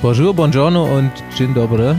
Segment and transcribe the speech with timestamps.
[0.00, 1.96] Bonjour, buongiorno und Dzień dobry.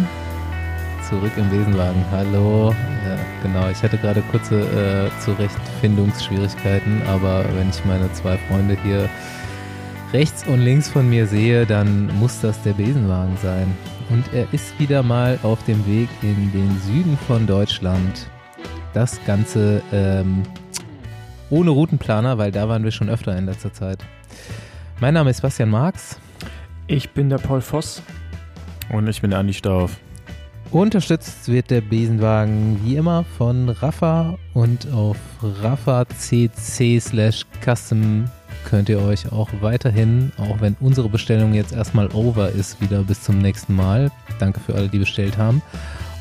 [1.09, 2.01] Zurück im Besenwagen.
[2.11, 2.73] Hallo.
[3.05, 9.09] Ja, genau, ich hatte gerade kurze äh, Zurechtfindungsschwierigkeiten, aber wenn ich meine zwei Freunde hier
[10.13, 13.67] rechts und links von mir sehe, dann muss das der Besenwagen sein.
[14.09, 18.27] Und er ist wieder mal auf dem Weg in den Süden von Deutschland.
[18.93, 20.43] Das Ganze ähm,
[21.49, 23.99] ohne Routenplaner, weil da waren wir schon öfter in letzter Zeit.
[25.01, 26.17] Mein Name ist Bastian Marx.
[26.91, 28.01] Ich bin der Paul Voss.
[28.91, 29.97] Und ich bin Andi Stauf.
[30.71, 35.17] Unterstützt wird der Besenwagen wie immer von Rafa und auf
[35.61, 38.25] rafa.cc slash custom
[38.65, 43.21] könnt ihr euch auch weiterhin, auch wenn unsere Bestellung jetzt erstmal over ist, wieder bis
[43.21, 45.61] zum nächsten Mal, danke für alle, die bestellt haben,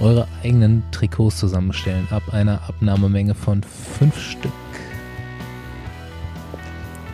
[0.00, 4.52] eure eigenen Trikots zusammenstellen ab einer Abnahmemenge von fünf Stück.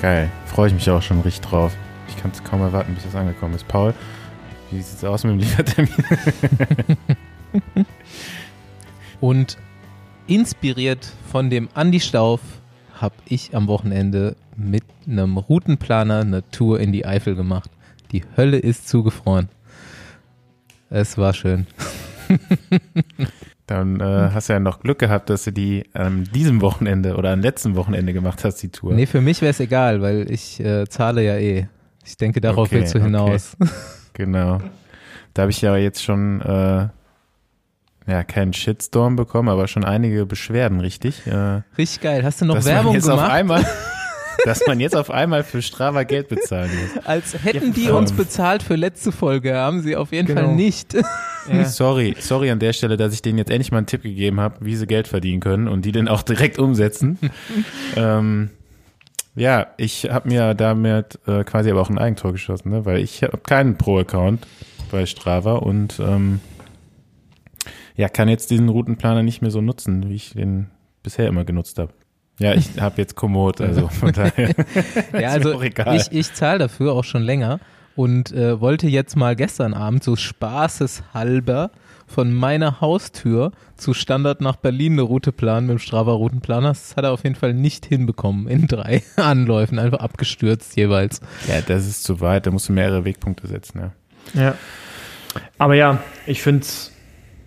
[0.01, 1.73] Geil, freue ich mich auch schon richtig drauf.
[2.25, 3.69] Kann es kaum erwarten, bis das angekommen ist.
[3.69, 3.93] Paul,
[4.71, 5.91] wie sieht es aus mit dem Liefertermin?
[9.21, 9.59] Und
[10.27, 12.41] inspiriert von dem Andi Stauf
[12.95, 17.69] habe ich am Wochenende mit einem Routenplaner eine Tour in die Eifel gemacht.
[18.11, 19.51] Die Hölle ist zugefroren.
[20.89, 21.67] Es war schön.
[23.67, 27.33] Dann äh, hast du ja noch Glück gehabt, dass du die an diesem Wochenende oder
[27.33, 28.95] am letzten Wochenende gemacht hast, die Tour.
[28.95, 31.67] Nee, für mich wäre es egal, weil ich äh, zahle ja eh.
[32.05, 33.57] Ich denke, darauf Okay, willst du hinaus.
[34.13, 34.61] Genau.
[35.33, 36.89] Da habe ich ja jetzt schon äh,
[38.07, 41.27] ja keinen Shitstorm bekommen, aber schon einige Beschwerden, richtig?
[41.27, 42.23] Äh, Richtig geil.
[42.25, 43.33] Hast du noch dass man Werbung jetzt auf gemacht?
[43.33, 43.67] einmal,
[44.45, 47.05] dass man jetzt auf einmal für Strava Geld bezahlen muss.
[47.07, 47.95] Als hätten die Ja.
[47.95, 49.55] uns bezahlt für letzte Folge.
[49.57, 50.43] Haben sie auf jeden Genau.
[50.43, 50.95] Fall nicht.
[50.95, 51.03] Ja.
[51.65, 54.65] Sorry, sorry an der Stelle, dass ich denen jetzt endlich mal einen Tipp gegeben habe,
[54.65, 57.19] wie sie Geld verdienen können und die den auch direkt umsetzen.
[57.97, 58.49] ähm,
[59.35, 62.85] ja, ich habe mir damit äh, quasi aber auch ein Eigentor geschossen, ne?
[62.85, 64.47] weil ich habe keinen Pro-Account
[64.91, 66.41] bei Strava und ähm,
[67.97, 70.71] ja, kann jetzt diesen Routenplaner nicht mehr so nutzen, wie ich den
[71.03, 71.93] bisher immer genutzt habe.
[72.39, 74.55] Ja, ich habe jetzt Komoot, also von daher.
[75.13, 77.61] Ja, also ich, ich zahle dafür auch schon länger
[77.97, 81.71] und äh, wollte jetzt mal gestern Abend so spaßeshalber
[82.15, 86.69] von meiner Haustür zu Standard nach Berlin eine Route planen mit dem Strava Routenplaner.
[86.69, 91.21] Das hat er auf jeden Fall nicht hinbekommen in drei Anläufen, einfach abgestürzt jeweils.
[91.49, 94.41] ja, das ist zu weit, da musst du mehrere Wegpunkte setzen, ja.
[94.41, 94.55] Ja.
[95.59, 96.65] Aber ja, ich finde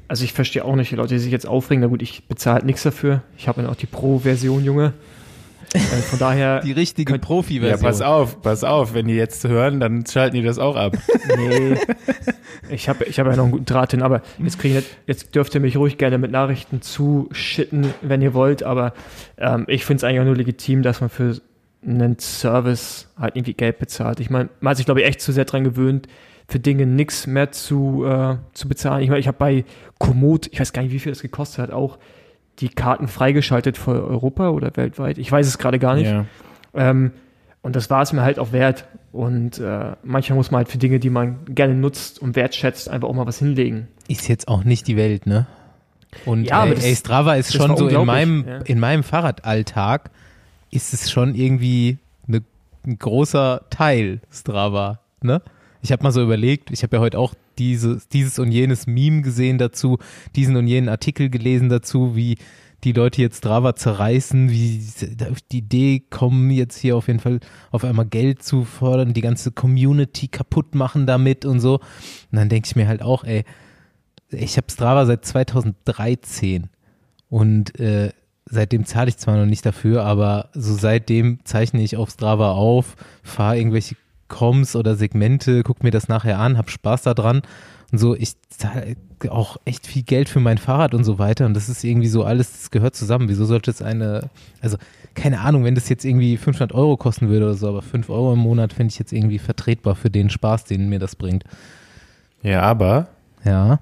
[0.10, 1.82] also ich verstehe auch nicht die Leute, die sich jetzt aufregen.
[1.82, 3.24] Na gut, ich bezahle halt nichts dafür.
[3.38, 4.94] Ich habe ja auch die Pro-Version, Junge.
[5.74, 7.82] Äh, von daher, Die richtige Könnt- Ja, Profi-Version.
[7.82, 10.98] pass auf, pass auf, wenn die jetzt hören, dann schalten die das auch ab.
[11.38, 11.76] nee,
[12.70, 14.98] ich habe ich hab ja noch einen guten Draht hin, aber jetzt, krieg ich nicht,
[15.08, 18.94] jetzt dürft ihr mich ruhig gerne mit Nachrichten zuschitten, wenn ihr wollt, aber
[19.38, 21.40] ähm, ich finde es eigentlich auch nur legitim, dass man für
[21.86, 24.20] einen Service halt irgendwie Geld bezahlt.
[24.20, 26.08] Ich meine, man hat sich, glaube ich, echt zu sehr dran gewöhnt,
[26.50, 29.04] für Dinge nichts mehr zu, äh, zu bezahlen.
[29.04, 29.66] Ich meine, ich habe bei
[30.00, 31.98] Komoot, ich weiß gar nicht, wie viel das gekostet hat, auch
[32.60, 35.18] die Karten freigeschaltet für Europa oder weltweit.
[35.18, 36.08] Ich weiß es gerade gar nicht.
[36.10, 36.26] Ja.
[36.74, 37.12] Ähm,
[37.62, 38.86] und das war es mir halt auch wert.
[39.12, 43.08] Und äh, manchmal muss man halt für Dinge, die man gerne nutzt und wertschätzt, einfach
[43.08, 43.88] auch mal was hinlegen.
[44.08, 45.48] Ist jetzt auch nicht die Welt, ne?
[46.26, 48.58] Und Ja, aber ey, das- ey, Strava ist schon so in meinem, ja.
[48.60, 50.10] in meinem Fahrradalltag
[50.72, 51.98] ist es schon irgendwie
[52.28, 52.42] eine,
[52.86, 55.42] ein großer Teil Strava, ne?
[55.82, 59.22] Ich habe mal so überlegt, ich habe ja heute auch dieses, dieses und jenes Meme
[59.22, 59.98] gesehen dazu,
[60.36, 62.38] diesen und jenen Artikel gelesen dazu, wie
[62.84, 64.88] die Leute jetzt Strava zerreißen, wie
[65.52, 67.40] die Idee kommen, jetzt hier auf jeden Fall
[67.72, 71.76] auf einmal Geld zu fordern, die ganze Community kaputt machen damit und so.
[71.76, 71.84] Und
[72.32, 73.44] dann denke ich mir halt auch, ey,
[74.30, 76.70] ich habe Strava seit 2013
[77.30, 78.12] und äh,
[78.46, 82.96] seitdem zahle ich zwar noch nicht dafür, aber so seitdem zeichne ich auf Strava auf,
[83.24, 83.96] fahre irgendwelche
[84.28, 87.42] Coms oder Segmente, guck mir das nachher an, hab Spaß daran
[87.92, 88.16] und so.
[88.16, 88.96] Ich zahle
[89.30, 92.24] auch echt viel Geld für mein Fahrrad und so weiter und das ist irgendwie so
[92.24, 93.30] alles, das gehört zusammen.
[93.30, 94.30] Wieso sollte es eine,
[94.62, 94.78] also
[95.16, 98.34] keine Ahnung, wenn das jetzt irgendwie 500 Euro kosten würde oder so, aber 5 Euro
[98.34, 101.44] im Monat finde ich jetzt irgendwie vertretbar für den Spaß, den mir das bringt.
[102.44, 103.08] ja, aber
[103.44, 103.80] Ja.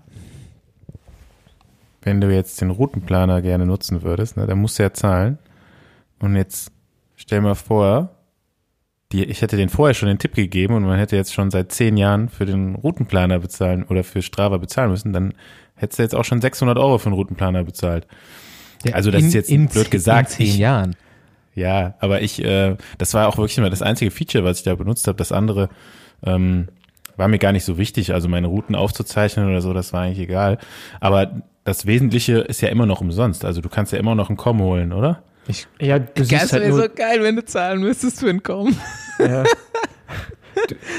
[2.01, 5.39] wenn du jetzt den Routenplaner gerne nutzen würdest, ne, dann musst du ja zahlen.
[6.19, 6.71] Und jetzt
[7.15, 8.14] stell mal vor,
[9.11, 11.71] die, ich hätte den vorher schon den Tipp gegeben und man hätte jetzt schon seit
[11.71, 15.33] zehn Jahren für den Routenplaner bezahlen oder für Strava bezahlen müssen, dann
[15.75, 18.07] hättest du jetzt auch schon 600 Euro für einen Routenplaner bezahlt.
[18.91, 20.31] Also das ist jetzt blöd gesagt.
[20.31, 20.95] In zehn Ich- Jahren.
[21.53, 24.75] Ja, aber ich, äh, das war auch wirklich immer das einzige Feature, was ich da
[24.75, 25.17] benutzt habe.
[25.17, 25.69] Das andere
[26.25, 26.67] ähm,
[27.15, 28.13] war mir gar nicht so wichtig.
[28.13, 30.57] Also meine Routen aufzuzeichnen oder so, das war eigentlich egal.
[30.99, 31.31] Aber
[31.63, 33.45] das Wesentliche ist ja immer noch umsonst.
[33.45, 35.23] Also du kannst ja immer noch ein Com holen, oder?
[35.47, 38.29] Ich, Ja, du das siehst halt wäre nur, so geil, wenn du zahlen müsstest für
[38.29, 38.77] ein Kommen.
[39.19, 39.43] ja.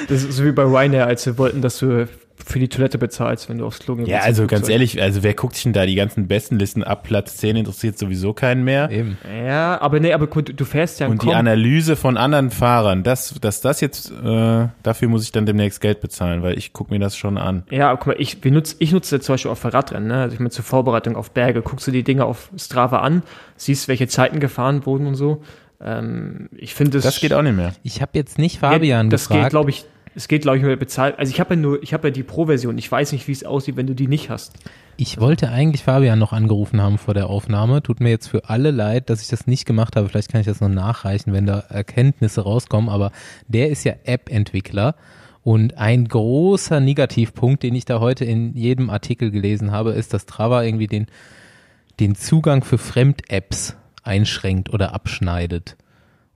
[0.08, 2.06] Das ist so wie bei Ryanair, als sie wollten, dass du
[2.44, 5.34] für die Toilette bezahlst, wenn du aufs Klo gehen Ja, also ganz ehrlich, also wer
[5.34, 7.04] guckt sich denn da die ganzen besten Listen ab?
[7.04, 8.90] Platz 10 interessiert sowieso keinen mehr.
[8.90, 9.18] Eben.
[9.44, 13.02] Ja, aber nee, aber gut, du fährst ja Und die komm, Analyse von anderen Fahrern,
[13.02, 16.92] das, dass das jetzt, äh, dafür muss ich dann demnächst Geld bezahlen, weil ich gucke
[16.92, 17.64] mir das schon an.
[17.70, 20.08] Ja, guck mal, ich, nutz, ich nutze das zum Beispiel auch für Radrennen.
[20.08, 20.22] Ne?
[20.22, 23.22] Also ich meine, zur Vorbereitung auf Berge guckst du die Dinge auf Strava an,
[23.56, 25.42] siehst, welche Zeiten gefahren wurden und so.
[25.80, 27.04] Ähm, ich finde es.
[27.04, 27.74] Das geht auch nicht mehr.
[27.82, 29.44] Ich habe jetzt nicht Fabian ja, Das gefragt.
[29.44, 29.84] geht, glaube ich,
[30.16, 31.18] es geht, glaube ich, über bezahlt.
[31.18, 32.78] Also ich habe ja nur, ich habe ja die Pro-Version.
[32.78, 34.54] Ich weiß nicht, wie es aussieht, wenn du die nicht hast.
[34.96, 37.82] Ich wollte eigentlich Fabian noch angerufen haben vor der Aufnahme.
[37.82, 40.08] Tut mir jetzt für alle leid, dass ich das nicht gemacht habe.
[40.08, 42.88] Vielleicht kann ich das noch nachreichen, wenn da Erkenntnisse rauskommen.
[42.88, 43.12] Aber
[43.46, 44.96] der ist ja App-Entwickler.
[45.42, 50.24] Und ein großer Negativpunkt, den ich da heute in jedem Artikel gelesen habe, ist, dass
[50.24, 51.06] Trava irgendwie den,
[52.00, 55.76] den Zugang für Fremd-Apps einschränkt oder abschneidet.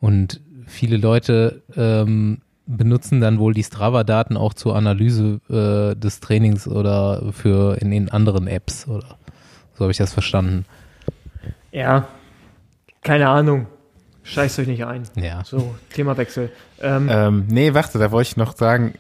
[0.01, 2.43] Und viele Leute ähm,
[2.77, 8.11] benutzen dann wohl die Strava-Daten auch zur Analyse äh, des Trainings oder für in den
[8.11, 9.17] anderen Apps oder
[9.75, 10.65] so habe ich das verstanden.
[11.73, 12.07] Ja,
[13.03, 13.67] keine Ahnung.
[14.23, 15.03] Scheißt euch nicht ein.
[15.17, 15.43] Ja.
[15.45, 16.53] So, Themawechsel.
[16.81, 18.93] Ähm, Ähm, nee, warte, da wollte ich noch sagen,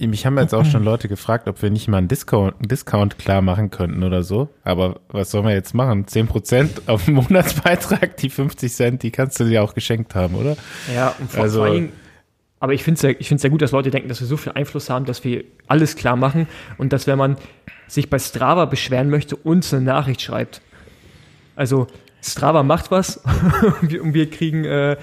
[0.00, 3.18] mich haben jetzt auch schon Leute gefragt, ob wir nicht mal einen Discount, einen Discount
[3.18, 4.48] klar machen könnten oder so.
[4.64, 6.06] Aber was sollen wir jetzt machen?
[6.06, 10.56] 10% auf den Monatsbeitrag, die 50 Cent, die kannst du dir auch geschenkt haben, oder?
[10.92, 11.90] Ja, und vor, Also- vor allem,
[12.64, 14.52] aber ich finde es sehr, ich find's gut, dass Leute denken, dass wir so viel
[14.52, 17.36] Einfluss haben, dass wir alles klar machen und dass wenn man
[17.88, 20.62] sich bei Strava beschweren möchte, uns eine Nachricht schreibt.
[21.56, 21.88] Also
[22.22, 23.18] Strava macht was
[23.82, 24.96] und wir, kriegen, äh,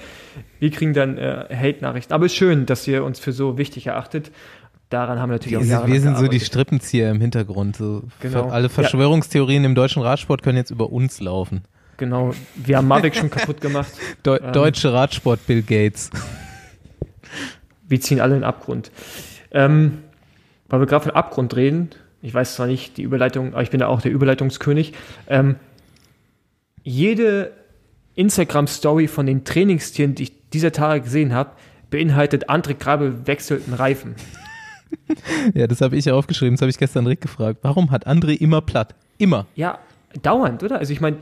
[0.58, 2.12] wir kriegen dann äh, Hate-Nachrichten.
[2.12, 4.32] Aber ist schön, dass ihr uns für so wichtig erachtet.
[4.90, 6.40] Daran haben wir natürlich auch Wir, Jahre wir sind so die.
[6.40, 7.76] Strippenzieher im Hintergrund.
[7.76, 8.48] So Genau.
[8.48, 11.62] Alle Verschwörungstheorien im deutschen Radsport können jetzt über uns laufen.
[11.96, 13.92] Genau, wir haben Mavic schon kaputt gemacht.
[14.24, 14.52] Deu Ähm.
[14.52, 16.10] Deutsche Radsport Bill Gates.
[17.92, 18.90] Wir ziehen alle in den Abgrund.
[19.52, 19.98] Ähm,
[20.68, 21.90] weil wir gerade von Abgrund reden,
[22.22, 24.94] ich weiß zwar nicht die Überleitung, aber ich bin da auch der Überleitungskönig.
[25.28, 25.56] Ähm,
[26.82, 27.52] jede
[28.14, 31.50] Instagram-Story von den Trainingstieren, die ich dieser Tage gesehen habe,
[31.90, 34.16] beinhaltet, André Grabe wechselt einen Reifen.
[35.54, 36.54] Ja, das habe ich ja aufgeschrieben.
[36.54, 37.60] Das habe ich gestern Rick gefragt.
[37.62, 38.94] Warum hat André immer platt?
[39.16, 39.46] Immer.
[39.54, 39.78] Ja,
[40.22, 40.78] dauernd, oder?
[40.78, 41.16] Also ich meine,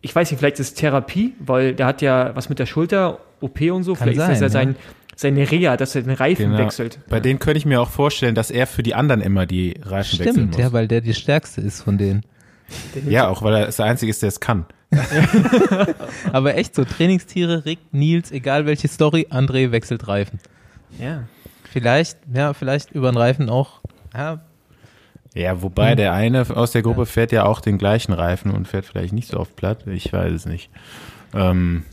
[0.00, 3.18] ich weiß nicht, vielleicht ist es Therapie, weil der hat ja was mit der Schulter,
[3.40, 3.94] OP und so.
[3.94, 4.76] Kann vielleicht ist das ja sein, sein,
[5.16, 6.58] seine Reha, dass er den Reifen Genau.
[6.58, 7.00] wechselt.
[7.08, 10.18] Bei denen könnte ich mir auch vorstellen, dass er für die anderen immer die Reifen
[10.20, 10.58] wechseln Stimmt, muss.
[10.60, 12.22] ja, weil der die stärkste ist von denen.
[13.08, 14.66] ja, auch weil er der Einzige ist, der es kann.
[16.32, 20.38] Aber echt so, Trainingstiere, Rick, Nils, egal welche Story, André wechselt Reifen.
[21.00, 21.24] Ja.
[21.70, 23.80] Vielleicht, ja, vielleicht über den Reifen auch.
[24.14, 24.40] Ja,
[25.34, 28.86] Ja, wobei der eine aus der Gruppe fährt ja auch den gleichen Reifen und fährt
[28.86, 29.86] vielleicht nicht so oft platt.
[29.86, 30.70] Ich weiß es nicht.
[31.34, 31.84] Ähm,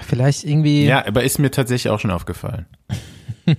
[0.00, 0.84] vielleicht irgendwie.
[0.84, 2.66] ja, aber ist mir tatsächlich auch schon aufgefallen.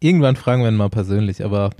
[0.00, 1.70] Irgendwann fragen wir ihn mal persönlich, aber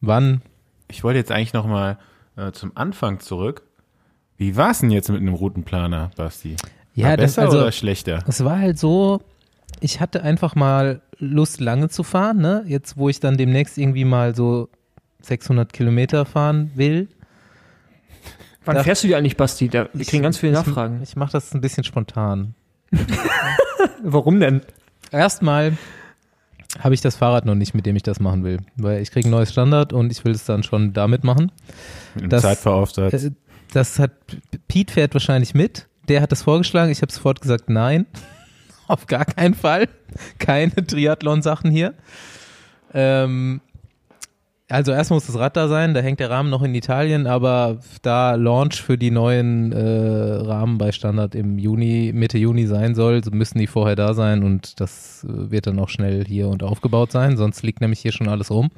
[0.00, 0.42] wann?
[0.88, 1.98] Ich wollte jetzt eigentlich noch mal
[2.36, 3.62] äh, zum Anfang zurück.
[4.36, 6.56] Wie war es denn jetzt mit einem Routenplaner, Basti?
[6.94, 8.24] Ja, war das, besser also, oder schlechter?
[8.26, 9.20] es war halt so,
[9.80, 12.64] ich hatte einfach mal Lust, lange zu fahren, ne?
[12.66, 14.68] Jetzt, wo ich dann demnächst irgendwie mal so
[15.22, 17.08] 600 Kilometer fahren will.
[18.70, 19.68] Wann Da- fährst du die eigentlich, Basti?
[19.68, 21.00] Da, wir kriegen ganz viele Ich- Nachfragen.
[21.02, 22.54] Ich mache das ein bisschen spontan.
[24.02, 24.62] Warum denn?
[25.10, 25.76] Erstmal
[26.78, 29.28] habe ich das Fahrrad noch nicht, mit dem ich das machen will, weil ich kriege
[29.28, 31.50] ein neues Standard und ich will es dann schon damit machen.
[32.14, 33.12] Mit einem das- Zeitvoraufsatz.
[33.12, 33.30] Äh,
[33.72, 34.12] Das hat
[34.68, 35.86] Pete fährt wahrscheinlich mit.
[36.08, 36.90] Der hat das vorgeschlagen.
[36.90, 38.06] Ich habe sofort gesagt, nein,
[38.88, 39.88] auf gar keinen Fall.
[40.38, 41.94] Keine Triathlon-Sachen hier.
[42.92, 43.60] Ähm,
[44.70, 47.78] also erst muss das Rad da sein, da hängt der Rahmen noch in Italien, aber
[48.02, 53.22] da Launch für die neuen äh, Rahmen bei Standard im Juni, Mitte Juni sein soll,
[53.24, 56.62] so müssen die vorher da sein und das äh, wird dann auch schnell hier und
[56.62, 58.70] aufgebaut sein, sonst liegt nämlich hier schon alles rum.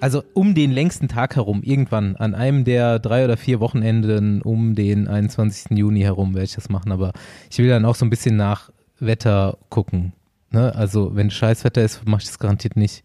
[0.00, 4.74] Also um den längsten Tag herum, irgendwann, an einem der drei oder vier Wochenenden um
[4.74, 5.76] den 21.
[5.76, 7.12] Juni herum werde ich das machen, aber
[7.50, 10.12] ich will dann auch so ein bisschen nach Wetter gucken.
[10.50, 10.74] Ne?
[10.74, 13.04] Also wenn Scheißwetter ist, mache ich das garantiert nicht.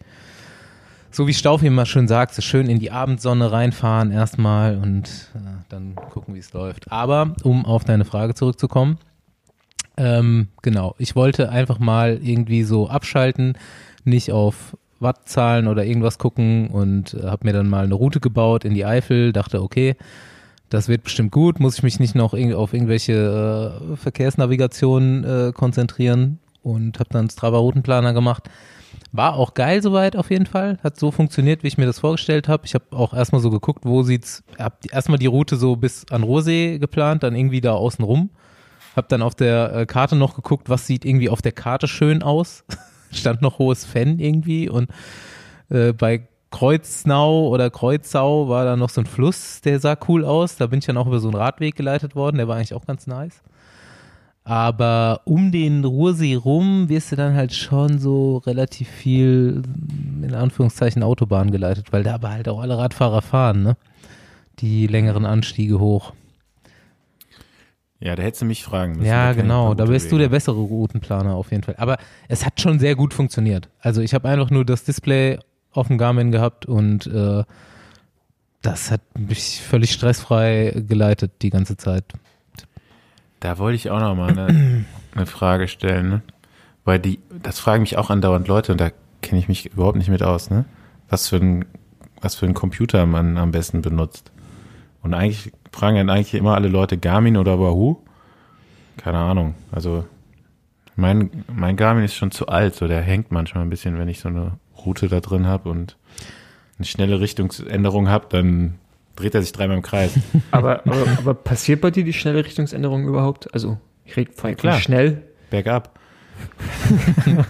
[1.17, 5.39] So wie Staufi immer schön sagt, so schön in die Abendsonne reinfahren erstmal und äh,
[5.67, 6.91] dann gucken, wie es läuft.
[6.91, 8.99] Aber um auf deine Frage zurückzukommen,
[9.97, 13.57] ähm, genau, ich wollte einfach mal irgendwie so abschalten,
[14.03, 18.63] nicht auf Wattzahlen oder irgendwas gucken und äh, habe mir dann mal eine Route gebaut
[18.63, 19.95] in die Eifel, dachte, okay,
[20.69, 26.37] das wird bestimmt gut, muss ich mich nicht noch auf irgendwelche äh, Verkehrsnavigationen äh, konzentrieren
[26.61, 28.51] und habe dann Strava Routenplaner gemacht.
[29.11, 32.47] War auch geil soweit auf jeden Fall, hat so funktioniert, wie ich mir das vorgestellt
[32.47, 32.65] habe.
[32.65, 36.23] Ich habe auch erstmal so geguckt, wo sieht's, hab erstmal die Route so bis an
[36.23, 38.29] Rohsee geplant, dann irgendwie da außen rum.
[38.95, 42.23] Hab dann auf der äh, Karte noch geguckt, was sieht irgendwie auf der Karte schön
[42.23, 42.63] aus.
[43.11, 44.89] Stand noch hohes Fan irgendwie und
[45.69, 50.55] Äh, bei Kreuznau oder Kreuzau war da noch so ein Fluss, der sah cool aus.
[50.55, 52.85] Da bin ich dann auch über so einen Radweg geleitet worden, der war eigentlich auch
[52.85, 53.41] ganz nice.
[54.47, 59.61] Aber um den Ruhrsee rum wirst du dann halt schon so relativ viel,
[60.21, 63.75] in Anführungszeichen, Autobahn geleitet, weil da aber halt auch alle Radfahrer fahren, ne?
[64.59, 66.13] Die längeren Anstiege hoch.
[67.99, 69.07] Ja, da hättest du mich fragen müssen.
[69.07, 69.73] Ja, genau.
[69.73, 71.75] Da bist du der bessere Routenplaner auf jeden Fall.
[71.77, 71.97] Aber
[72.29, 73.67] es hat schon sehr gut funktioniert.
[73.81, 75.39] Also ich habe einfach nur das Display
[75.73, 77.43] auf dem Garmin gehabt und äh,
[78.61, 82.05] das hat mich völlig stressfrei geleitet die ganze Zeit.
[83.39, 86.21] Da wollte ich auch noch mal eine, eine Frage stellen, ne?
[86.83, 88.91] Weil die, das fragen mich auch andauernd Leute und da
[89.21, 90.65] kenne ich mich überhaupt nicht mit aus, ne?
[91.09, 91.65] Was für ein,
[92.21, 94.31] was für ein Computer man am besten benutzt.
[95.01, 97.97] Und eigentlich fragen dann eigentlich immer alle Leute Garmin oder Wahoo.
[98.97, 99.55] Keine Ahnung.
[99.71, 100.05] Also
[100.95, 104.19] mein, mein Garmin ist schon zu alt, so der hängt manchmal ein bisschen, wenn ich
[104.19, 104.53] so eine
[104.85, 105.97] Route da drin habe und
[106.77, 108.79] eine schnelle Richtungsänderung habe, dann
[109.17, 110.11] dreht er sich dreimal im Kreis.
[110.51, 113.53] Aber, aber, aber passiert bei dir die schnelle Richtungsänderung überhaupt?
[113.53, 114.79] Also, ich rede von klar.
[114.79, 115.23] schnell.
[115.49, 115.99] Bergab.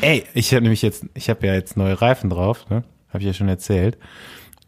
[0.00, 2.84] Ey, ich habe nämlich jetzt, ich habe ja jetzt neue Reifen drauf, ne?
[3.08, 3.98] Habe ich ja schon erzählt.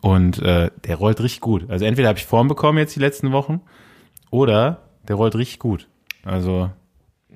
[0.00, 1.68] Und äh, der rollt richtig gut.
[1.71, 3.61] Also entweder habe ich Form bekommen jetzt die letzten Wochen
[4.30, 5.88] oder der rollt richtig gut.
[6.25, 6.71] Also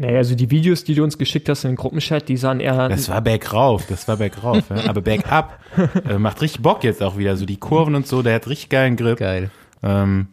[0.00, 2.88] Naja, also die Videos, die du uns geschickt hast in den Gruppenchat, die sahen eher.
[2.88, 4.70] das war bergauf, das war bergauf.
[4.70, 4.88] ja.
[4.88, 5.60] Aber bergab
[6.08, 7.36] äh, macht richtig Bock jetzt auch wieder.
[7.36, 9.18] So die Kurven und so, der hat richtig geilen Grip.
[9.18, 9.50] Geil.
[9.82, 10.28] Ähm,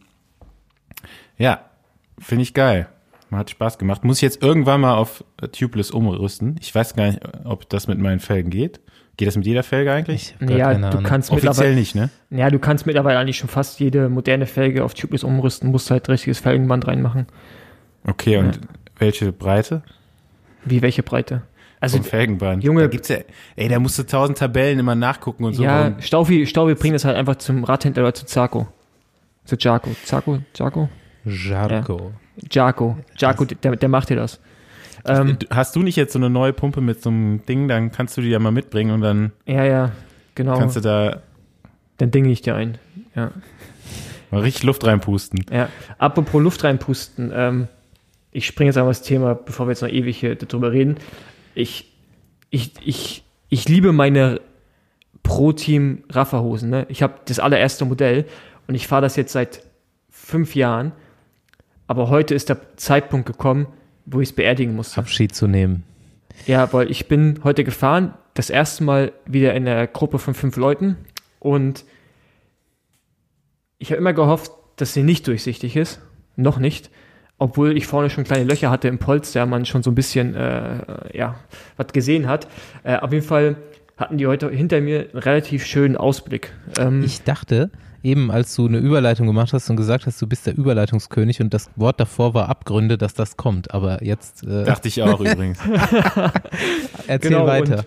[1.36, 1.60] ja,
[2.18, 2.88] finde ich geil.
[3.30, 4.04] Hat Spaß gemacht.
[4.04, 6.56] Muss ich jetzt irgendwann mal auf äh, Tubeless umrüsten.
[6.62, 8.80] Ich weiß gar nicht, ob das mit meinen Felgen geht.
[9.18, 10.34] Geht das mit jeder Felge eigentlich?
[10.40, 11.02] Ja, du Ahnung.
[11.02, 12.08] kannst Offiziell mittlerweile, nicht, ne?
[12.30, 16.08] ja, du kannst mittlerweile eigentlich schon fast jede moderne Felge auf Tubeless umrüsten, musst halt
[16.08, 17.26] richtiges Felgenband reinmachen.
[18.06, 18.60] Okay, und
[18.98, 19.82] welche Breite?
[20.64, 21.42] Wie welche Breite?
[21.80, 22.64] Also, Vom Felgenband.
[22.64, 23.18] Junge- da gibt's ja,
[23.54, 25.62] ey, da musst du tausend Tabellen immer nachgucken und so.
[25.62, 28.66] ja, Staufi, Staufi bringt das halt einfach zum Radhändler oder zu Zaco.
[29.44, 29.90] Zu Jaco.
[30.04, 30.40] Zaco?
[30.56, 30.88] Jaco?
[31.24, 32.12] Jarko.
[32.50, 32.98] Jaco.
[33.16, 34.40] Jaco, der, der macht dir das.
[35.06, 38.16] Ähm, Hast du nicht jetzt so eine neue Pumpe mit so einem Ding, dann kannst
[38.16, 39.92] du die ja mal mitbringen und dann ja, ja,
[40.34, 40.58] genau.
[40.58, 41.22] kannst du da
[41.98, 42.78] Dann dinge ich dir ein.
[43.14, 43.30] Ja.
[44.30, 45.44] mal richtig Luft reinpusten.
[45.52, 47.68] Ja, apropos Luft reinpusten, ähm,
[48.30, 50.96] ich springe jetzt einmal das Thema, bevor wir jetzt noch ewig hier darüber reden.
[51.54, 51.92] Ich,
[52.50, 54.40] ich, ich, ich liebe meine
[55.22, 56.70] Pro-Team Rafferhosen.
[56.70, 56.86] Ne?
[56.88, 58.26] Ich habe das allererste Modell
[58.66, 59.62] und ich fahre das jetzt seit
[60.10, 60.92] fünf Jahren.
[61.86, 63.66] Aber heute ist der Zeitpunkt gekommen,
[64.04, 65.00] wo ich es beerdigen musste.
[65.00, 65.84] Abschied zu nehmen.
[66.46, 70.56] Ja, weil ich bin heute gefahren, das erste Mal wieder in einer Gruppe von fünf
[70.56, 70.96] Leuten
[71.40, 71.84] und
[73.78, 76.00] ich habe immer gehofft, dass sie nicht durchsichtig ist.
[76.36, 76.90] Noch nicht.
[77.38, 81.16] Obwohl ich vorne schon kleine Löcher hatte im Polster, man schon so ein bisschen, äh,
[81.16, 81.36] ja,
[81.76, 82.48] was gesehen hat.
[82.82, 83.56] Äh, auf jeden Fall
[83.96, 86.52] hatten die heute hinter mir einen relativ schönen Ausblick.
[86.78, 87.70] Ähm, Ich dachte,
[88.02, 91.52] eben als du eine Überleitung gemacht hast und gesagt hast, du bist der Überleitungskönig und
[91.54, 93.72] das Wort davor war Abgründe, dass das kommt.
[93.72, 95.58] Aber jetzt äh, Dachte ich auch übrigens.
[97.06, 97.84] erzähl Genau, weiter.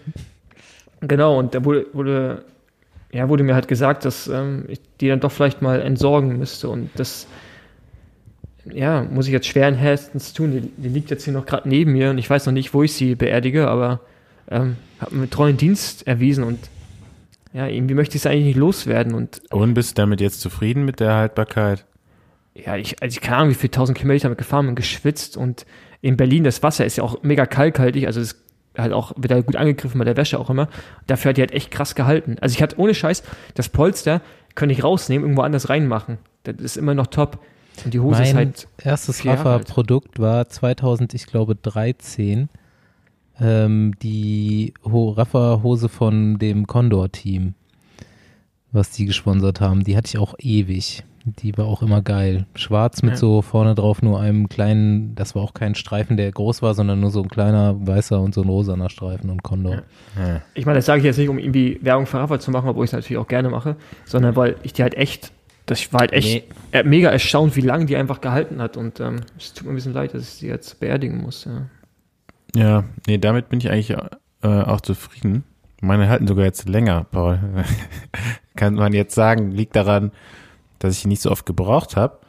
[1.01, 2.45] Genau, und da wurde, wurde,
[3.11, 6.69] ja, wurde mir halt gesagt, dass ähm, ich die dann doch vielleicht mal entsorgen müsste.
[6.69, 7.27] Und das,
[8.65, 10.51] ja, muss ich jetzt schweren Herzens tun.
[10.51, 12.83] Die, die liegt jetzt hier noch gerade neben mir und ich weiß noch nicht, wo
[12.83, 14.01] ich sie beerdige, aber
[14.49, 16.59] ähm, habe mir treuen Dienst erwiesen und
[17.53, 19.13] ja, irgendwie möchte ich es eigentlich nicht loswerden.
[19.13, 21.85] Und Und bist du damit jetzt zufrieden mit der Haltbarkeit?
[22.53, 25.65] ja, ich, also ich keine Ahnung, wie viele tausend Kilometer damit gefahren bin, geschwitzt und
[26.01, 28.43] in Berlin das Wasser ist ja auch mega kalkhaltig, also es
[28.77, 30.69] halt auch wieder gut angegriffen bei der Wäsche auch immer.
[31.07, 32.37] Dafür hat die halt echt krass gehalten.
[32.39, 34.21] Also ich hatte ohne Scheiß das Polster
[34.55, 36.17] könnte ich rausnehmen, irgendwo anders reinmachen.
[36.43, 37.39] Das ist immer noch top.
[37.85, 39.25] Und die Hose ist Mein halt erstes.
[39.25, 42.49] Rafa-Produkt war 2000, ich glaube 13,
[43.39, 47.55] ähm, die Ho Rafa-Hose von dem Condor-Team,
[48.71, 49.83] was die gesponsert haben.
[49.83, 51.03] Die hatte ich auch ewig.
[51.23, 52.47] Die war auch immer geil.
[52.55, 53.17] Schwarz mit Ja.
[53.17, 56.99] so vorne drauf nur einem kleinen, das war auch kein Streifen, der groß war, sondern
[56.99, 59.83] nur so ein kleiner weißer und so ein rosaner Streifen und Condor.
[60.17, 60.41] Ja.
[60.55, 62.85] Ich meine, das sage ich jetzt nicht, um irgendwie Werbung für Rafa zu machen, obwohl
[62.85, 63.75] ich es natürlich auch gerne mache,
[64.05, 65.31] sondern weil ich die halt echt,
[65.71, 66.43] das war halt echt Nee.
[66.79, 68.77] äh, mega erstaunt, wie lange die einfach gehalten hat.
[68.77, 71.45] Und ähm, es tut mir ein bisschen leid, dass ich sie jetzt beerdigen muss.
[71.45, 71.67] Ja.
[72.53, 73.97] Ja, nee, damit bin ich eigentlich äh,
[74.43, 75.43] auch zufrieden.
[75.81, 77.39] Meine halten sogar jetzt länger, Paul.
[78.55, 80.11] Kann man jetzt sagen, liegt daran,
[80.79, 82.19] dass ich ihn nicht so oft gebraucht habe.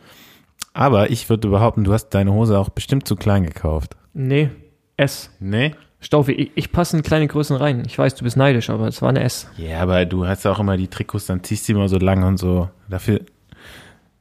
[0.74, 3.96] Aber ich würde behaupten, du hast deine Hose auch bestimmt zu klein gekauft.
[4.14, 4.50] Nee,
[4.96, 5.30] S.
[5.40, 5.74] Nee?
[6.02, 7.84] Staufi, ich, ich passe in kleine Größen rein.
[7.86, 9.48] Ich weiß, du bist neidisch, aber es war eine S.
[9.56, 12.38] Ja, aber du hast auch immer die Trikots, dann ziehst du immer so lang und
[12.38, 12.68] so.
[12.90, 13.20] Dafür,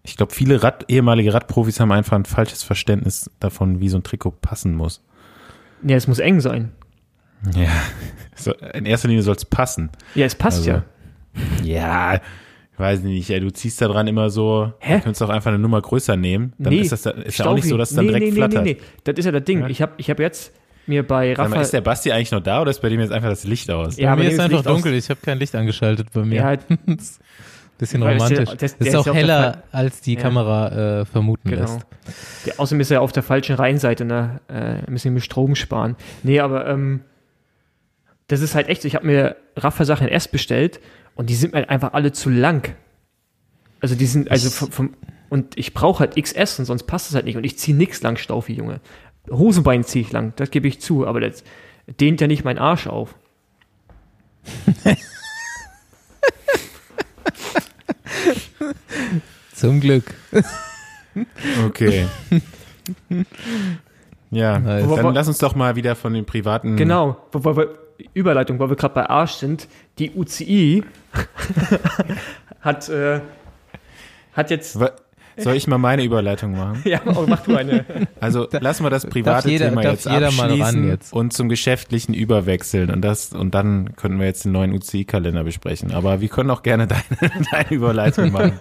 [0.04, 4.04] ich glaube, viele Rad, ehemalige Radprofis haben einfach ein falsches Verständnis davon, wie so ein
[4.04, 5.04] Trikot passen muss.
[5.82, 6.72] Nee, es muss eng sein.
[7.56, 7.70] Ja,
[8.36, 9.90] so, in erster Linie soll es passen.
[10.14, 10.84] Ja, es passt Also, ja.
[11.64, 12.16] Ja,
[12.74, 14.98] ich weiß nicht, ey, du ziehst da dran immer so, Hä?
[14.98, 16.54] du könntest auch einfach eine Nummer größer nehmen.
[16.60, 18.32] Dann ist das da, ist ja auch nicht so, dass es dann nee, direkt nee,
[18.34, 18.64] flattert.
[18.64, 19.62] Nee, nee, nee, das ist ja das Ding.
[19.62, 19.68] Ja.
[19.68, 20.54] Ich habe ich hab jetzt
[20.88, 23.30] mir bei mal, ist der Basti eigentlich noch da oder ist bei dem jetzt einfach
[23.30, 23.98] das Licht aus?
[23.98, 26.08] Ja, bei aber mir ist ist einfach Licht aus- dunkel, ich habe kein Licht angeschaltet
[26.14, 26.36] bei mir.
[26.36, 26.56] Ja,
[27.78, 28.50] Bisschen Weil das romantisch.
[28.50, 30.22] der- Das, das- der ist ist auch ja auf der heller, als die Ja.
[30.22, 31.62] Kamera äh, vermuten genau.
[31.64, 31.80] lässt.
[32.46, 34.40] Der, außerdem ist er auf der falschen Rheinseite, ne?
[34.50, 35.96] Äh, bisschen mit Strom sparen.
[36.22, 37.02] Nee, aber ähm,
[38.28, 38.88] das ist halt echt so.
[38.88, 40.80] Ich habe mir Rafa-Sachen erst bestellt
[41.16, 42.76] und die sind mir einfach alle zu lang.
[43.80, 44.94] Also die sind, also Ich- vom, vom
[45.30, 47.38] und ich brauche halt XS und sonst passt es halt nicht.
[47.38, 48.80] Und ich ziehe nix lang Staufi, Junge.
[49.30, 51.44] Hosenbein ziehe ich lang, das gebe ich zu, aber das
[52.00, 53.16] dehnt ja nicht mein Arsch auf.
[59.54, 60.16] Zum Glück.
[61.68, 62.08] Okay.
[64.32, 64.88] ja, Nice.
[64.96, 66.78] dann lass uns doch mal wieder von den privaten.
[66.78, 67.66] Genau, wo, wo, wo,
[68.13, 69.68] Überleitung, weil wir gerade bei Arsch sind.
[70.00, 70.84] Die UCI
[72.62, 73.22] hat, äh,
[74.34, 74.80] hat jetzt.
[75.38, 76.82] Soll ich mal meine Überleitung machen?
[76.86, 77.86] Ja, oh, mach du eine.
[78.20, 81.14] Also lassen wir das private jeder- Thema jetzt mal abschließen jetzt.
[81.14, 85.92] und zum geschäftlichen überwechseln und das und dann können wir jetzt den neuen UCI-Kalender besprechen.
[85.94, 86.88] Aber wir können auch gerne
[87.20, 88.60] deine, deine Überleitung machen.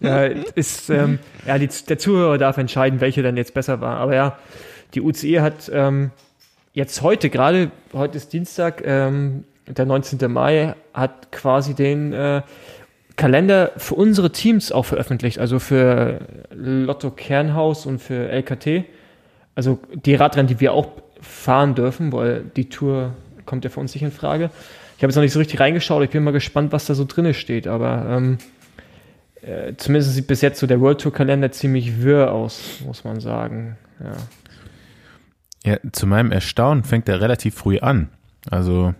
[0.00, 3.96] ja, ist, ähm, ja die, der Zuhörer darf entscheiden, welche dann jetzt besser war.
[3.98, 4.38] Aber ja,
[4.94, 6.10] die UCI hat ähm,
[6.72, 10.30] jetzt heute gerade, heute ist Dienstag, ähm, der 19.
[10.30, 12.42] Mai, hat quasi den äh,
[13.16, 16.20] Kalender für unsere Teams auch veröffentlicht, also für
[16.52, 18.84] Lotto Kernhaus und für LKT.
[19.54, 20.88] Also die Radrennen, die wir auch
[21.20, 23.14] fahren dürfen, weil die Tour
[23.46, 24.50] kommt ja für uns nicht in Frage.
[24.96, 27.04] Ich habe jetzt noch nicht so richtig reingeschaut, ich bin mal gespannt, was da so
[27.04, 28.38] drinne steht, aber ähm,
[29.42, 33.20] äh, zumindest sieht bis jetzt so der World Tour Kalender ziemlich wirr aus, muss man
[33.20, 33.76] sagen.
[34.00, 34.16] Ja.
[35.72, 38.08] Ja, zu meinem Erstaunen fängt er relativ früh an.
[38.50, 38.94] Also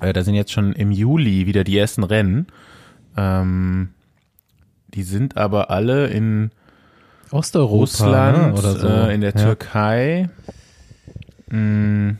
[0.00, 2.46] äh, da sind jetzt schon im Juli wieder die ersten Rennen.
[3.16, 3.90] Ähm,
[4.88, 6.50] die sind aber alle in
[7.30, 8.52] Osteuropa Russland, ne?
[8.54, 8.88] oder so.
[8.88, 9.42] äh, in der ja.
[9.44, 10.30] Türkei.
[11.50, 12.12] Mm,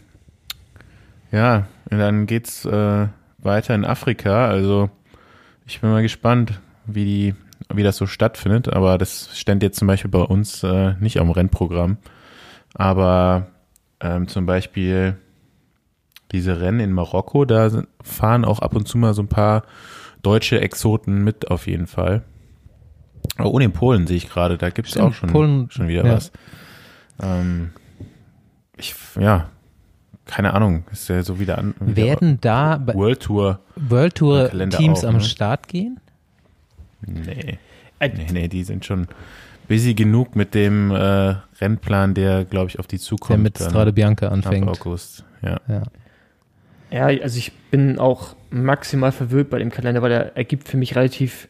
[1.32, 3.06] ja, und dann geht's äh,
[3.38, 4.48] weiter in Afrika.
[4.48, 4.90] Also
[5.66, 7.34] ich bin mal gespannt, wie die,
[7.72, 8.72] wie das so stattfindet.
[8.72, 11.98] Aber das stand jetzt zum Beispiel bei uns äh, nicht am Rennprogramm.
[12.74, 13.46] Aber
[14.00, 15.16] ähm, zum Beispiel
[16.32, 19.62] diese Rennen in Marokko, da sind- fahren auch ab und zu mal so ein paar
[20.22, 22.22] deutsche Exoten mit auf jeden Fall.
[23.38, 26.04] Oh, und in Polen sehe ich gerade, da gibt es auch schon, Polen, schon wieder
[26.04, 26.12] ja.
[26.14, 26.32] was.
[27.22, 27.70] Ähm,
[28.76, 29.48] ich, ja,
[30.24, 31.74] keine Ahnung, ist ja so wieder an.
[31.80, 33.60] Wieder Werden da bei World Tour.
[33.76, 35.20] World Tour Teams auch, am ne?
[35.20, 35.98] Start gehen?
[37.06, 37.58] Nee.
[38.00, 39.08] Äh, Nee, nee, die sind schon
[39.68, 43.30] busy genug mit dem äh, Rennplan, der, glaube ich, auf die zukommt.
[43.30, 44.68] der mit Strade Bianca ab anfängt.
[44.68, 45.24] August.
[45.42, 45.60] Ja.
[45.68, 45.82] Ja.
[46.90, 50.96] Ja, also ich bin auch maximal verwirrt bei dem Kalender, weil er ergibt für mich
[50.96, 51.48] relativ.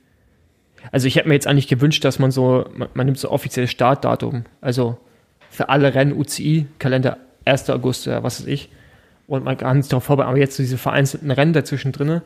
[0.90, 3.70] Also ich hätte mir jetzt eigentlich gewünscht, dass man so, man, man nimmt so offizielles
[3.70, 4.98] Startdatum, also
[5.51, 7.70] für alle Rennen UCI-Kalender 1.
[7.70, 8.70] August, ja, was weiß ich.
[9.27, 12.22] Und man kann sich darauf vorbereiten, aber jetzt so diese vereinzelten Rennen dazwischen drinne,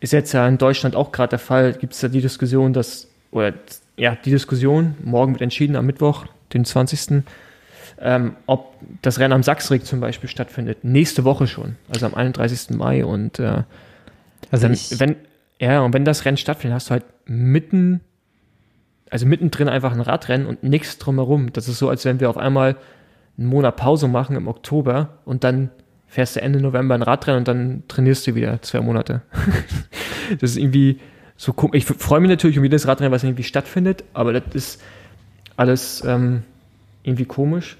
[0.00, 3.08] ist jetzt ja in Deutschland auch gerade der Fall, gibt es ja die Diskussion, dass,
[3.32, 3.54] oder
[3.96, 7.24] ja, die Diskussion, morgen wird entschieden am Mittwoch, den 20
[8.00, 10.84] ähm, ob das Rennen am Sachsenring zum Beispiel stattfindet.
[10.84, 12.70] Nächste Woche schon, also am 31.
[12.70, 13.04] Mai.
[13.04, 13.62] Und äh,
[14.50, 15.16] Also dann, wenn,
[15.58, 18.00] ja, und wenn das Rennen stattfindet, hast du halt mitten,
[19.10, 21.52] also mittendrin einfach ein Radrennen und nichts drumherum.
[21.52, 22.76] Das ist so, als wenn wir auf einmal
[23.38, 25.70] einen Monat Pause machen im Oktober und dann
[26.06, 29.22] fährst du Ende November ein Radrennen und dann trainierst du wieder zwei Monate.
[30.40, 31.00] das ist irgendwie
[31.36, 31.78] so komisch.
[31.78, 34.82] Ich freue mich natürlich um jedes Radrennen, was irgendwie stattfindet, aber das ist
[35.56, 36.42] alles ähm,
[37.02, 37.76] irgendwie komisch.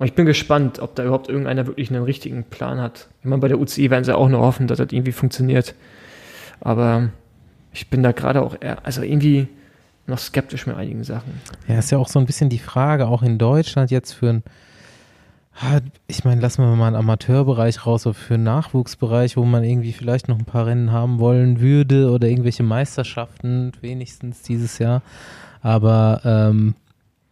[0.00, 3.08] Und ich bin gespannt, ob da überhaupt irgendeiner wirklich einen richtigen Plan hat.
[3.20, 5.74] Ich meine, bei der UCI werden sie auch nur hoffen, dass das irgendwie funktioniert.
[6.58, 7.10] Aber
[7.74, 9.48] ich bin da gerade auch eher, also irgendwie
[10.06, 11.42] noch skeptisch mit einigen Sachen.
[11.68, 14.42] ja, ist ja auch so ein bisschen die Frage, auch in Deutschland jetzt für ein,
[15.62, 19.62] Ah, ich meine, lassen wir mal einen Amateurbereich raus, aber für einen Nachwuchsbereich, wo man
[19.62, 25.02] irgendwie vielleicht noch ein paar Rennen haben wollen würde oder irgendwelche Meisterschaften wenigstens dieses Jahr,
[25.60, 26.76] aber ähm,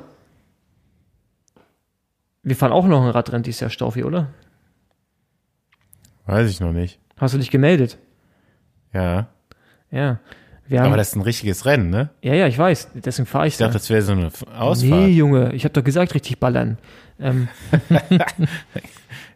[2.42, 4.30] wir fahren auch noch ein Radrennen dieses Jahr, Staufi, oder?
[6.28, 7.00] Weiß ich noch nicht.
[7.18, 7.98] Hast du dich gemeldet?
[8.94, 9.28] Ja.
[9.90, 10.20] Ja.
[10.72, 12.10] Aber das ist ein richtiges Rennen, ne?
[12.22, 12.90] ja, ja, ich weiß.
[12.96, 13.78] Deswegen fahre ich Ich dachte, da.
[13.80, 14.92] das wäre so eine Ausfahrt.
[14.92, 16.78] Nee, Junge, ich habe doch gesagt, richtig ballern.
[17.20, 17.48] Ähm,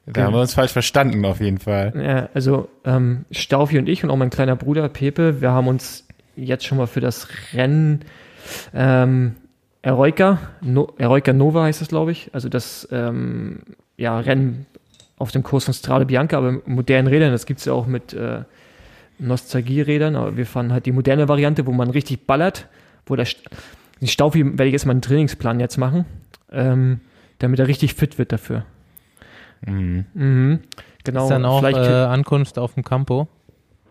[0.07, 1.93] Da haben wir uns falsch verstanden, auf jeden Fall.
[1.95, 6.07] Ja, also ähm, Staufi und ich und auch mein kleiner Bruder Pepe, wir haben uns
[6.35, 8.01] jetzt schon mal für das Rennen
[8.73, 9.35] ähm,
[9.83, 13.59] Eroica, no, Eroica Nova heißt es, glaube ich, also das ähm,
[13.95, 14.65] ja, Rennen
[15.21, 17.85] auf dem Kurs von Strade Bianca, aber mit modernen Rädern, das gibt es ja auch
[17.85, 18.43] mit äh,
[19.19, 22.67] Nostalgie-Rädern, aber wir fahren halt die moderne Variante, wo man richtig ballert,
[23.05, 23.43] wo der St
[24.01, 26.05] die Staufi werde ich jetzt mal einen Trainingsplan jetzt machen,
[26.51, 27.01] ähm,
[27.37, 28.65] damit er richtig fit wird dafür.
[29.63, 30.05] Mhm.
[30.15, 30.59] Mhm.
[31.03, 33.27] Genau, ist dann auch vielleicht äh, Ankunft auf dem Campo.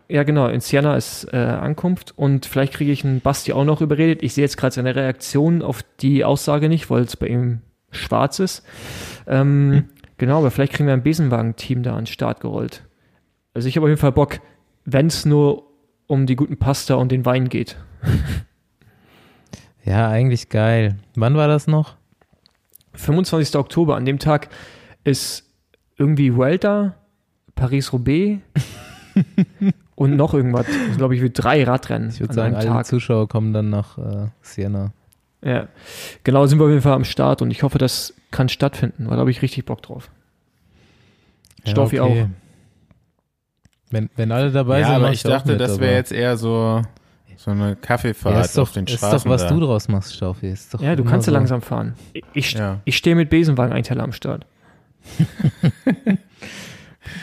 [0.09, 0.47] Ja, genau.
[0.49, 4.21] In Siena ist äh, Ankunft und vielleicht kriege ich einen Basti auch noch überredet.
[4.21, 8.39] Ich sehe jetzt gerade seine Reaktion auf die Aussage nicht, weil es bei ihm schwarz
[8.39, 8.65] ist.
[9.27, 10.00] Ähm, Hm.
[10.21, 12.83] Genau, aber vielleicht kriegen wir ein Besenwagen-Team da an den Start gerollt.
[13.55, 14.39] Also ich habe auf jeden Fall Bock,
[14.85, 15.63] wenn es nur
[16.05, 17.75] um die guten Pasta und den Wein geht.
[19.83, 20.99] Ja, eigentlich geil.
[21.15, 21.95] Wann war das noch?
[22.93, 23.55] 25.
[23.55, 24.49] Oktober, an dem Tag
[25.03, 25.43] ist
[25.97, 26.93] irgendwie Vuelta,
[27.55, 28.41] Paris-Roubaix
[29.95, 30.67] und noch irgendwas.
[30.97, 32.85] Glaube ich, wie drei Radrennen Ich würde sagen, alle Tag.
[32.85, 34.93] Zuschauer kommen dann nach äh, Siena.
[35.43, 35.67] Ja,
[36.23, 39.15] genau, sind wir auf jeden Fall am Start und ich hoffe, das kann stattfinden, weil
[39.15, 40.09] da habe ich richtig Bock drauf.
[41.65, 42.27] Stoffi auch.
[43.89, 46.37] Wenn, wenn alle dabei Ja, sind, aber ich auch dachte, mit, das wäre jetzt eher
[46.37, 46.81] so,
[47.37, 49.49] so eine Kaffeefahrt ja, ist doch, auf den ist Straßen doch, was da.
[49.49, 50.47] du draus machst, Staufi.
[50.49, 51.37] Ist doch Ja, du kannst ja so.
[51.37, 51.95] langsam fahren.
[52.13, 52.79] Ich, ich, Ja.
[52.85, 54.45] ich stehe mit Besenwagen-Einteiler am Start.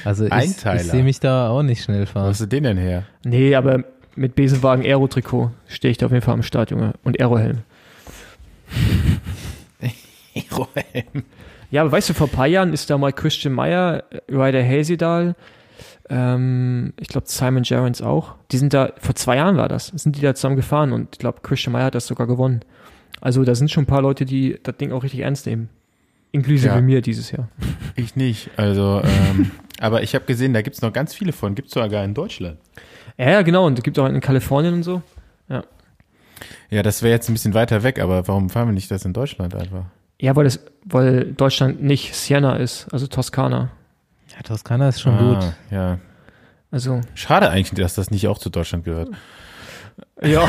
[0.05, 0.81] Also ich, Einteiler.
[0.81, 2.27] ich sehe mich da auch nicht schnell Wo fahren.
[2.29, 3.05] hast du den denn her?
[3.25, 3.85] Nee, aber
[4.17, 6.95] mit Besenwagen Aero-Trikot stehe ich da auf jeden Fall am Start, Junge.
[7.05, 7.59] Und Aero-Helm.
[11.71, 15.35] Ja, aber weißt du, vor ein paar Jahren ist da mal Christian Meyer, Ryder Hasedal,
[16.09, 18.35] ähm, ich glaube Simon Gerrans auch.
[18.51, 21.19] Die sind da, vor zwei Jahren war das, sind die da zusammen gefahren und ich
[21.19, 22.61] glaube Christian Meyer hat das sogar gewonnen.
[23.21, 25.69] Also da sind schon ein paar Leute, die das Ding auch richtig ernst nehmen.
[26.33, 26.81] Inklusive Ja.
[26.81, 27.49] mir dieses Jahr.
[27.97, 28.51] Ich nicht.
[28.57, 29.51] Also, ähm,
[29.81, 31.55] aber ich habe gesehen, da gibt's noch ganz viele von.
[31.55, 32.59] Gibt's sogar in Deutschland.
[33.17, 33.67] Ja, ja, genau.
[33.67, 35.03] Und es gibt auch in Kalifornien und so.
[35.49, 35.65] Ja,
[36.71, 39.55] das wäre jetzt ein bisschen weiter weg, aber warum fahren wir nicht das in Deutschland
[39.55, 39.85] einfach?
[40.21, 43.71] Ja, weil das, weil Deutschland nicht Siena ist, also Toskana.
[44.35, 45.53] Ja, Toskana ist schon ah, gut.
[45.71, 45.99] Ja.
[46.71, 49.11] Also, Schade eigentlich, dass das nicht auch zu Deutschland gehört.
[50.23, 50.47] ja.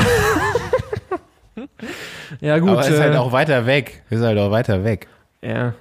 [2.40, 2.70] ja, gut.
[2.70, 4.02] aber es ist halt äh, auch weiter weg.
[4.10, 5.08] Ist halt auch weiter weg.
[5.42, 5.74] ja,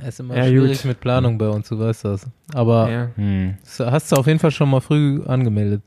[0.00, 0.86] Es ist immer Ja, schwierig gut.
[0.86, 2.26] mit Planung bei uns, du weißt das.
[2.54, 3.08] Aber ja.
[3.16, 3.58] Hm.
[3.78, 5.82] hast du auf jeden Fall schon mal früh angemeldet.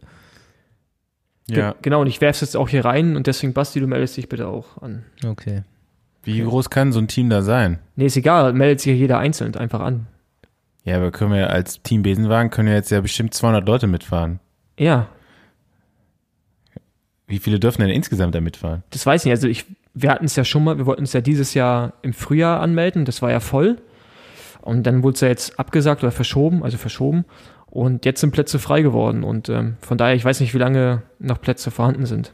[1.49, 1.71] Ja.
[1.71, 4.17] Ge- Genau, und ich werfe es jetzt auch hier rein und deswegen, Basti, du meldest
[4.17, 5.03] dich bitte auch an.
[5.25, 5.63] Okay.
[6.23, 7.79] Wie groß kann so ein Team da sein?
[7.95, 10.07] Nee, ist egal, meldet sich jeder einzeln einfach an.
[10.83, 14.39] Ja, aber können wir als Team Besenwagen können ja jetzt ja bestimmt 200 Leute mitfahren.
[14.77, 15.07] Ja,
[17.27, 18.83] Wie viele dürfen denn insgesamt da mitfahren?
[18.91, 19.31] das weiß ich nicht.
[19.33, 22.13] Also ich, wir hatten es ja schon mal, wir wollten es ja dieses Jahr im
[22.13, 23.77] Frühjahr anmelden, das war ja voll.
[24.61, 27.25] Und dann wurde es ja jetzt abgesagt oder verschoben, also verschoben.
[27.69, 29.23] Und jetzt sind Plätze frei geworden.
[29.23, 32.33] Und ähm, von daher, ich weiß nicht, wie lange noch Plätze vorhanden sind.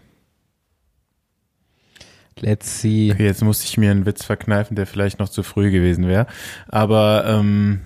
[2.40, 3.12] Let's see.
[3.14, 6.28] Okay, jetzt musste ich mir einen Witz verkneifen, der vielleicht noch zu früh gewesen wäre.
[6.68, 7.82] Aber ähm,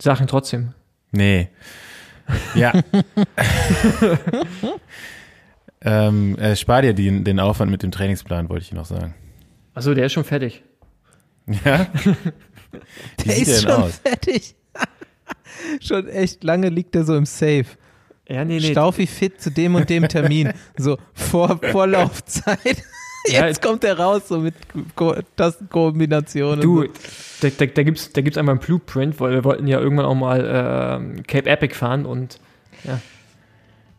[0.00, 0.74] Sachen trotzdem.
[1.12, 1.48] nee.
[2.54, 2.72] Ja.
[5.82, 9.14] ähm, äh, spar dir den, den Aufwand mit dem Trainingsplan, wollte ich noch sagen.
[9.74, 10.62] Also der ist schon fertig.
[11.64, 11.86] Ja?
[13.18, 13.96] Wie Der sieht ist der denn schon aus?
[13.98, 14.54] fertig.
[15.80, 17.66] schon echt lange liegt er so im Safe.
[18.28, 18.70] Ja, nee, nee.
[18.70, 20.52] Staufi fit zu dem und dem Termin.
[20.76, 22.82] So vor, vor Laufzeit.
[23.28, 24.54] Ja, Jetzt kommt er raus, so mit
[24.96, 26.60] Ko Tastenkombinationen.
[26.60, 26.88] Du, So.
[27.42, 30.06] da, da, da gibt es da gibt's einmal einen Blueprint, weil wir wollten ja irgendwann
[30.06, 32.40] auch mal ähm, Cape Epic fahren und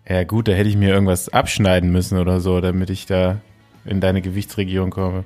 [0.10, 3.40] Ja gut, da hätte ich mir irgendwas abschneiden müssen oder so, damit ich da
[3.86, 5.24] in deine Gewichtsregion komme.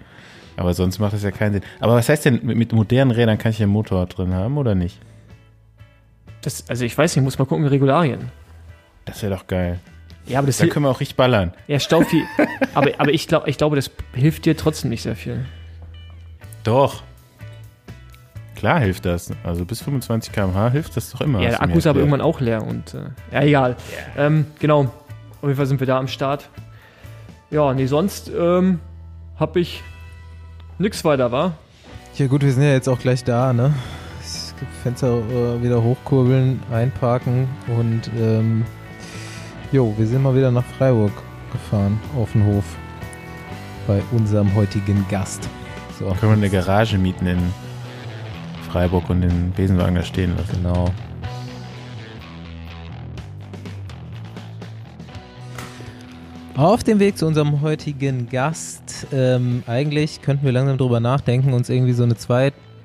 [0.58, 1.64] Aber sonst macht das ja keinen Sinn.
[1.80, 4.58] Aber was heißt denn, mit, mit modernen Rädern kann ich ja einen Motor drin haben
[4.58, 5.00] oder nicht?
[6.48, 8.32] Das, also ich weiß nicht, muss mal gucken, Regularien.
[9.06, 9.80] Das wäre doch geil.
[10.26, 11.54] Ja, aber das Da können wir auch richtig ballern.
[11.68, 12.24] Ja, Staufi,
[12.74, 15.46] aber, aber ich, glaub, ich glaube, das hilft dir trotzdem nicht sehr viel.
[16.64, 17.04] Doch.
[18.56, 19.30] Klar hilft das.
[19.44, 21.42] Also bis 25 km/h hilft das doch immer.
[21.42, 23.76] Ja, der Akku ist aber irgendwann auch leer und äh, ja, egal.
[24.18, 24.82] Ähm, genau.
[25.42, 26.50] Auf jeden Fall sind wir da am Start.
[27.52, 28.80] Ja, nee, sonst ähm,
[29.38, 29.84] habe ich
[30.80, 31.54] nix weiter, war.
[32.16, 33.74] Ja gut, wir sind ja jetzt auch gleich da, ne?
[34.84, 38.66] Fenster äh, wieder hochkurbeln, einparken und ähm,
[39.72, 41.12] jo, wir sind mal wieder nach Freiburg
[41.52, 42.66] gefahren, auf den Hof.
[43.88, 45.48] Bei unserem heutigen Gast.
[45.98, 47.40] So, Können wir eine Garage mieten in
[48.70, 50.62] Freiburg und den Besenwagen da stehen lassen.
[50.62, 50.92] genau.
[56.58, 61.70] Auf dem Weg zu unserem heutigen Gast, ähm, eigentlich könnten wir langsam drüber nachdenken, uns
[61.70, 62.16] irgendwie so eine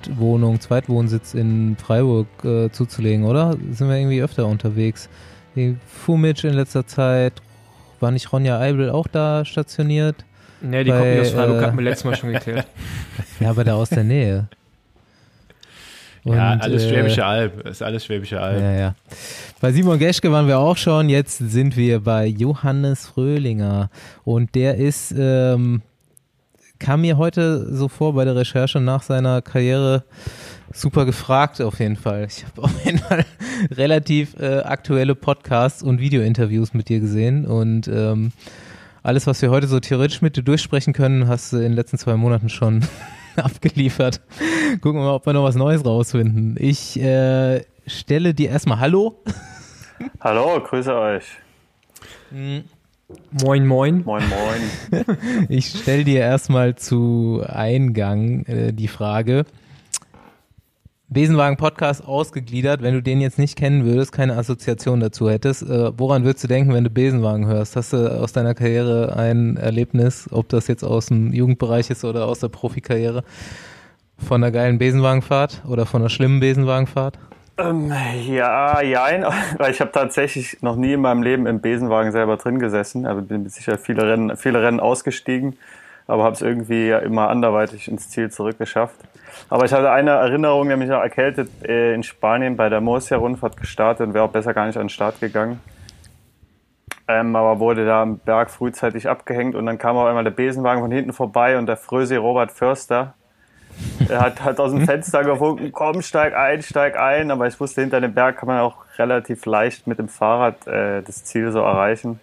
[0.03, 3.57] Zweitwohnung, Zweitwohnsitz in Freiburg äh, zuzulegen, oder?
[3.73, 5.09] Sind wir irgendwie öfter unterwegs?
[5.87, 7.35] Fumic in letzter Zeit,
[8.01, 10.17] war nicht Ronja Eibel auch da stationiert?
[10.61, 12.67] Nee, die Bei, kommt nicht aus Freiburg, äh, hatten wir letztes Mal schon geklärt.
[13.41, 14.49] Ja, aber da aus der Nähe.
[16.25, 17.67] ja, Und, alles äh, Schwäbische Alb.
[17.67, 18.61] Ist alles Schwäbische Alb.
[18.61, 18.95] Ja, ja.
[19.61, 21.09] Bei Simon Geschke waren wir auch schon.
[21.09, 23.91] Jetzt sind wir bei Johannes Fröhlinger.
[24.25, 25.83] Und der ist, ähm,
[26.83, 30.03] kam mir heute so vor bei der Recherche nach seiner Karriere
[30.73, 32.27] super gefragt auf jeden Fall.
[32.27, 33.25] Ich habe auf jeden Fall
[33.71, 37.47] relativ äh, aktuelle Podcasts und Videointerviews mit dir gesehen.
[37.47, 38.33] Und ähm,
[39.05, 41.99] alles, was wir heute so theoretisch mit dir durchsprechen können, hast du in den letzten
[41.99, 42.85] zwei Monaten schon
[43.37, 44.21] abgeliefert.
[44.81, 46.57] Gucken wir mal, ob wir noch was Neues rausfinden.
[46.59, 49.23] Ich äh, stelle dir erstmal Hallo.
[50.21, 51.27] Hallo, grüße euch.
[53.42, 54.03] Moin, moin.
[54.05, 55.16] Moin, moin.
[55.48, 59.44] Ich stelle dir erstmal zu Eingang äh, die Frage.
[61.09, 65.92] Besenwagen Podcast ausgegliedert, wenn du den jetzt nicht kennen würdest, keine Assoziation dazu hättest, äh,
[65.98, 67.77] woran würdest du denken, wenn du Besenwagen hörst?
[67.77, 72.27] Hast du aus deiner Karriere ein Erlebnis, ob das jetzt aus dem Jugendbereich ist oder
[72.27, 73.25] aus der Profikarriere,
[74.16, 77.18] von einer geilen Besenwagenfahrt oder von einer schlimmen Besenwagenfahrt?
[77.59, 77.93] Ähm,
[78.27, 79.25] ja, jein,
[79.59, 83.07] weil ich habe tatsächlich noch nie in meinem Leben im Besenwagen selber drin gesessen.
[83.07, 85.59] Also bin sicher viele Rennen, viele Rennen ausgestiegen,
[86.07, 88.97] aber habe es irgendwie ja immer anderweitig ins Ziel zurückgeschafft.
[89.49, 94.07] Aber ich hatte eine Erinnerung, nämlich noch erkältet äh, in Spanien bei der Murcia-Rundfahrt gestartet
[94.07, 95.61] und wäre auch besser gar nicht an den Start gegangen.
[97.09, 100.83] Ähm, aber wurde da am Berg frühzeitig abgehängt und dann kam auf einmal der Besenwagen
[100.83, 103.15] von hinten vorbei und der Frösi Robert Förster
[104.09, 107.31] Er hat, hat aus dem Fenster gewunken, komm, steig ein, steig ein.
[107.31, 111.03] Aber ich wusste, hinter dem Berg kann man auch relativ leicht mit dem Fahrrad äh,
[111.03, 112.21] das Ziel so erreichen.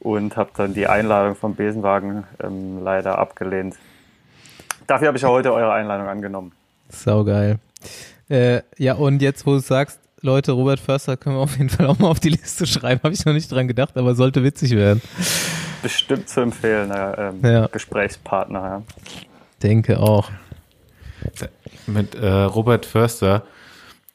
[0.00, 3.76] Und habe dann die Einladung vom Besenwagen ähm, leider abgelehnt.
[4.86, 6.52] Dafür habe ich ja heute eure Einladung angenommen.
[6.90, 7.58] Saugeil.
[8.28, 11.86] Äh, ja, und jetzt, wo du sagst, Leute, Robert Förster können wir auf jeden Fall
[11.86, 13.00] auch mal auf die Liste schreiben.
[13.02, 15.02] Habe ich noch nicht dran gedacht, aber sollte witzig werden.
[15.82, 17.66] Bestimmt zu empfehlen, äh, ähm, Ja.
[17.66, 18.60] Gesprächspartner.
[18.60, 18.82] Ja.
[19.62, 20.30] Denke auch.
[21.86, 23.44] Mit äh, Robert Förster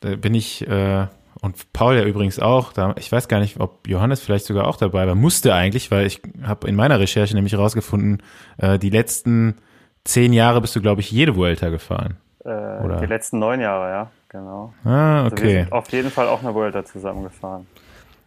[0.02, 1.08] da bin ich äh,
[1.42, 2.74] und Paul ja übrigens auch.
[2.74, 5.16] Da, ich weiß gar nicht, ob Johannes vielleicht sogar auch dabei war.
[5.16, 8.22] Musste eigentlich, weil ich habe in meiner Recherche nämlich herausgefunden,
[8.58, 9.56] äh, die letzten
[10.04, 12.18] zehn Jahre bist du, glaube ich, jede Vuelta gefahren.
[12.44, 13.00] Äh, Oder?
[13.02, 14.74] Die letzten neun Jahre, ja, genau.
[14.84, 15.64] Ah, Also wir okay.
[15.64, 17.68] sind auf jeden Fall auch eine Vuelta zusammengefahren.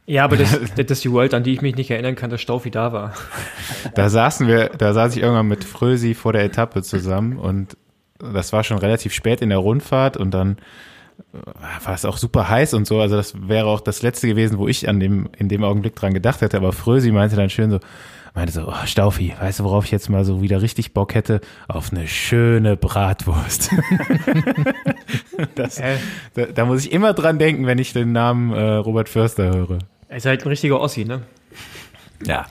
[0.07, 2.41] Ja, aber das, das ist die World, an die ich mich nicht erinnern kann, dass
[2.41, 3.15] Staufi da war.
[3.95, 7.77] Da saßen wir, da saß ich irgendwann mit Frösi vor der Etappe zusammen und
[8.23, 10.59] das war schon relativ spät in der Rundfahrt und dann
[11.33, 13.01] äh, war es auch super heiß und so.
[13.01, 16.15] Also das wäre auch das letzte gewesen, wo ich an dem, in dem Augenblick dran
[16.15, 16.57] gedacht hätte.
[16.57, 17.81] Aber Frösi meinte dann schön so,
[18.35, 21.41] meinte so, oh, Staufi, weißt du, worauf ich jetzt mal so wieder richtig Bock hätte?
[21.69, 23.71] Auf eine schöne Bratwurst.
[25.55, 25.97] das, Äh,
[26.35, 29.79] da, da muss ich immer dran denken, wenn ich den Namen äh, Robert Förster höre.
[30.09, 31.23] er ist halt ein richtiger Ossi, ne?
[32.25, 32.47] Ja.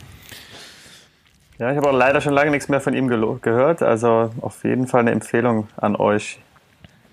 [1.61, 3.83] Ja, ich habe auch leider schon lange nichts mehr von ihm gehört.
[3.83, 6.39] Also auf jeden Fall eine Empfehlung an euch,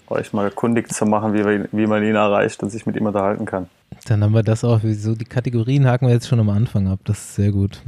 [0.09, 3.45] euch mal kundig zu machen, wie, wie man ihn erreicht und sich mit ihm unterhalten
[3.45, 3.69] kann.
[4.07, 4.81] Dann haben wir das auch.
[4.83, 7.01] So die Kategorien haken wir jetzt schon am Anfang ab.
[7.05, 7.83] Das ist sehr gut.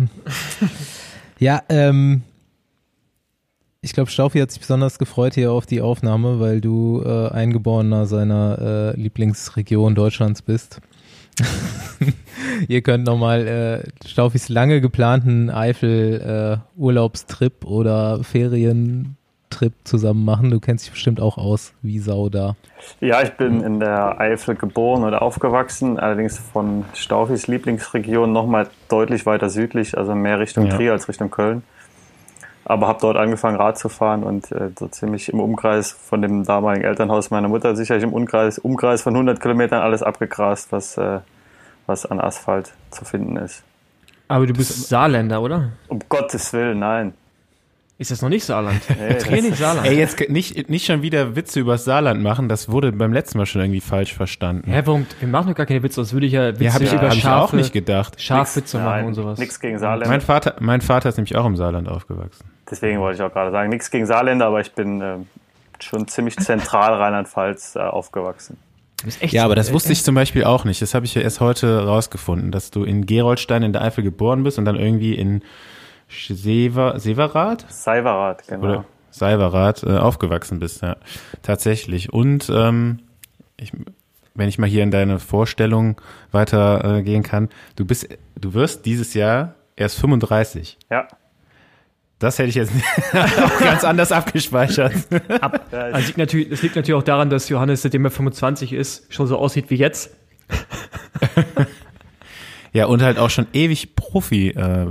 [1.38, 2.24] ja, ähm,
[3.80, 8.04] ich glaube, Staufi hat sich besonders gefreut hier auf die Aufnahme, weil du äh, Eingeborener
[8.04, 10.82] seiner äh, Lieblingsregion Deutschlands bist.
[12.68, 20.50] Ihr könnt nochmal äh, Staufis lange geplanten Eifel-Urlaubstrip äh, oder Ferientrip zusammen machen.
[20.50, 22.54] Du kennst dich bestimmt auch aus wie Sau da.
[23.00, 29.26] Ja, ich bin in der Eifel geboren oder aufgewachsen, allerdings von Staufis Lieblingsregion nochmal deutlich
[29.26, 30.76] weiter südlich, also mehr Richtung ja.
[30.76, 31.62] Trier als Richtung Köln.
[32.64, 36.44] Aber habe dort angefangen Rad zu fahren und äh, so ziemlich im Umkreis von dem
[36.44, 41.20] damaligen Elternhaus meiner Mutter sicherlich im Umkreis, Umkreis von 100 Kilometern alles abgegrast, was, äh,
[41.86, 43.64] was an Asphalt zu finden ist.
[44.28, 45.70] Aber du bist Saarländer, oder?
[45.88, 47.14] Um Gottes Willen, nein.
[48.00, 48.80] Ist das noch nicht Saarland?
[48.98, 49.86] Nee, Training Saarland.
[49.86, 53.44] Ey, jetzt nicht, nicht schon wieder Witze über Saarland machen, das wurde beim letzten Mal
[53.44, 54.72] schon irgendwie falsch verstanden.
[54.72, 55.06] Hä, warum?
[55.18, 57.10] Wir machen doch gar keine Witze, das würde ich ja Witze ja, hab ich, über
[57.10, 58.18] hab ich auch nicht gedacht.
[58.18, 59.38] Schafwitze machen und sowas.
[59.38, 60.08] Nix gegen Saarland.
[60.08, 62.46] Mein Vater, mein Vater ist nämlich auch im Saarland aufgewachsen.
[62.70, 65.16] Deswegen wollte ich auch gerade sagen, nichts gegen Saarländer, aber ich bin äh,
[65.78, 68.56] schon ziemlich zentral Rheinland-Pfalz äh, aufgewachsen.
[69.20, 70.80] ja, aber das wusste ich zum Beispiel auch nicht.
[70.80, 74.42] Das habe ich ja erst heute rausgefunden, dass du in Geroldstein in der Eifel geboren
[74.42, 75.42] bist und dann irgendwie in
[76.10, 77.70] Sever, Severath?
[77.70, 78.64] Seiverath, genau.
[78.64, 80.96] Oder Seiverath äh, aufgewachsen bist, ja.
[81.42, 82.12] Tatsächlich.
[82.12, 83.00] Und ähm,
[83.56, 83.72] ich,
[84.34, 86.00] wenn ich mal hier in deine Vorstellung
[86.32, 90.78] weitergehen äh, kann, du bist, du wirst dieses Jahr erst 35.
[90.90, 91.08] Ja.
[92.18, 92.72] Das hätte ich jetzt
[93.12, 94.92] auch ganz anders abgespeichert.
[95.40, 99.12] Ab, also liegt natürlich, das liegt natürlich auch daran, dass Johannes, seitdem er 25 ist,
[99.12, 100.14] schon so aussieht wie jetzt.
[102.72, 104.86] ja, und halt auch schon ewig Profi äh,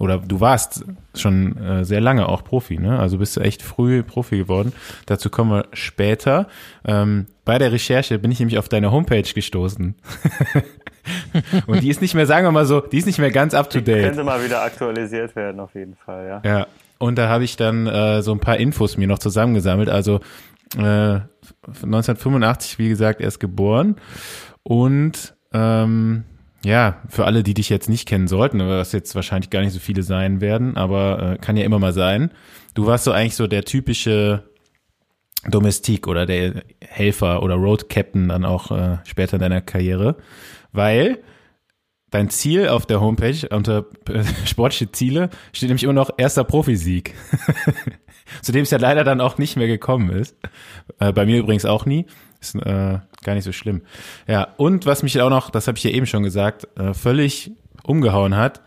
[0.00, 0.82] oder du warst
[1.14, 2.98] schon äh, sehr lange auch Profi, ne?
[2.98, 4.72] Also bist du echt früh Profi geworden.
[5.04, 6.48] Dazu kommen wir später.
[6.86, 9.94] Ähm, bei der Recherche bin ich nämlich auf deine Homepage gestoßen.
[11.66, 13.68] Und die ist nicht mehr, sagen wir mal so, die ist nicht mehr ganz up
[13.68, 13.98] to date.
[13.98, 16.50] Die könnte mal wieder aktualisiert werden, auf jeden Fall, ja.
[16.50, 16.66] Ja.
[16.98, 19.90] Und da habe ich dann äh, so ein paar Infos mir noch zusammengesammelt.
[19.90, 20.20] Also
[20.78, 21.20] äh,
[21.66, 23.96] 1985, wie gesagt, erst geboren.
[24.62, 26.24] Und ähm,
[26.64, 29.78] ja, für alle, die dich jetzt nicht kennen sollten, was jetzt wahrscheinlich gar nicht so
[29.78, 32.30] viele sein werden, aber äh, kann ja immer mal sein.
[32.74, 34.44] Du warst so eigentlich so der typische
[35.48, 40.16] Domestik oder der Helfer oder Road Captain dann auch äh, später in deiner Karriere,
[40.72, 41.22] weil
[42.10, 43.86] dein Ziel auf der Homepage unter
[44.44, 47.14] sportliche Ziele steht nämlich immer noch erster Profisieg.
[48.42, 50.36] Zu dem es ja leider dann auch nicht mehr gekommen ist.
[50.98, 52.06] Äh, bei mir übrigens auch nie.
[52.40, 53.82] Ist äh, gar nicht so schlimm.
[54.26, 57.52] Ja, und was mich auch noch, das habe ich ja eben schon gesagt, äh, völlig
[57.82, 58.60] umgehauen hat,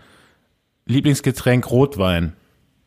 [0.85, 2.33] Lieblingsgetränk Rotwein.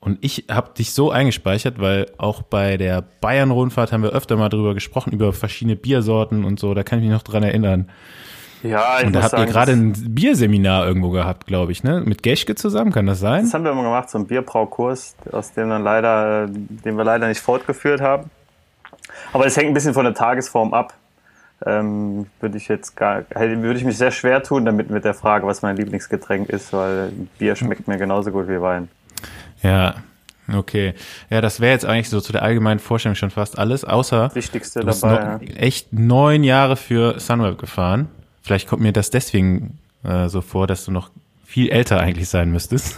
[0.01, 4.49] Und ich habe dich so eingespeichert, weil auch bei der Bayern-Rundfahrt haben wir öfter mal
[4.49, 7.91] drüber gesprochen, über verschiedene Biersorten und so, da kann ich mich noch dran erinnern.
[8.63, 12.01] Ja, ich Und da habt sagen, ihr gerade ein Bierseminar irgendwo gehabt, glaube ich, ne?
[12.01, 13.45] Mit Geschke zusammen, kann das sein?
[13.45, 17.29] Das haben wir immer gemacht, so ein Bierbraukurs, aus dem dann leider, den wir leider
[17.29, 18.31] nicht fortgeführt haben.
[19.33, 20.95] Aber es hängt ein bisschen von der Tagesform ab.
[21.65, 25.47] Ähm, würde ich jetzt gar, würde ich mich sehr schwer tun, damit mit der Frage,
[25.47, 28.89] was mein Lieblingsgetränk ist, weil Bier schmeckt mir genauso gut wie Wein.
[29.63, 29.95] Ja,
[30.53, 30.93] okay.
[31.31, 34.81] Ja, das wäre jetzt eigentlich so zu der allgemeinen Vorstellung schon fast alles, außer Wichtigste
[34.81, 35.55] du dabei, ja.
[35.57, 38.09] echt neun Jahre für Sunweb gefahren.
[38.43, 41.11] Vielleicht kommt mir das deswegen äh, so vor, dass du noch
[41.47, 42.97] viel älter eigentlich sein müsstest.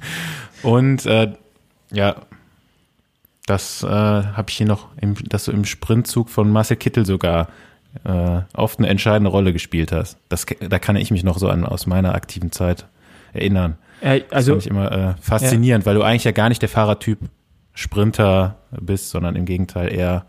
[0.62, 1.32] Und äh,
[1.92, 2.16] ja,
[3.46, 7.48] das äh, habe ich hier noch, im, dass du im Sprintzug von Marcel Kittel sogar
[8.04, 10.18] äh, oft eine entscheidende Rolle gespielt hast.
[10.28, 12.86] Das, da kann ich mich noch so an aus meiner aktiven Zeit
[13.32, 13.78] erinnern.
[14.00, 15.86] Äh, also das fand ich immer äh, faszinierend, ja.
[15.86, 17.18] weil du eigentlich ja gar nicht der Fahrertyp
[17.74, 20.24] Sprinter bist, sondern im Gegenteil eher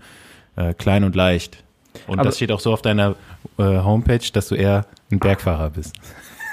[0.56, 1.63] äh, klein und leicht.
[2.08, 3.15] Und Aber das steht auch so auf deiner
[3.58, 5.95] äh, Homepage, dass du eher ein Bergfahrer bist.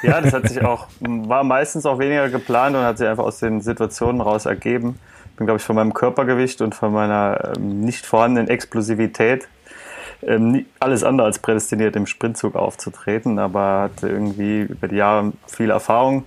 [0.02, 3.38] Ja, das hat sich auch, war meistens auch weniger geplant und hat sich einfach aus
[3.38, 4.98] den Situationen raus ergeben.
[5.30, 9.48] Ich bin, glaube ich, von meinem Körpergewicht und von meiner ähm, nicht vorhandenen Explosivität
[10.22, 15.70] ähm, alles andere als prädestiniert im Sprintzug aufzutreten, aber hatte irgendwie über die Jahre viel
[15.70, 16.24] Erfahrung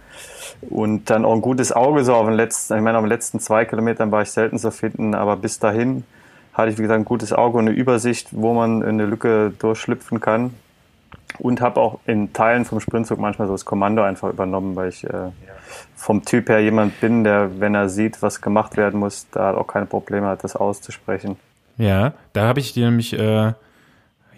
[0.70, 3.40] und dann auch ein gutes Auge so auf den letzten, ich meine, auf den letzten
[3.40, 6.04] zwei Kilometern war ich selten zu finden, aber bis dahin
[6.54, 9.54] hatte ich, wie gesagt, ein gutes Auge und eine Übersicht, wo man in eine Lücke
[9.58, 10.54] durchschlüpfen kann.
[11.40, 15.06] Und habe auch in Teilen vom Sprintzug manchmal so das Kommando einfach übernommen, weil ich
[15.06, 15.32] äh,
[15.96, 19.68] vom Typ her jemand bin, der, wenn er sieht, was gemacht werden muss, da auch
[19.68, 21.38] keine Probleme hat, das auszusprechen.
[21.78, 23.54] Ja, da habe ich dir nämlich äh,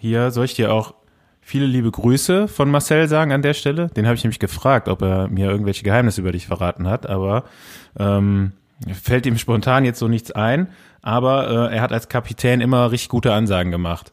[0.04, 0.92] hier, soll ich dir auch
[1.40, 3.88] viele liebe Grüße von Marcel sagen an der Stelle?
[3.88, 7.44] Den habe ich nämlich gefragt, ob er mir irgendwelche Geheimnisse über dich verraten hat, aber
[7.98, 8.52] ähm,
[8.92, 10.68] fällt ihm spontan jetzt so nichts ein.
[11.00, 14.12] Aber äh, er hat als Kapitän immer richtig gute Ansagen gemacht.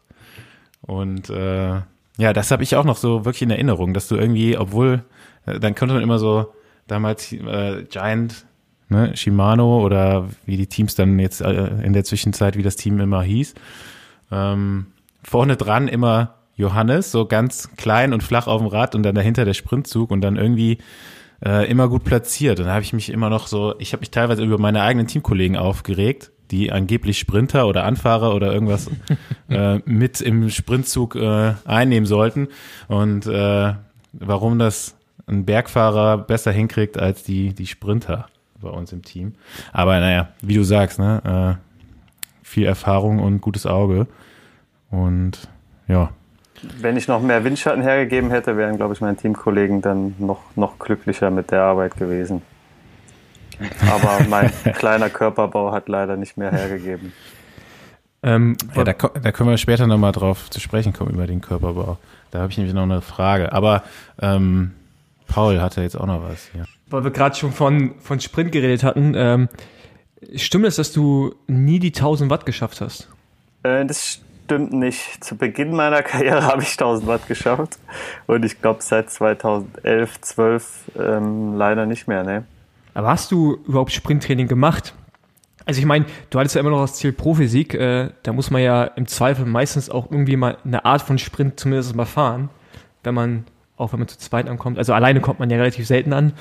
[0.82, 1.82] Und äh,
[2.18, 5.04] ja, das habe ich auch noch so wirklich in Erinnerung, dass du irgendwie, obwohl,
[5.46, 6.54] äh, dann konnte man immer so
[6.88, 8.46] damals äh, Giant
[8.88, 12.98] ne, Shimano oder wie die Teams dann jetzt äh, in der Zwischenzeit, wie das Team
[13.02, 13.56] immer hieß.
[14.32, 14.88] Ähm,
[15.24, 19.46] vorne dran immer Johannes, so ganz klein und flach auf dem Rad und dann dahinter
[19.46, 20.78] der Sprintzug und dann irgendwie
[21.44, 22.60] äh, immer gut platziert.
[22.60, 25.08] Und da habe ich mich immer noch so, ich habe mich teilweise über meine eigenen
[25.08, 28.90] Teamkollegen aufgeregt, die angeblich Sprinter oder Anfahrer oder irgendwas
[29.50, 32.50] äh, mit im Sprintzug äh, einnehmen sollten.
[32.88, 33.74] Und äh,
[34.14, 34.96] warum das
[35.28, 38.28] ein Bergfahrer besser hinkriegt als die, die Sprinter
[38.60, 39.34] bei uns im Team.
[39.72, 44.08] Aber naja, wie du sagst, ne, äh, viel Erfahrung und gutes Auge.
[44.92, 45.48] Und
[45.88, 46.12] ja.
[46.80, 50.78] Wenn ich noch mehr Windschatten hergegeben hätte, wären, glaube ich, meine Teamkollegen dann noch, noch
[50.78, 52.44] glücklicher mit der Arbeit gewesen.
[53.90, 57.14] Aber mein kleiner Körperbau hat leider nicht mehr hergegeben.
[58.24, 61.98] Ähm, ja, da, da, können wir später nochmal drauf zu sprechen kommen über den Körperbau.
[62.30, 63.52] Da habe ich nämlich noch eine Frage.
[63.52, 63.84] Aber
[64.22, 64.72] ähm,
[65.28, 66.50] Paul hatte jetzt auch noch was.
[66.54, 66.66] Ja.
[66.88, 69.14] Weil wir gerade schon von, von Sprint geredet hatten.
[69.16, 69.50] Ähm,
[70.36, 73.10] stimmt es, dass du nie die 1000 Watt geschafft hast?
[73.64, 74.22] Äh, das
[74.52, 75.24] stimmt nicht.
[75.24, 77.80] Zu Beginn meiner Karriere habe ich 1000 Watt geschafft.
[78.28, 82.24] Und ich glaube seit 2011, 12 ähm, leider nicht mehr.
[82.24, 82.44] Ne?
[82.94, 84.94] Aber hast du überhaupt Sprinttraining gemacht?
[85.66, 87.74] Also ich meine, du hattest ja immer noch das Ziel Profisieg.
[87.74, 91.58] Äh, da muss man ja im Zweifel meistens auch irgendwie mal eine Art von Sprint
[91.58, 92.50] zumindest mal fahren,
[93.04, 93.46] wenn man
[93.78, 94.78] auch wenn man zu zweit ankommt.
[94.78, 96.34] Also alleine kommt man ja relativ selten an,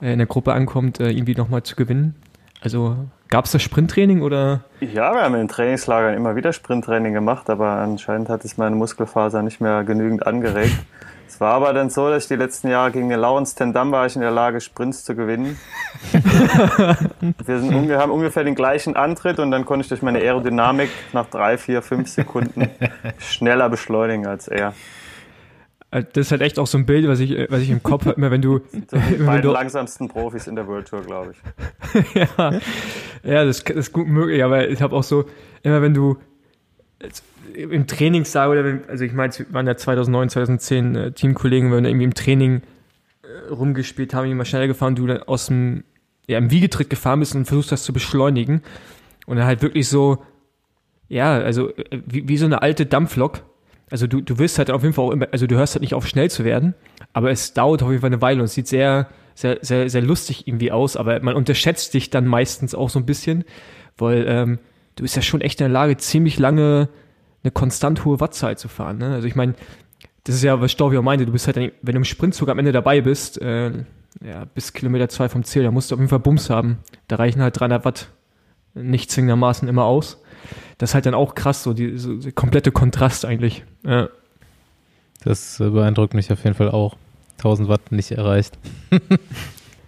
[0.00, 2.14] äh, in der Gruppe ankommt, äh, irgendwie nochmal zu gewinnen.
[2.62, 2.96] Also
[3.28, 4.60] gab es das Sprinttraining oder?
[4.80, 9.42] Ja, wir haben in Trainingslagern immer wieder Sprinttraining gemacht, aber anscheinend hat es meine Muskelfaser
[9.42, 10.74] nicht mehr genügend angeregt.
[11.28, 14.04] Es war aber dann so, dass ich die letzten Jahre gegen den Lawrence Tendam war
[14.04, 15.58] ich in der Lage, Sprints zu gewinnen.
[16.12, 20.90] wir sind unge haben ungefähr den gleichen Antritt und dann konnte ich durch meine Aerodynamik
[21.14, 22.68] nach drei, vier, fünf Sekunden
[23.18, 24.74] schneller beschleunigen als er.
[25.92, 28.06] Äh, das ist halt echt auch so ein Bild, was ich, was ich im Kopf
[28.06, 28.60] habe, immer wenn du.
[28.90, 32.14] So die beiden du, langsamsten Profis in der World Tour, glaube ich.
[32.14, 32.60] ja,
[33.22, 35.26] ja, das, das ist gut möglich, aber ich habe auch so,
[35.62, 36.18] immer wenn du
[37.54, 41.84] im Trainingssaal oder wenn, also ich meine, wir waren ja 2009, 2010 äh, Teamkollegen, wenn
[41.84, 42.62] wir irgendwie im Training
[43.22, 45.84] äh, rumgespielt haben, immer schneller gefahren, du dann aus dem,
[46.26, 48.62] ja, im Wiegetritt gefahren bist und versuchst das zu beschleunigen
[49.26, 50.22] und dann halt wirklich so,
[51.08, 53.42] ja, also äh, wie, wie so eine alte Dampflok,
[53.92, 55.94] also du, du wirst halt auf jeden Fall auch immer, also du hörst halt nicht
[55.94, 56.74] auf, schnell zu werden,
[57.12, 60.02] aber es dauert auf jeden Fall eine Weile und es sieht sehr, sehr, sehr, sehr
[60.02, 63.44] lustig irgendwie aus, aber man unterschätzt dich dann meistens auch so ein bisschen,
[63.98, 64.58] weil ähm,
[64.96, 66.88] du bist ja schon echt in der Lage, ziemlich lange
[67.44, 68.98] eine konstant hohe Wattzeit zu fahren.
[68.98, 69.12] Ne?
[69.12, 69.54] Also ich meine,
[70.24, 72.72] das ist ja, was auch meinte, du bist halt, wenn du im Sprintzug am Ende
[72.72, 73.72] dabei bist, äh,
[74.24, 76.78] ja, bis Kilometer zwei vom Ziel, da musst du auf jeden Fall Bums haben.
[77.08, 78.08] Da reichen halt 300 Watt
[78.74, 80.21] nicht zwingendermaßen immer aus
[80.78, 83.64] das ist halt dann auch krass, so die, so die komplette Kontrast eigentlich.
[83.84, 84.08] Ja.
[85.24, 86.96] Das beeindruckt mich auf jeden Fall auch.
[87.38, 88.56] 1000 Watt nicht erreicht.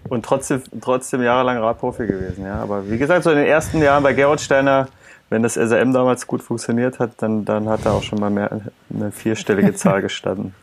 [0.08, 2.56] Und trotzdem, trotzdem jahrelang Radprofi gewesen, ja.
[2.56, 4.88] Aber wie gesagt, so in den ersten Jahren bei Gerhard Steiner,
[5.30, 8.60] wenn das SRM damals gut funktioniert hat, dann, dann hat er auch schon mal mehr
[8.92, 10.54] eine vierstellige Zahl gestanden.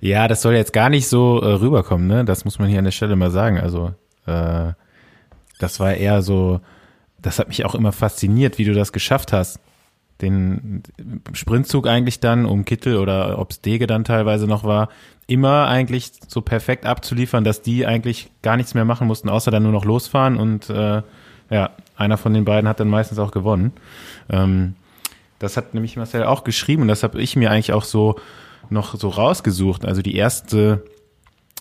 [0.00, 2.24] Ja, das soll jetzt gar nicht so äh, rüberkommen, ne?
[2.24, 3.60] Das muss man hier an der Stelle mal sagen.
[3.60, 3.92] Also,
[4.26, 4.72] äh,
[5.60, 6.60] das war eher so,
[7.22, 9.60] das hat mich auch immer fasziniert, wie du das geschafft hast.
[10.20, 10.82] Den
[11.32, 14.88] Sprintzug eigentlich dann um Kittel oder ob es Dege dann teilweise noch war,
[15.26, 19.62] immer eigentlich so perfekt abzuliefern, dass die eigentlich gar nichts mehr machen mussten, außer dann
[19.62, 21.02] nur noch losfahren und äh,
[21.50, 23.72] ja, einer von den beiden hat dann meistens auch gewonnen.
[24.28, 24.74] Ähm,
[25.38, 28.16] das hat nämlich Marcel auch geschrieben und das habe ich mir eigentlich auch so
[28.70, 29.84] noch so rausgesucht.
[29.84, 30.84] Also die erste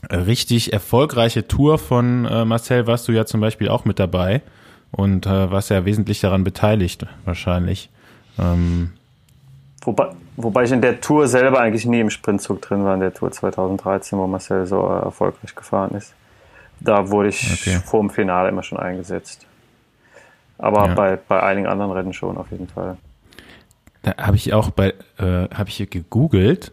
[0.10, 4.42] richtig erfolgreiche Tour von äh, Marcel warst du ja zum Beispiel auch mit dabei
[4.92, 7.90] und äh, warst ja wesentlich daran beteiligt, wahrscheinlich.
[8.38, 8.92] Ähm,
[9.82, 13.14] wobei, wobei ich in der Tour selber eigentlich nie im Sprintzug drin war, in der
[13.14, 16.14] Tour 2013, wo Marcel so äh, erfolgreich gefahren ist.
[16.80, 17.80] Da wurde ich okay.
[17.86, 19.46] vor dem Finale immer schon eingesetzt.
[20.58, 20.94] Aber ja.
[20.94, 22.98] bei, bei einigen anderen Rennen schon auf jeden Fall.
[24.04, 26.72] Da habe ich auch bei, äh, habe ich hier gegoogelt,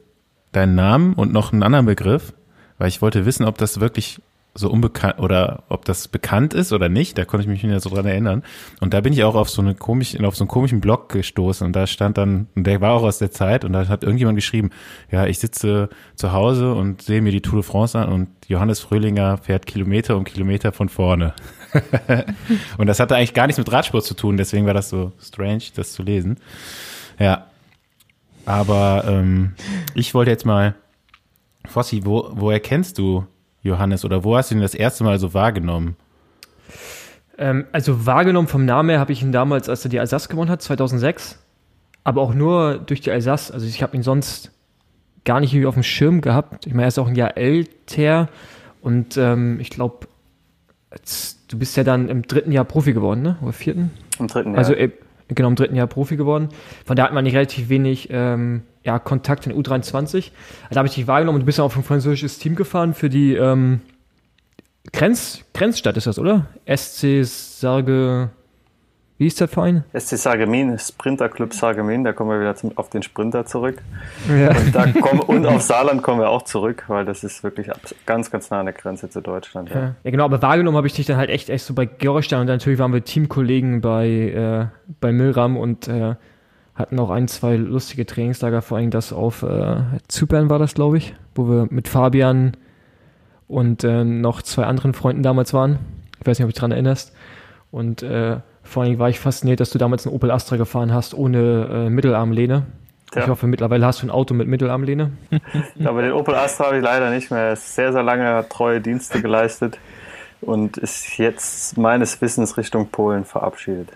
[0.52, 2.32] deinen Namen und noch einen anderen Begriff,
[2.78, 4.20] weil ich wollte wissen, ob das wirklich
[4.58, 7.90] so unbekannt oder ob das bekannt ist oder nicht, da konnte ich mich nicht so
[7.90, 8.42] dran erinnern.
[8.80, 11.66] Und da bin ich auch auf so eine komisch, auf so einen komischen Blog gestoßen
[11.66, 14.36] und da stand dann, und der war auch aus der Zeit und da hat irgendjemand
[14.36, 14.70] geschrieben,
[15.10, 18.80] ja, ich sitze zu Hause und sehe mir die Tour de France an und Johannes
[18.80, 21.34] Fröhlinger fährt Kilometer um Kilometer von vorne.
[22.78, 25.64] und das hatte eigentlich gar nichts mit Radsport zu tun, deswegen war das so strange,
[25.76, 26.38] das zu lesen.
[27.18, 27.46] Ja.
[28.46, 29.52] Aber ähm,
[29.94, 30.74] ich wollte jetzt mal,
[31.66, 33.26] Fossi, wo, wo erkennst du
[33.68, 34.04] Johannes?
[34.04, 35.96] Oder wo hast du ihn das erste Mal so wahrgenommen?
[37.38, 40.50] Ähm, also wahrgenommen vom Namen her habe ich ihn damals, als er die Alsace gewonnen
[40.50, 41.38] hat, 2006.
[42.04, 43.50] Aber auch nur durch die Alsace.
[43.50, 44.50] Also ich habe ihn sonst
[45.24, 46.66] gar nicht auf dem Schirm gehabt.
[46.66, 48.28] Ich meine, er ist auch ein Jahr älter
[48.80, 50.08] und ähm, ich glaube,
[51.48, 53.36] du bist ja dann im dritten Jahr Profi geworden, ne?
[53.42, 53.90] Oder vierten?
[54.18, 54.58] Im dritten Jahr.
[54.58, 54.90] Also äh,
[55.28, 56.48] genau im dritten Jahr Profi geworden.
[56.84, 60.14] Von da hat man nicht relativ wenig ähm, ja, Kontakt in U23.
[60.14, 60.30] Also
[60.70, 63.10] da habe ich dich wahrgenommen und du bist ja auf ein französisches Team gefahren für
[63.10, 63.80] die ähm,
[64.92, 66.46] Grenz, Grenzstadt ist das, oder?
[66.66, 68.30] SC Sarge.
[69.18, 69.82] Wie ist der Verein?
[69.98, 73.82] SC Sargemin, Sprinterclub Sargemin, da kommen wir wieder zum, auf den Sprinter zurück.
[74.28, 74.50] Ja.
[74.50, 77.68] Und, kommen, und auf Saarland kommen wir auch zurück, weil das ist wirklich
[78.06, 79.70] ganz, ganz nah an der Grenze zu Deutschland.
[79.70, 82.42] Ja, ja genau, aber wahrgenommen habe ich dich dann halt echt, echt so bei Gerolstein
[82.42, 84.66] und natürlich waren wir Teamkollegen bei, äh,
[85.00, 86.14] bei Milram und äh,
[86.76, 90.96] hatten auch ein, zwei lustige Trainingslager, vor allem das auf äh, Zypern war das, glaube
[90.96, 92.52] ich, wo wir mit Fabian
[93.48, 95.80] und äh, noch zwei anderen Freunden damals waren.
[96.20, 97.12] Ich weiß nicht, ob du dich daran erinnerst.
[97.72, 98.38] Und äh,
[98.68, 101.90] vor allem war ich fasziniert, dass du damals einen Opel Astra gefahren hast ohne äh,
[101.90, 102.66] Mittelarmlehne.
[103.14, 103.22] Ja.
[103.22, 105.12] Ich hoffe, mittlerweile hast du ein Auto mit Mittelarmlehne.
[105.84, 107.40] Aber den Opel Astra habe ich leider nicht mehr.
[107.40, 109.78] Er ist sehr, sehr lange treue Dienste geleistet
[110.42, 113.88] und ist jetzt meines Wissens Richtung Polen verabschiedet.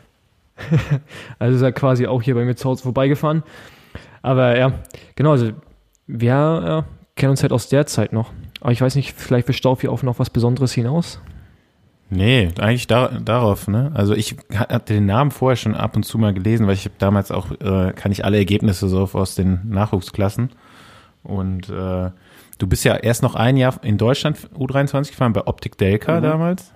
[1.39, 3.43] also ist er quasi auch hier bei mir zu Hause vorbeigefahren.
[4.23, 4.73] Aber ja,
[5.17, 5.51] genau, also
[6.07, 8.33] wir ja, kennen uns halt aus der Zeit noch.
[8.61, 11.21] Aber ich weiß nicht, vielleicht für Staufi auf noch was Besonderes hinaus?
[12.15, 13.91] Nee, eigentlich da, darauf, ne?
[13.95, 16.97] Also ich hatte den Namen vorher schon ab und zu mal gelesen, weil ich habe
[16.99, 20.51] damals auch, äh, kann ich alle Ergebnisse so aus den Nachwuchsklassen.
[21.23, 22.11] Und äh,
[22.59, 26.23] du bist ja erst noch ein Jahr in Deutschland U23 gefahren, bei Optik Delca mhm.
[26.23, 26.75] damals.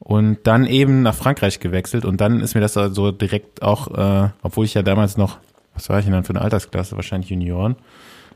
[0.00, 2.04] Und dann eben nach Frankreich gewechselt.
[2.04, 5.38] Und dann ist mir das so direkt auch, äh, obwohl ich ja damals noch,
[5.72, 6.96] was war ich denn dann für eine Altersklasse?
[6.96, 7.76] Wahrscheinlich Junioren.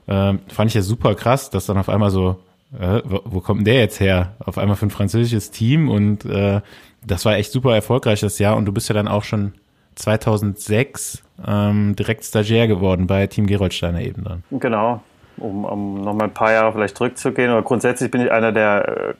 [0.06, 2.38] Äh, fand ich ja super krass, dass dann auf einmal so
[2.78, 4.34] äh, wo kommt denn der jetzt her?
[4.38, 6.60] Auf einmal für ein französisches Team und äh,
[7.06, 9.54] das war echt super erfolgreich das Jahr und du bist ja dann auch schon
[9.96, 14.44] 2006 ähm, direkt Stagiaire geworden bei Team Geroldsteiner eben dann.
[14.50, 15.02] Genau,
[15.38, 17.50] um, um nochmal ein paar Jahre vielleicht zurückzugehen.
[17.50, 19.14] Oder grundsätzlich bin ich einer der äh,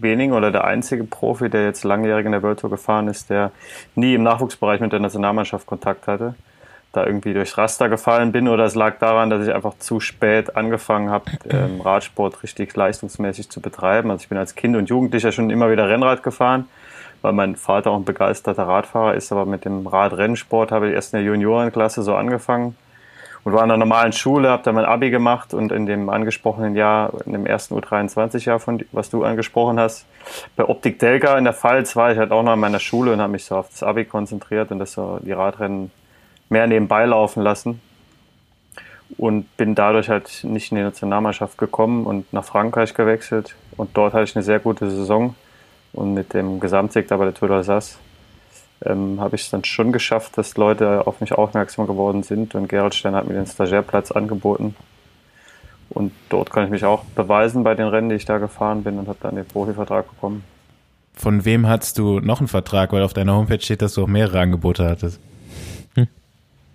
[0.00, 3.50] wenigen oder der einzige Profi, der jetzt langjährig in der World Tour gefahren ist, der
[3.94, 6.34] nie im Nachwuchsbereich mit der Nationalmannschaft Kontakt hatte
[6.92, 10.56] da irgendwie durchs Raster gefallen bin oder es lag daran, dass ich einfach zu spät
[10.56, 14.10] angefangen habe, ähm, Radsport richtig leistungsmäßig zu betreiben.
[14.10, 16.66] Also ich bin als Kind und Jugendlicher schon immer wieder Rennrad gefahren,
[17.22, 21.14] weil mein Vater auch ein begeisterter Radfahrer ist, aber mit dem Radrennsport habe ich erst
[21.14, 22.76] in der Juniorenklasse so angefangen
[23.44, 26.76] und war in einer normalen Schule, habe dann mein Abi gemacht und in dem angesprochenen
[26.76, 30.06] Jahr, in dem ersten U23-Jahr, von was du angesprochen hast,
[30.56, 33.20] bei Optik Delga in der Pfalz war ich halt auch noch in meiner Schule und
[33.20, 35.90] habe mich so auf das Abi konzentriert und das so die Radrennen
[36.52, 37.80] mehr nebenbei laufen lassen
[39.18, 44.12] und bin dadurch halt nicht in die Nationalmannschaft gekommen und nach Frankreich gewechselt und dort
[44.12, 45.34] hatte ich eine sehr gute Saison
[45.92, 47.96] und mit dem Gesamtsieg da bei der Tour d'Alsace
[48.84, 52.68] ähm, habe ich es dann schon geschafft, dass Leute auf mich aufmerksam geworden sind und
[52.68, 54.76] Gerald Stern hat mir den Stagiairplatz angeboten
[55.90, 58.98] und dort kann ich mich auch beweisen bei den Rennen, die ich da gefahren bin
[58.98, 60.44] und habe dann den Profivertrag bekommen.
[61.14, 62.92] Von wem hattest du noch einen Vertrag?
[62.92, 65.20] Weil auf deiner Homepage steht, dass du auch mehrere Angebote hattest.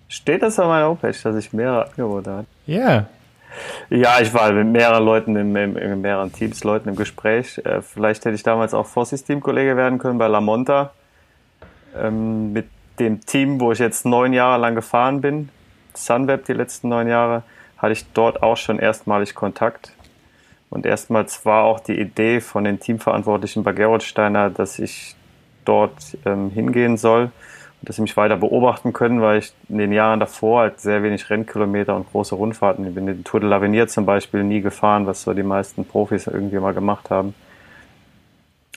[0.09, 2.47] Steht das auf meiner Homepage, dass ich mehrere Angebote hatte?
[2.65, 2.77] Ja.
[2.77, 3.07] Yeah.
[3.89, 7.59] Ja, ich war mit mehreren Leuten, in, in, in mehreren Teams, Leuten im Gespräch.
[7.59, 10.91] Äh, vielleicht hätte ich damals auch Fossis Teamkollege werden können bei La Monta.
[11.95, 12.67] Ähm, mit
[12.99, 15.49] dem Team, wo ich jetzt neun Jahre lang gefahren bin,
[15.93, 17.43] Sunweb die letzten neun Jahre,
[17.77, 19.91] hatte ich dort auch schon erstmalig Kontakt.
[20.69, 25.15] Und erstmals war auch die Idee von den Teamverantwortlichen bei Gerolsteiner, dass ich
[25.63, 27.31] dort ähm, hingehen soll
[27.81, 31.29] dass sie mich weiter beobachten können, weil ich in den Jahren davor halt sehr wenig
[31.29, 35.21] Rennkilometer und große Rundfahrten, ich bin den Tour de l'Avenir zum Beispiel nie gefahren, was
[35.21, 37.33] so die meisten Profis irgendwie mal gemacht haben.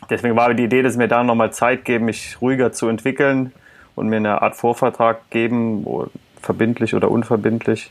[0.09, 3.53] Deswegen war die Idee, dass mir da nochmal Zeit geben, mich ruhiger zu entwickeln
[3.97, 5.87] und mir eine Art Vorvertrag geben,
[6.41, 7.91] verbindlich oder unverbindlich.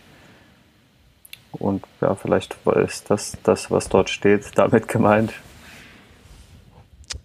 [1.52, 5.34] Und ja, vielleicht ist das das, was dort steht, damit gemeint.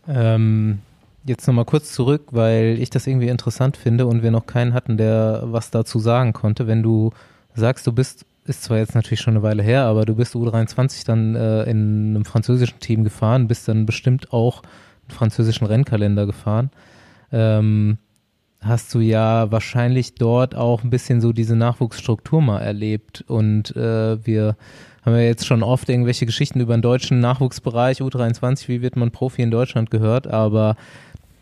[0.08, 0.80] Ähm,
[1.24, 4.96] jetzt nochmal kurz zurück, weil ich das irgendwie interessant finde und wir noch keinen hatten,
[4.96, 6.66] der was dazu sagen konnte.
[6.66, 7.10] Wenn du
[7.54, 11.06] sagst, du bist, ist zwar jetzt natürlich schon eine Weile her, aber du bist U23
[11.06, 16.70] dann äh, in einem französischen Team gefahren, bist dann bestimmt auch einen französischen Rennkalender gefahren.
[17.32, 17.98] Ähm,
[18.60, 24.24] hast du ja wahrscheinlich dort auch ein bisschen so diese Nachwuchsstruktur mal erlebt und äh,
[24.24, 24.56] wir
[25.04, 29.10] haben ja jetzt schon oft irgendwelche Geschichten über den deutschen Nachwuchsbereich, U23, wie wird man
[29.10, 30.76] Profi in Deutschland gehört, aber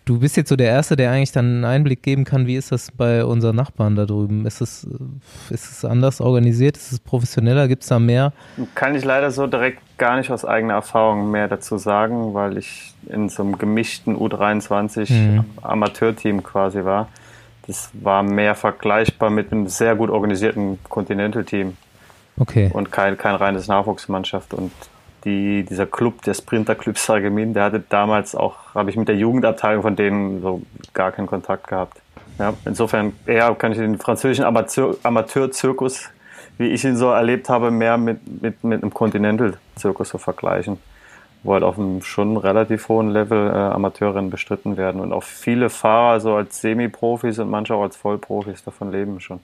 [0.04, 2.72] Du bist jetzt so der Erste, der eigentlich dann einen Einblick geben kann, wie ist
[2.72, 4.46] das bei unseren Nachbarn da drüben?
[4.46, 4.84] Ist es,
[5.48, 6.76] ist es anders organisiert?
[6.76, 7.68] Ist es professioneller?
[7.68, 8.32] Gibt es da mehr?
[8.74, 12.94] Kann ich leider so direkt gar nicht aus eigener Erfahrung mehr dazu sagen, weil ich
[13.08, 15.44] in so einem gemischten U23 mhm.
[15.62, 17.08] Amateurteam quasi war.
[17.68, 21.76] Das war mehr vergleichbar mit einem sehr gut organisierten Continental-Team.
[22.38, 22.70] Okay.
[22.72, 24.52] Und kein, kein reines Nachwuchsmannschaft.
[24.52, 24.72] Und
[25.24, 29.82] die, dieser Club, der Sprinterclub Sargemin, der hatte damals auch, habe ich mit der Jugendabteilung
[29.82, 30.62] von denen so
[30.94, 32.00] gar keinen Kontakt gehabt.
[32.38, 36.08] Ja, insofern eher kann ich den französischen Amateur-Zirkus,
[36.58, 40.78] wie ich ihn so erlebt habe, mehr mit, mit, mit einem Continental-Zirkus so vergleichen
[41.42, 45.70] wo halt auf einem schon relativ hohen Level äh, Amateurinnen bestritten werden und auch viele
[45.70, 49.40] Fahrer so als Semi-Profis und manche auch als Vollprofis davon leben schon.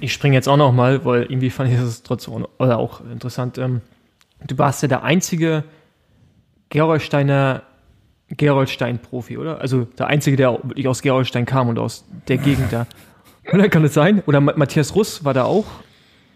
[0.00, 3.58] Ich springe jetzt auch noch mal, weil irgendwie fand ich das trotzdem oder auch interessant.
[3.58, 3.82] Ähm,
[4.46, 5.64] du warst ja der einzige
[6.70, 7.62] Gerolsteiner
[8.30, 9.60] Gerolstein-Profi, oder?
[9.60, 12.86] Also der einzige, der wirklich aus Gerolstein kam und aus der Gegend da.
[13.52, 14.22] Oder kann es sein?
[14.26, 15.64] Oder Matthias Russ war da auch?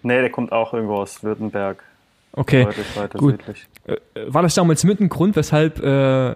[0.03, 1.85] Nee, der kommt auch irgendwo aus Württemberg.
[2.33, 2.67] Okay,
[3.13, 3.43] gut.
[3.43, 3.69] Südlich.
[3.87, 3.97] Äh,
[4.27, 6.35] war das damals mit ein Grund, weshalb äh,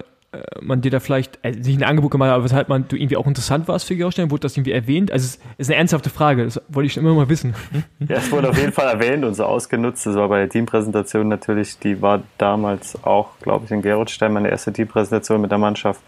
[0.61, 3.15] man dir da vielleicht äh, nicht ein Angebot gemacht hat, aber weshalb man du irgendwie
[3.15, 4.29] auch interessant warst für Georgstein?
[4.29, 5.11] Wurde das irgendwie erwähnt?
[5.11, 7.55] Also es ist eine ernsthafte Frage, das wollte ich schon immer mal wissen.
[7.99, 10.05] Ja, es wurde auf jeden Fall erwähnt und so ausgenutzt.
[10.05, 14.49] Das war bei der Teampräsentation natürlich, die war damals auch, glaube ich, in Gerolstein meine
[14.49, 16.01] erste Teampräsentation mit der Mannschaft.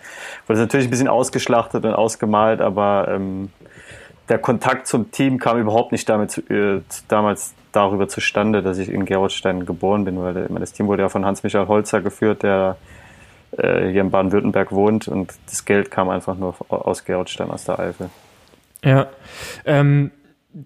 [0.47, 3.49] Wurde natürlich ein bisschen ausgeschlachtet und ausgemalt, aber ähm,
[4.27, 9.05] der Kontakt zum Team kam überhaupt nicht damit äh, damals darüber zustande, dass ich in
[9.05, 12.77] Gerolstein geboren bin, weil das Team wurde ja von Hans-Michael Holzer geführt, der
[13.57, 17.79] äh, hier in Baden-Württemberg wohnt und das Geld kam einfach nur aus Gerolstein, aus der
[17.79, 18.09] Eifel.
[18.83, 19.07] Ja,
[19.65, 20.11] ähm,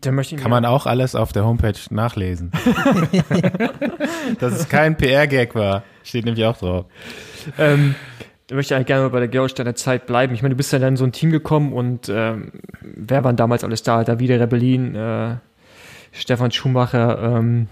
[0.02, 2.52] Kann man auch alles auf der Homepage nachlesen.
[4.40, 5.84] Dass es kein PR-Gag war.
[6.04, 6.86] Steht nämlich auch drauf.
[7.58, 7.96] Ähm,
[8.48, 10.34] da möchte ich eigentlich gerne mal bei der Gerolsteiner Zeit bleiben.
[10.34, 13.36] Ich meine, du bist ja dann in so ein Team gekommen und ähm, wer waren
[13.36, 14.04] damals alles da?
[14.04, 15.36] Davide Rebellin, äh,
[16.12, 17.68] Stefan Schumacher ähm,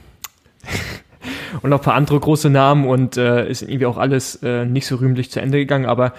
[1.62, 4.86] und noch ein paar andere große Namen und äh, ist irgendwie auch alles äh, nicht
[4.86, 6.14] so rühmlich zu Ende gegangen, aber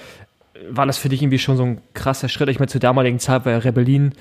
[0.70, 2.48] war das für dich irgendwie schon so ein krasser Schritt?
[2.48, 4.12] Ich meine, zur damaligen Zeit war ja Rebellin,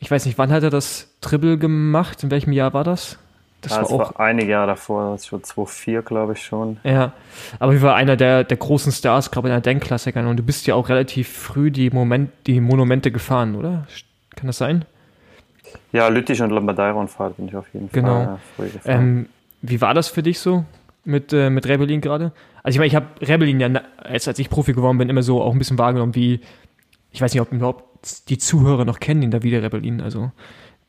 [0.00, 2.22] ich weiß nicht, wann hat er das Triple gemacht?
[2.22, 3.18] In welchem Jahr war das?
[3.60, 6.78] Das, ja, war, das auch, war einige Jahre davor, das war 2004, glaube ich schon.
[6.84, 7.12] Ja,
[7.58, 10.44] aber ich war einer der, der großen Stars, glaube ich, in der Denkklassikern und du
[10.44, 13.86] bist ja auch relativ früh die, Moment, die Monumente gefahren, oder?
[14.36, 14.84] Kann das sein?
[15.92, 18.38] Ja, Lüttich und Lombardei-Rundfahrt bin ich auf jeden genau.
[18.56, 19.28] Fall äh, ähm,
[19.62, 20.64] Wie war das für dich so
[21.04, 22.32] mit, äh, mit Rebellin gerade?
[22.62, 25.42] Also ich meine, ich habe Rebellin ja, als, als ich Profi geworden bin, immer so
[25.42, 26.40] auch ein bisschen wahrgenommen, wie,
[27.10, 30.00] ich weiß nicht, ob überhaupt die Zuhörer noch kennen, den Davide Rebellin.
[30.00, 30.30] Also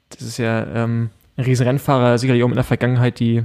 [0.09, 3.43] das ist ja ähm, ein riesen Rennfahrer, sicherlich auch mit einer Vergangenheit, die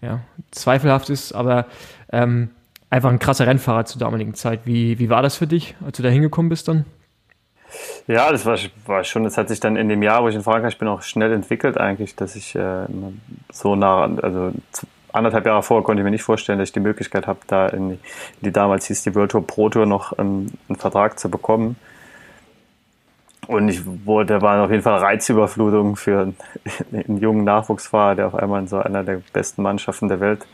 [0.00, 1.66] ja, zweifelhaft ist, aber
[2.10, 2.50] ähm,
[2.90, 4.60] einfach ein krasser Rennfahrer zur damaligen Zeit.
[4.64, 6.84] Wie, wie war das für dich, als du da hingekommen bist dann?
[8.06, 10.42] Ja, das war, war schon, das hat sich dann in dem Jahr, wo ich in
[10.42, 12.86] Frankreich bin, auch schnell entwickelt eigentlich, dass ich äh,
[13.52, 14.52] so nah, also
[15.12, 17.98] anderthalb Jahre vorher konnte ich mir nicht vorstellen, dass ich die Möglichkeit habe, da in
[18.40, 21.76] die, damals hieß die World Tour Pro Tour noch ähm, einen Vertrag zu bekommen.
[23.48, 26.32] Und ich wurde, da war auf jeden Fall Reizüberflutung für
[26.92, 30.46] einen jungen Nachwuchsfahrer, der auf einmal in so einer der besten Mannschaften der Welt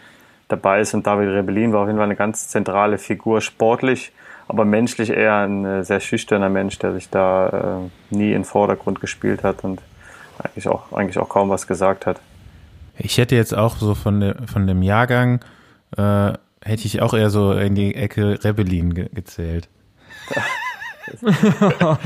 [0.49, 0.95] dabei ist.
[0.95, 4.13] Und David Rebellin war auf jeden Fall eine ganz zentrale Figur sportlich
[4.49, 7.81] aber menschlich eher ein äh, sehr schüchterner Mensch, der sich da
[8.11, 9.81] äh, nie in den Vordergrund gespielt hat und
[10.43, 12.21] eigentlich auch, eigentlich auch kaum was gesagt hat.
[12.97, 15.41] Ich hätte jetzt auch so von, de, von dem Jahrgang,
[15.97, 16.33] äh,
[16.65, 19.69] hätte ich auch eher so in die Ecke Rebellin ge gezählt.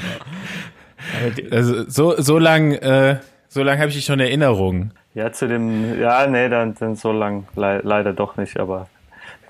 [1.50, 4.92] also so, so lang, äh, so lang habe ich schon Erinnerungen.
[5.14, 8.88] Ja, zu dem, ja, nee, dann, dann so lang le leider doch nicht, aber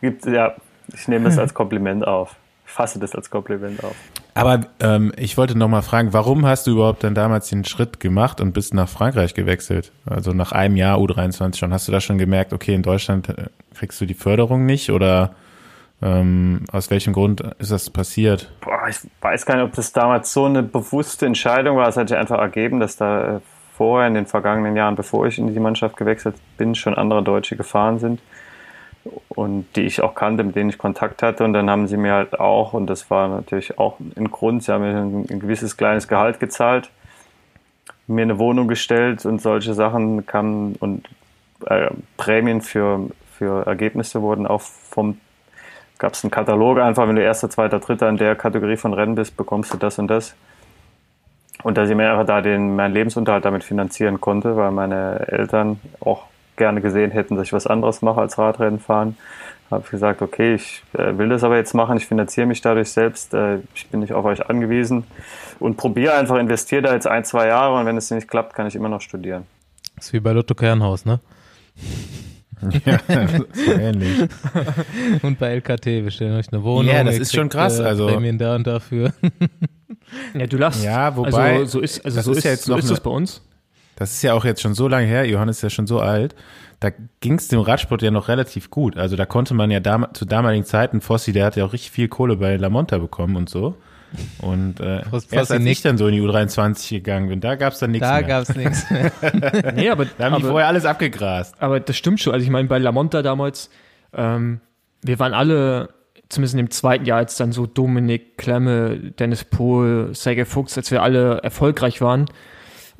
[0.00, 0.54] gibt, ja,
[0.92, 2.36] ich nehme es als Kompliment auf
[2.72, 3.94] fasse das als Kompliment auf.
[4.34, 8.00] Aber ähm, ich wollte noch mal fragen, warum hast du überhaupt dann damals den Schritt
[8.00, 9.92] gemacht und bist nach Frankreich gewechselt?
[10.06, 11.72] Also nach einem Jahr U23 schon.
[11.72, 15.34] Hast du da schon gemerkt, okay, in Deutschland äh, kriegst du die Förderung nicht oder
[16.00, 18.50] ähm, aus welchem Grund ist das passiert?
[18.62, 21.88] Boah, ich weiß gar nicht, ob das damals so eine bewusste Entscheidung war.
[21.88, 23.40] Es hat sich einfach ergeben, dass da äh,
[23.76, 27.56] vorher in den vergangenen Jahren, bevor ich in die Mannschaft gewechselt bin, schon andere Deutsche
[27.56, 28.20] gefahren sind
[29.28, 31.44] und die ich auch kannte, mit denen ich Kontakt hatte.
[31.44, 34.72] Und dann haben sie mir halt auch, und das war natürlich auch ein Grund, sie
[34.72, 36.90] haben mir ein, ein gewisses kleines Gehalt gezahlt,
[38.06, 41.08] mir eine Wohnung gestellt und solche Sachen kamen und
[41.66, 45.18] äh, Prämien für, für Ergebnisse wurden auch vom
[45.98, 49.14] gab es einen Katalog einfach, wenn du erster, zweiter, dritter in der Kategorie von Rennen
[49.14, 50.34] bist, bekommst du das und das.
[51.62, 55.80] Und dass ich mir einfach da den, meinen Lebensunterhalt damit finanzieren konnte, weil meine Eltern
[56.00, 56.24] auch
[56.56, 59.16] gerne gesehen hätten, dass ich was anderes mache als Radrennen fahren.
[59.70, 63.32] Habe gesagt, okay, ich äh, will das aber jetzt machen, ich finanziere mich dadurch selbst,
[63.32, 65.04] äh, ich bin nicht auf euch angewiesen
[65.60, 68.66] und probiere einfach, investiere da jetzt ein, zwei Jahre und wenn es nicht klappt, kann
[68.66, 69.44] ich immer noch studieren.
[69.96, 71.20] Das ist wie bei Lotto Kernhaus, ne?
[72.84, 72.98] ja,
[73.52, 74.28] so ähnlich.
[75.22, 76.92] und bei LKT, wir stellen euch eine Wohnung.
[76.92, 77.78] Ja, das ist schon krass.
[77.78, 79.12] Äh, also Prämien da und dafür.
[80.34, 80.84] ja, du lachst.
[80.84, 81.54] Ja, wobei.
[81.54, 83.42] Also, so ist, also so ist, ja jetzt so ist es bei uns.
[84.02, 86.34] Das ist ja auch jetzt schon so lange her, Johannes ist ja schon so alt.
[86.80, 86.90] Da
[87.20, 88.96] ging es dem Radsport ja noch relativ gut.
[88.96, 91.92] Also da konnte man ja dam zu damaligen Zeiten, Fossi, der hat ja auch richtig
[91.92, 93.76] viel Kohle bei La Monta bekommen und so.
[94.38, 97.78] Und äh, Fossi erst als ich dann so in die U23 gegangen bin, da gab's
[97.78, 98.22] dann nichts Da mehr.
[98.24, 99.12] gab's nichts mehr.
[99.74, 101.54] Nee, aber, da haben die aber, vorher alles abgegrast.
[101.62, 102.32] aber das stimmt schon.
[102.34, 103.70] Also ich meine, bei Lamonta damals,
[104.12, 104.60] ähm,
[105.02, 105.90] wir waren alle,
[106.28, 110.90] zumindest in dem zweiten Jahr, als dann so Dominik, Klemme, Dennis Pohl, Sergei Fuchs, als
[110.90, 112.26] wir alle erfolgreich waren,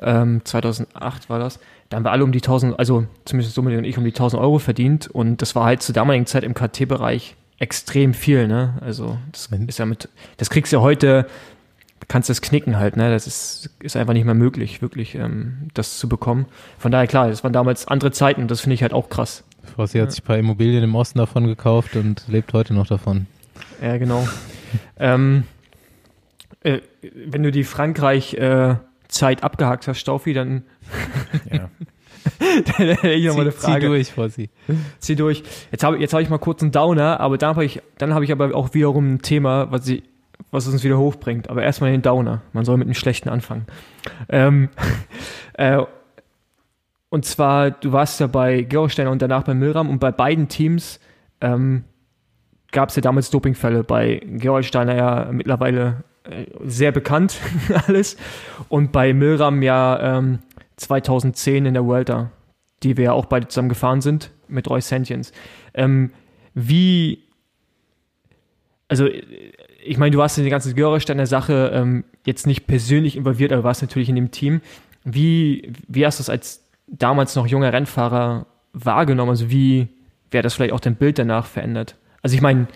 [0.05, 3.85] ähm, 2008 war das, da haben wir alle um die 1000, also zumindest Dominik und
[3.85, 7.37] ich um die 1000 Euro verdient und das war halt zur damaligen Zeit im KT-Bereich
[7.59, 8.75] extrem viel, ne?
[8.81, 11.27] Also das ist ja mit, das kriegst du ja heute,
[12.09, 13.11] kannst das knicken halt, ne?
[13.11, 16.47] Das ist, ist einfach nicht mehr möglich, wirklich ähm, das zu bekommen.
[16.79, 19.45] Von daher klar, das waren damals andere Zeiten und das finde ich halt auch krass.
[19.77, 23.27] Fossi hat sich ein paar Immobilien im Osten davon gekauft und lebt heute noch davon.
[23.81, 24.27] Ja, genau.
[24.99, 25.45] ähm,
[26.63, 26.81] äh,
[27.27, 27.65] wenn du die
[29.13, 30.65] Frankreich-Zeit abgehakt hast, Staufi, dann,
[31.51, 31.69] Ja.
[32.79, 33.87] dann hätte ich noch mal eine Zieh, zieh Frage.
[33.87, 34.51] durch, Fossi.
[34.99, 35.43] Zieh durch.
[35.71, 38.25] Jetzt habe jetzt hab ich mal kurz einen Downer, aber dann habe ich, dann habe
[38.25, 40.05] ich aber auch wiederum ein Thema, was, ich,
[40.51, 41.51] was uns wieder hochbringt.
[41.51, 42.43] Aber erstmal den Downer.
[42.53, 43.67] Man soll mit einem schlechten anfangen.
[44.29, 44.69] Ähm,
[45.55, 45.83] äh,
[47.09, 51.01] und zwar, du warst ja bei Gerolsteiner und danach bei Milram und bei beiden Teams
[51.41, 51.85] ähm,
[52.71, 53.83] gab es ja damals Dopingfälle.
[53.83, 56.05] Bei Gerolsteiner ja mittlerweile
[56.65, 57.39] sehr bekannt
[57.87, 58.17] alles
[58.69, 60.39] und bei Milram ja ähm,
[60.77, 62.31] 2010 in der Vuelta,
[62.83, 65.33] die wir ja auch beide zusammen gefahren sind mit Roy Sentience.
[65.75, 66.11] Ähm,
[66.55, 67.25] wie,
[68.89, 69.23] also äh,
[69.85, 73.65] ich meine, du warst in der ganzen Gerolsteiner Sache ähm, jetzt nicht persönlich involviert, aber
[73.65, 74.61] warst natürlich in dem Team.
[75.05, 79.31] Wie, wie hast du es als damals noch junger Rennfahrer wahrgenommen?
[79.31, 79.89] Also wie,
[80.33, 81.97] hat das vielleicht auch dein Bild danach verändert?
[82.23, 82.69] Also ich meine,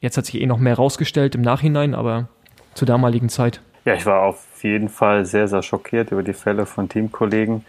[0.00, 2.28] jetzt hat sich eh noch mehr rausgestellt im Nachhinein, aber
[2.76, 3.60] zur damaligen Zeit.
[3.84, 7.64] Ja, ich war auf jeden Fall sehr, sehr schockiert über die Fälle von Teamkollegen,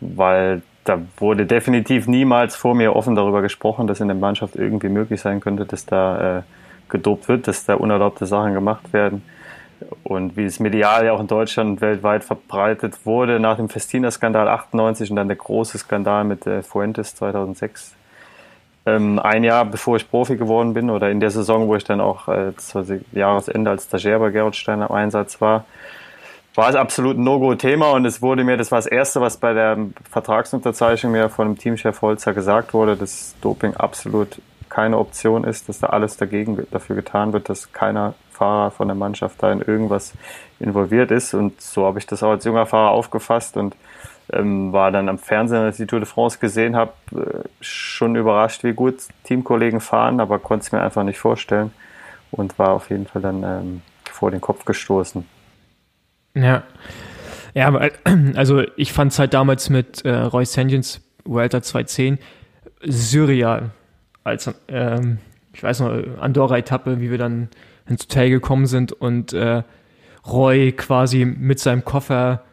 [0.00, 4.88] weil da wurde definitiv niemals vor mir offen darüber gesprochen, dass in der Mannschaft irgendwie
[4.88, 6.42] möglich sein könnte, dass da äh,
[6.88, 9.22] gedopt wird, dass da unerlaubte Sachen gemacht werden.
[10.02, 15.10] Und wie es medial ja auch in Deutschland weltweit verbreitet wurde nach dem Festina-Skandal 98
[15.10, 17.94] und dann der große Skandal mit äh, Fuentes 2006.
[18.86, 22.00] Ähm, ein Jahr bevor ich Profi geworden bin oder in der Saison, wo ich dann
[22.00, 25.64] auch äh, zu Jahresende als Stagiaire bei Gerhard Steiner im Einsatz war,
[26.54, 29.52] war es absolut ein No-Go-Thema und es wurde mir, das war das Erste, was bei
[29.52, 29.78] der
[30.10, 35.80] Vertragsunterzeichnung mir von dem Teamchef Holzer gesagt wurde, dass Doping absolut keine Option ist, dass
[35.80, 40.14] da alles dagegen dafür getan wird, dass keiner Fahrer von der Mannschaft da in irgendwas
[40.58, 41.34] involviert ist.
[41.34, 43.76] Und so habe ich das auch als junger Fahrer aufgefasst und
[44.32, 48.16] ähm, war dann am Fernsehen, als ich die Tour de France gesehen habe, äh, schon
[48.16, 51.72] überrascht, wie gut Teamkollegen fahren, aber konnte es mir einfach nicht vorstellen
[52.30, 55.26] und war auf jeden Fall dann ähm, vor den Kopf gestoßen.
[56.34, 56.62] Ja.
[57.54, 57.92] Ja, aber, äh,
[58.36, 62.18] also ich fand es halt damals mit äh, Roy Sentience, Vuelta 210,
[62.82, 63.70] surreal.
[64.22, 65.18] Als, ähm,
[65.52, 67.48] ich weiß noch, Andorra-Etappe, wie wir dann
[67.88, 69.62] ins Hotel gekommen sind und äh,
[70.26, 72.44] Roy quasi mit seinem Koffer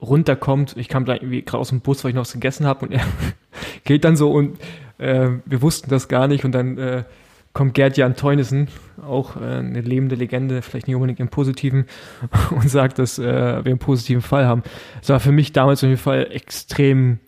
[0.00, 0.76] runterkommt.
[0.76, 2.92] Ich kam da irgendwie gerade aus dem Bus, weil ich noch was gegessen habe und
[2.92, 3.04] er
[3.84, 4.58] geht dann so und
[4.98, 7.04] äh, wir wussten das gar nicht und dann äh,
[7.52, 8.68] kommt Gerd Jan Teunissen,
[9.02, 11.86] auch äh, eine lebende Legende, vielleicht nicht unbedingt im Positiven,
[12.50, 14.62] und sagt, dass äh, wir einen positiven Fall haben.
[15.00, 17.18] Das war für mich damals auf jeden Fall extrem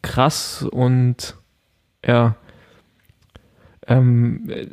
[0.00, 1.36] krass und
[2.06, 2.36] ja,
[3.88, 4.66] ähm, äh,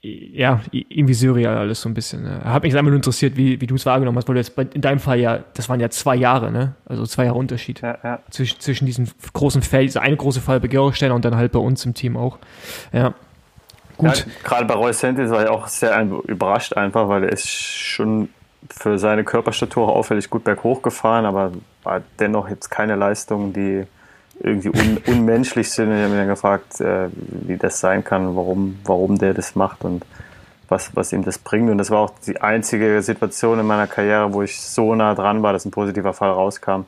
[0.00, 2.22] ja, irgendwie surreal alles so ein bisschen.
[2.22, 2.44] Ne?
[2.44, 4.62] Hat mich einfach nur interessiert, wie, wie du es wahrgenommen hast, weil du jetzt bei,
[4.62, 6.74] in deinem Fall ja, das waren ja zwei Jahre, ne?
[6.86, 8.20] Also zwei Jahre Unterschied Ja, ja.
[8.30, 11.58] zwischen, zwischen diesen großen Fällen, dieser eine große Fall bei Gerolsteiner und dann halt bei
[11.58, 12.38] uns im Team auch.
[12.92, 13.14] Ja.
[13.96, 14.18] Gut.
[14.18, 18.28] Ja, gerade bei Roy Sentis war ich auch sehr überrascht einfach, weil er ist schon
[18.70, 23.84] für seine Körperstatur auffällig gut berghoch gefahren, aber war dennoch jetzt keine Leistungen, die
[24.40, 25.92] irgendwie un unmenschlich sind.
[25.92, 29.84] Ich habe mich dann gefragt, äh, wie das sein kann, warum, warum der das macht
[29.84, 30.04] und
[30.68, 31.70] was, was ihm das bringt.
[31.70, 35.42] Und das war auch die einzige Situation in meiner Karriere, wo ich so nah dran
[35.42, 36.82] war, dass ein positiver Fall rauskam.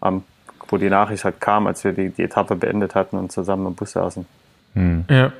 [0.00, 0.24] Am,
[0.68, 3.74] wo die Nachricht halt kam, als wir die, die Etappe beendet hatten und zusammen im
[3.74, 4.26] Bus saßen.
[5.08, 5.32] Ja.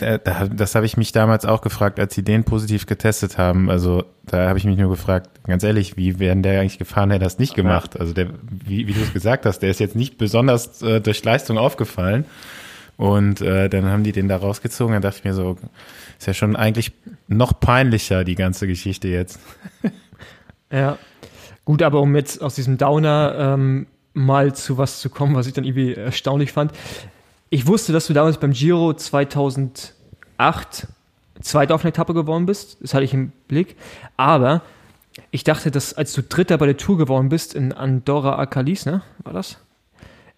[0.00, 3.70] Da- da- Das habe ich mich damals auch gefragt, als sie den positiv getestet haben.
[3.70, 7.24] Also da habe ich mich nur gefragt, ganz ehrlich, wie wären der eigentlich gefahren, hätte
[7.24, 7.98] das nicht gemacht?
[7.98, 11.22] Also der, wie, wie du es gesagt hast, der ist jetzt nicht besonders äh, durch
[11.24, 12.24] Leistung aufgefallen.
[12.96, 14.92] Und äh, dann haben die den da rausgezogen.
[14.94, 15.56] Dann dachte ich mir so,
[16.18, 16.92] ist ja schon eigentlich
[17.28, 19.38] noch peinlicher, die ganze Geschichte jetzt.
[20.72, 20.98] Ja.
[21.64, 25.52] Gut, aber um jetzt aus diesem Downer ähm, mal zu was zu kommen, was ich
[25.52, 26.72] dann irgendwie erstaunlich fand.
[27.48, 29.94] Ich wusste, dass du damals beim Giro 2008
[31.40, 32.78] Zweiter auf einer Etappe geworden bist.
[32.80, 33.76] Das hatte ich im Blick.
[34.16, 34.62] Aber
[35.30, 39.02] ich dachte, dass als du Dritter bei der Tour geworden bist in Andorra Akalis, ne?
[39.22, 39.58] War das?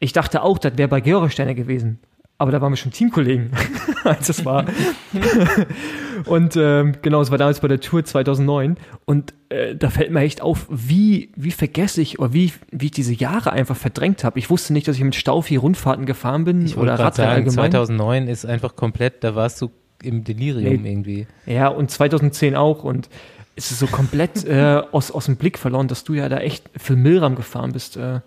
[0.01, 1.99] Ich dachte auch, das wäre bei Georg Steiner gewesen.
[2.41, 3.51] Aber da waren wir schon Teamkollegen,
[4.05, 4.65] als es war.
[6.27, 8.77] und ähm, genau, es war damals bei der Tour 2009.
[9.05, 13.13] Und äh, da fällt mir echt auf, wie, wie vergesslich oder wie, wie ich diese
[13.13, 14.39] Jahre einfach verdrängt habe.
[14.39, 17.73] Ich wusste nicht, dass ich mit Staufi Rundfahrten gefahren bin Ich oder Radrennen allgemein.
[17.73, 19.71] 2009 ist einfach komplett, da warst du
[20.03, 20.91] im Delirium Nee.
[20.91, 21.27] irgendwie.
[21.47, 22.85] Ja, und 2010 auch.
[22.85, 23.09] Und
[23.57, 26.71] es ist so komplett äh, aus, aus dem Blick verloren, dass du ja da echt
[26.77, 27.97] für Milram gefahren bist.
[27.97, 28.21] Äh,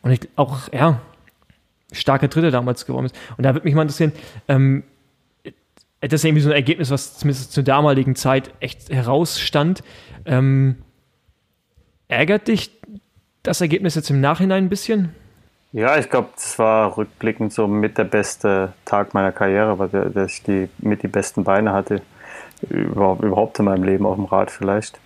[0.00, 1.00] und ich auch, ja,
[1.92, 3.16] starker Dritter damals geworden ist.
[3.36, 4.12] Und da würde mich mal interessieren,
[4.48, 4.84] ähm,
[6.00, 9.82] das ist irgendwie so ein Ergebnis, was zumindest zur damaligen Zeit echt herausstand.
[10.24, 10.76] Ähm,
[12.08, 12.70] ärgert dich
[13.42, 15.14] das Ergebnis jetzt im Nachhinein ein bisschen?
[15.72, 20.34] Ja, ich glaube, das war rückblickend so mit der beste Tag meiner Karriere, weil dass
[20.34, 22.02] ich die, mit die besten Beine hatte.
[22.70, 24.98] Überhaupt in meinem Leben auf dem Rad vielleicht.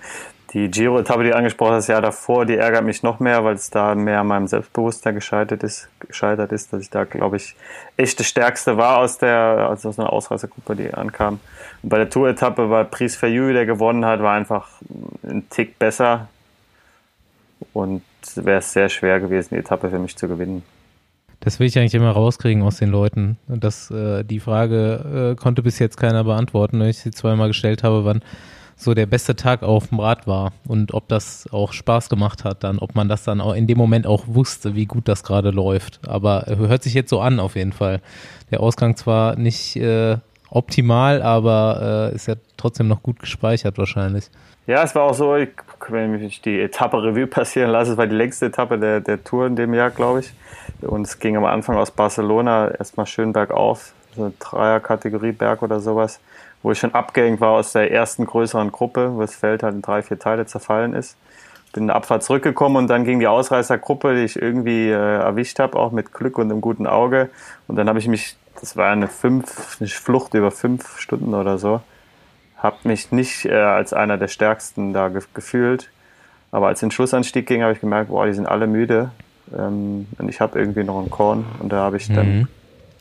[0.53, 3.55] Die Giro-Etappe, die du angesprochen hast, das Jahr davor, die ärgert mich noch mehr, weil
[3.55, 7.55] es da mehr an meinem Selbstbewusstsein gescheitert ist, gescheitert ist dass ich da, glaube ich,
[7.97, 11.39] echt das Stärkste war aus der, also aus einer Ausreißergruppe, die ankam.
[11.83, 14.69] Und bei der Tour-Etappe war Pries Ferjou, der gewonnen hat, war einfach
[15.23, 16.29] ein Tick besser.
[17.73, 18.03] Und
[18.35, 20.65] wäre es sehr schwer gewesen, die Etappe für mich zu gewinnen.
[21.39, 23.39] Das will ich eigentlich immer rauskriegen aus den Leuten.
[23.47, 27.49] Und das, äh, die Frage äh, konnte bis jetzt keiner beantworten, wenn ich sie zweimal
[27.49, 28.23] gestellt habe, wann
[28.81, 32.65] so der beste Tag auf dem Rad war und ob das auch Spaß gemacht hat
[32.65, 35.51] dann, ob man das dann auch in dem Moment auch wusste, wie gut das gerade
[35.51, 36.01] läuft.
[36.09, 38.01] Aber hört sich jetzt so an auf jeden Fall.
[38.51, 40.17] Der Ausgang zwar nicht äh,
[40.51, 44.31] optimal, aber äh, ist ja trotzdem noch gut gespeichert wahrscheinlich.
[44.67, 45.51] Ja, es war auch so, ich,
[45.89, 49.47] wenn ich die Etappe Revue passieren lasse, es war die längste Etappe der, der Tour
[49.47, 50.33] in dem Jahr, glaube ich.
[50.81, 55.81] Und es ging am Anfang aus Barcelona erstmal schön bergauf, so eine Dreier-Kategorie Berg oder
[55.81, 56.21] sowas,
[56.63, 59.83] wo ich schon abgehängt war aus der ersten größeren Gruppe, wo das Feld halt in
[59.83, 61.17] drei, vier Teile zerfallen ist.
[61.73, 65.61] Bin in der Abfahrt zurückgekommen und dann ging die Ausreißergruppe, die ich irgendwie äh, erwischt
[65.61, 67.31] habe, auch mit Glück und einem guten Auge.
[67.69, 71.59] Und dann habe ich mich, das war eine, fünf, eine Flucht über fünf Stunden oder
[71.59, 71.81] so,
[72.59, 75.91] habe mich nicht äh, als einer der stärksten da ge gefühlt.
[76.51, 79.13] Aber als den Schlussanstieg ging, habe ich gemerkt, boah, die sind alle müde.
[79.57, 81.45] Ähm, und ich habe irgendwie noch einen Korn.
[81.61, 82.49] Und da habe ich dann Mhm.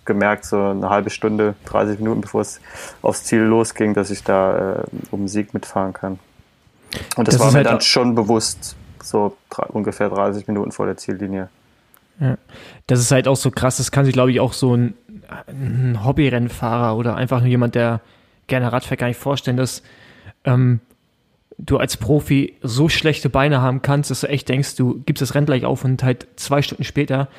[0.09, 2.59] Gemerkt, so eine halbe Stunde, 30 Minuten, bevor es
[3.01, 6.19] aufs Ziel losging, dass ich da äh, um den Sieg mitfahren kann.
[7.15, 9.37] Und das, Das war mir halt dann schon bewusst, so
[9.69, 11.49] ungefähr 30 Minuten vor der Ziellinie.
[12.87, 14.93] Das ist halt auch so krass, das kann sich, glaube ich, auch so ein,
[15.47, 18.01] ein Hobbyrennfahrer oder einfach nur jemand, der
[18.47, 19.83] gerne Rad fährt, gar nicht vorstellen, dass
[20.43, 20.81] ähm,
[21.57, 25.35] du als Profi so schlechte Beine haben kannst, dass du echt denkst, du gibst das
[25.35, 27.29] Rennen gleich auf und halt zwei Stunden später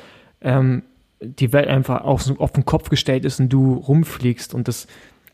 [0.41, 0.83] ähm,
[1.21, 4.87] die Welt einfach auf, auf den Kopf gestellt ist und du rumfliegst und das,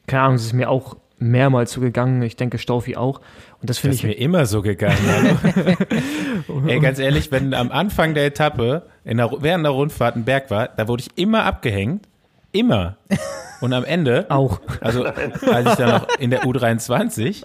[0.05, 3.21] keine Ahnung, das ist mir auch mehrmals so gegangen, ich denke Staufi auch
[3.61, 4.97] und das Das finde ist ich mir immer so gegangen.
[6.67, 10.51] Ey, ganz ehrlich, wenn am Anfang der Etappe, in der, während der Rundfahrt ein Berg
[10.51, 12.07] war, da wurde ich immer abgehängt.
[12.51, 12.97] Immer.
[13.61, 14.61] Und am Ende, auch.
[14.81, 17.43] also als ich dann noch in der U23,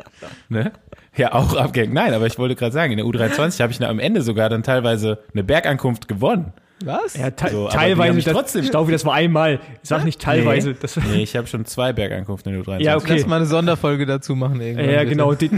[0.49, 0.72] ne,
[1.16, 1.93] ja auch abgehängt.
[1.93, 4.49] Nein, aber ich wollte gerade sagen, in der U23 habe ich dann am Ende sogar
[4.49, 6.53] dann teilweise eine Bergankunft gewonnen.
[6.85, 7.16] Was?
[7.16, 10.70] Ja, te So, haben teilweise, das, trotzdem- Staufi, das war einmal, ich sag nicht teilweise,
[10.70, 10.76] Nee.
[10.80, 12.80] das Nee, ich habe schon zwei Bergankünften in der U23.
[12.83, 13.14] Ja, okay.
[13.16, 14.89] Lass mal eine Sonderfolge dazu machen irgendwann.
[14.91, 15.11] Ja, bitte.
[15.11, 15.35] genau.
[15.35, 15.51] Die,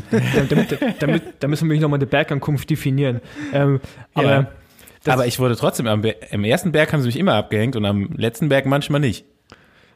[0.49, 3.21] damit, damit, da müssen wir wirklich nochmal eine Bergankunft definieren.
[3.53, 3.81] Ähm,
[4.15, 4.47] aber Ja.
[5.13, 6.03] aber ich wurde trotzdem, am,
[6.33, 9.25] am ersten Berg haben sie mich immer abgehängt und am letzten Berg manchmal nicht.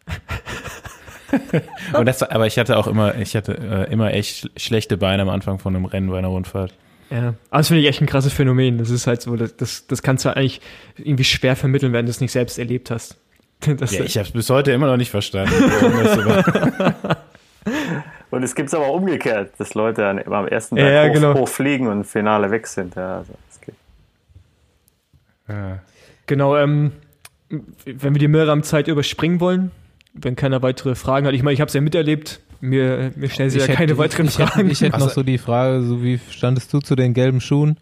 [1.93, 3.53] und das, aber ich hatte auch immer, ich hatte
[3.89, 6.72] äh, immer echt sch- schlechte Beine am Anfang von einem Rennen bei einer Rundfahrt.
[7.11, 8.79] Ja, aber das finde ich echt ein krasses Phänomen.
[8.79, 10.61] Das ist halt so, das, das, das kannst du eigentlich
[10.97, 13.17] irgendwie schwer vermitteln, wenn du es nicht selbst erlebt hast.
[13.77, 15.53] Das, Ja, ich habe es bis heute immer noch nicht verstanden.
[18.31, 20.93] Und es gibt es aber auch umgekehrt, dass Leute dann immer am ersten Ja, Tag
[20.93, 21.35] ja, hoch, genau.
[21.41, 22.95] hochfliegen und im Finale weg sind.
[22.95, 23.75] Ja, also, das geht.
[25.49, 25.79] Ja.
[26.27, 26.93] Genau, ähm,
[27.87, 29.71] wenn wir die Milram-Zeit überspringen wollen,
[30.13, 31.35] wenn keiner weitere Fragen hat.
[31.35, 32.41] Ich meine, ich habe es ja miterlebt.
[32.61, 34.71] Mir, mir stellen sie ja hätte- keine weiteren ich hätte, Fragen.
[34.71, 37.77] Ich hätte noch Also- so die Frage, so wie standest du zu den gelben Schuhen?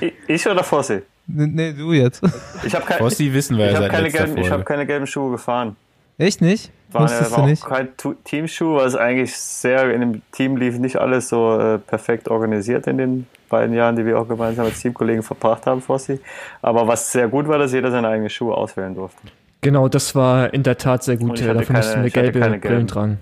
[0.00, 1.02] Ich- Ich oder Fossi?
[1.26, 2.22] Nee, nee du jetzt.
[2.64, 4.48] Ich habe kein, ich, Fossi wissen wir ich ja hab seit keine, gelben- ich hab
[4.50, 4.64] Folge.
[4.64, 5.76] keine gelben Schuhe gefahren.
[6.18, 6.70] Echt nicht?
[6.92, 7.64] War, Wusstest war du auch nicht?
[7.64, 7.88] kein
[8.24, 12.88] Teamschuh, weil es eigentlich sehr, in dem Team lief nicht alles so äh, perfekt organisiert
[12.88, 16.18] in den beiden Jahren, die wir auch gemeinsam als Teamkollegen verbracht haben, Fossi.
[16.62, 19.20] Aber was sehr gut war, dass jeder seine eigenen Schuhe auswählen durfte.
[19.62, 21.40] Genau, das war in der Tat sehr gut.
[21.40, 22.86] Äh, Dafür mussten keine- wir ich hatte gelbe Brillen gelben.
[22.86, 23.18] tragen.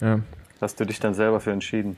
[0.00, 0.20] Ja.
[0.60, 1.96] Hast du dich dann selber für entschieden?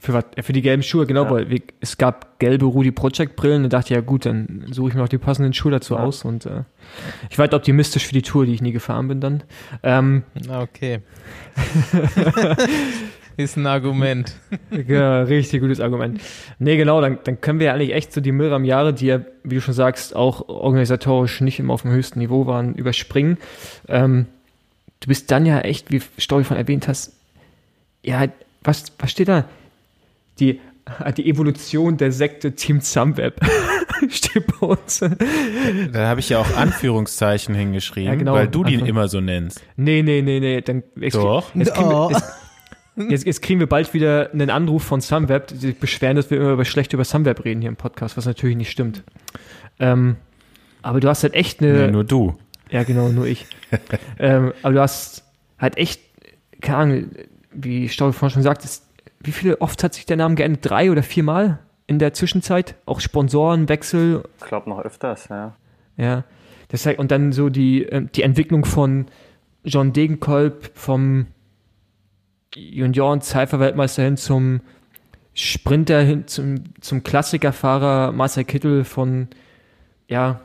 [0.00, 1.30] Für, was, ja, für die gelben Schuhe, genau, Ja.
[1.32, 4.94] weil wir, es gab gelbe Rudi Project Brillen und dachte, ja gut, dann suche ich
[4.94, 6.00] mir auch die passenden Schuhe dazu Ja.
[6.00, 6.62] aus und äh,
[7.30, 9.42] ich war halt optimistisch für die Tour, die ich nie gefahren bin dann.
[9.82, 11.00] Ähm, Ah, okay.
[13.38, 14.34] Ist ein Argument.
[14.88, 16.20] Ja, richtig gutes Argument.
[16.58, 19.20] Nee, genau, dann, dann können wir ja eigentlich echt so die Milram Jahre, die ja,
[19.44, 23.38] wie du schon sagst, auch organisatorisch nicht immer auf dem höchsten Niveau waren, überspringen.
[23.88, 24.26] Ähm,
[25.00, 27.12] du bist dann ja echt, wie Story von erwähnt hast,
[28.02, 28.26] ja,
[28.64, 29.44] was, was steht da?
[30.40, 30.60] Die,
[31.16, 33.34] die Evolution der Sekte Team Sunweb.
[34.08, 34.98] steht bei uns.
[35.92, 38.34] Da habe ich ja auch Anführungszeichen hingeschrieben, Ja, genau.
[38.34, 39.60] weil du die Anfang- immer so nennst.
[39.76, 40.60] Nee, nee, nee, nee.
[40.60, 40.82] Dann,
[41.12, 41.54] Doch.
[41.54, 42.10] Jetzt kriegen, Oh.
[42.10, 42.22] wir,
[43.08, 46.38] jetzt, jetzt, kriegen wir bald wieder einen Anruf von Sunweb, die sich beschweren, dass wir
[46.38, 49.04] immer über schlecht über Sunweb reden hier im Podcast, was natürlich nicht stimmt.
[49.78, 50.16] Ähm,
[50.82, 51.86] aber du hast halt echt eine.
[51.86, 52.36] Nee, nur du.
[52.70, 53.46] Ja, genau, nur ich.
[54.18, 55.24] ähm, aber du hast
[55.58, 56.00] halt echt,
[56.60, 57.10] keine Ahnung,
[57.52, 58.84] wie Staub vorhin schon sagt, ist,
[59.20, 60.68] wie viele oft hat sich der Name geändert?
[60.68, 62.76] Drei oder viermal in der Zwischenzeit?
[62.86, 65.56] Auch Sponsorenwechsel, Ich glaube noch öfters, ja.
[65.96, 66.24] ja.
[66.68, 69.06] Das heißt, und dann so die, ähm, die Entwicklung von
[69.64, 71.26] John Degenkolb vom
[72.74, 74.60] Junioren-Cypher-Weltmeister hin zum
[75.34, 79.28] Sprinter hin zum, zum Klassikerfahrer Marcel Kittel von,
[80.08, 80.40] ja,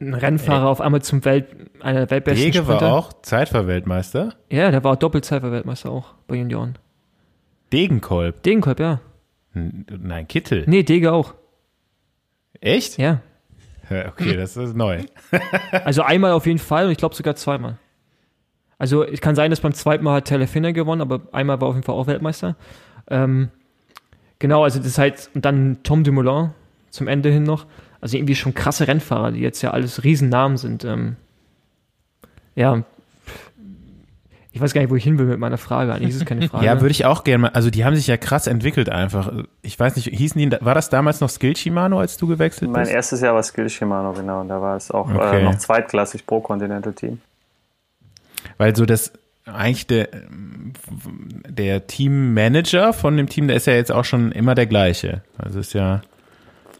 [0.00, 1.46] ein Rennfahrer auf einmal zum Welt,
[1.80, 2.94] einer weltbesten Dege war Sprinter.
[2.94, 4.34] auch Zeitverweltmeister.
[4.50, 6.76] Ja, der war Doppel-Cypher-Weltmeister auch bei Junioren.
[7.72, 8.42] Degenkolb.
[8.42, 9.00] Degenkolb, ja.
[9.52, 10.64] Nein, Kittel.
[10.66, 11.34] Nee, Dege auch.
[12.60, 12.98] Echt?
[12.98, 13.20] Ja,
[13.90, 15.02] Okay, das ist neu.
[15.84, 17.76] Also einmal auf jeden Fall und ich glaube sogar zweimal.
[18.78, 21.68] Also es kann sein, dass beim zweiten Mal hat Taylor Finner gewonnen, aber einmal war
[21.68, 22.56] auf jeden Fall auch Weltmeister.
[23.08, 23.48] Ähm,
[24.38, 26.50] genau, also das ist halt, und dann Tom Dumoulin
[26.90, 27.66] zum Ende hin noch.
[28.00, 30.84] Also irgendwie schon krasse Rennfahrer, die jetzt ja alles Riesennamen sind.
[30.84, 31.16] Ähm,
[32.54, 32.82] ja,
[34.52, 35.92] ich weiß gar nicht, wo ich hin will mit meiner Frage.
[35.92, 36.64] Eigentlich ist es keine Frage.
[36.66, 37.48] Ja, würde ich auch gerne mal.
[37.48, 39.32] Also die haben sich ja krass entwickelt einfach.
[39.62, 42.82] Ich weiß nicht, hießen die, war das damals noch Skill Shimano, als du gewechselt Mein
[42.82, 42.92] bist?
[42.92, 44.42] erstes Jahr war Skill Shimano, genau.
[44.42, 45.40] Und da war es auch Okay.
[45.40, 47.20] äh, noch zweitklassig Pro Continental Team.
[48.58, 49.12] Weil so das
[49.46, 50.08] eigentlich der,
[51.48, 55.22] der Teammanager von dem Team, der ist ja jetzt auch schon immer der gleiche.
[55.38, 56.02] Also ist ja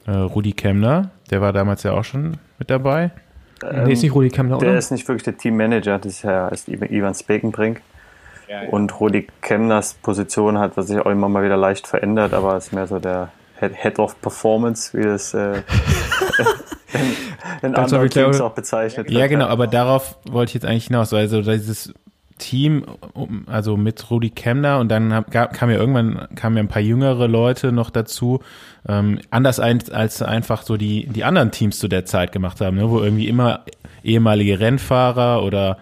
[0.06, 3.10] äh, Rudi Kemner, der war damals ja auch schon mit dabei.
[3.62, 4.78] nee, ist nicht Rudi Kemmler, Der oder?
[4.78, 7.80] ist nicht wirklich der Teammanager, das ist ja ist Ivan- Spekenbrink.
[8.70, 12.86] Und Rudi Kemners Position hat sich auch immer mal wieder leicht verändert, aber ist mehr
[12.86, 13.30] so der
[13.72, 15.54] Head, of Performance, wie das äh,
[17.62, 19.30] in, in anderen Teams auch bezeichnet Ja, wird.
[19.30, 21.12] genau, aber darauf wollte ich jetzt eigentlich hinaus.
[21.12, 21.92] Also dieses
[22.38, 22.84] Team,
[23.46, 27.28] also mit Rudi Kemner und dann gab, kam ja irgendwann kamen ja ein paar jüngere
[27.28, 28.40] Leute noch dazu,
[28.88, 32.76] ähm, anders ein, als einfach so die die anderen Teams zu der Zeit gemacht haben,
[32.76, 33.60] ne, wo irgendwie immer
[34.02, 35.78] ehemalige Rennfahrer oder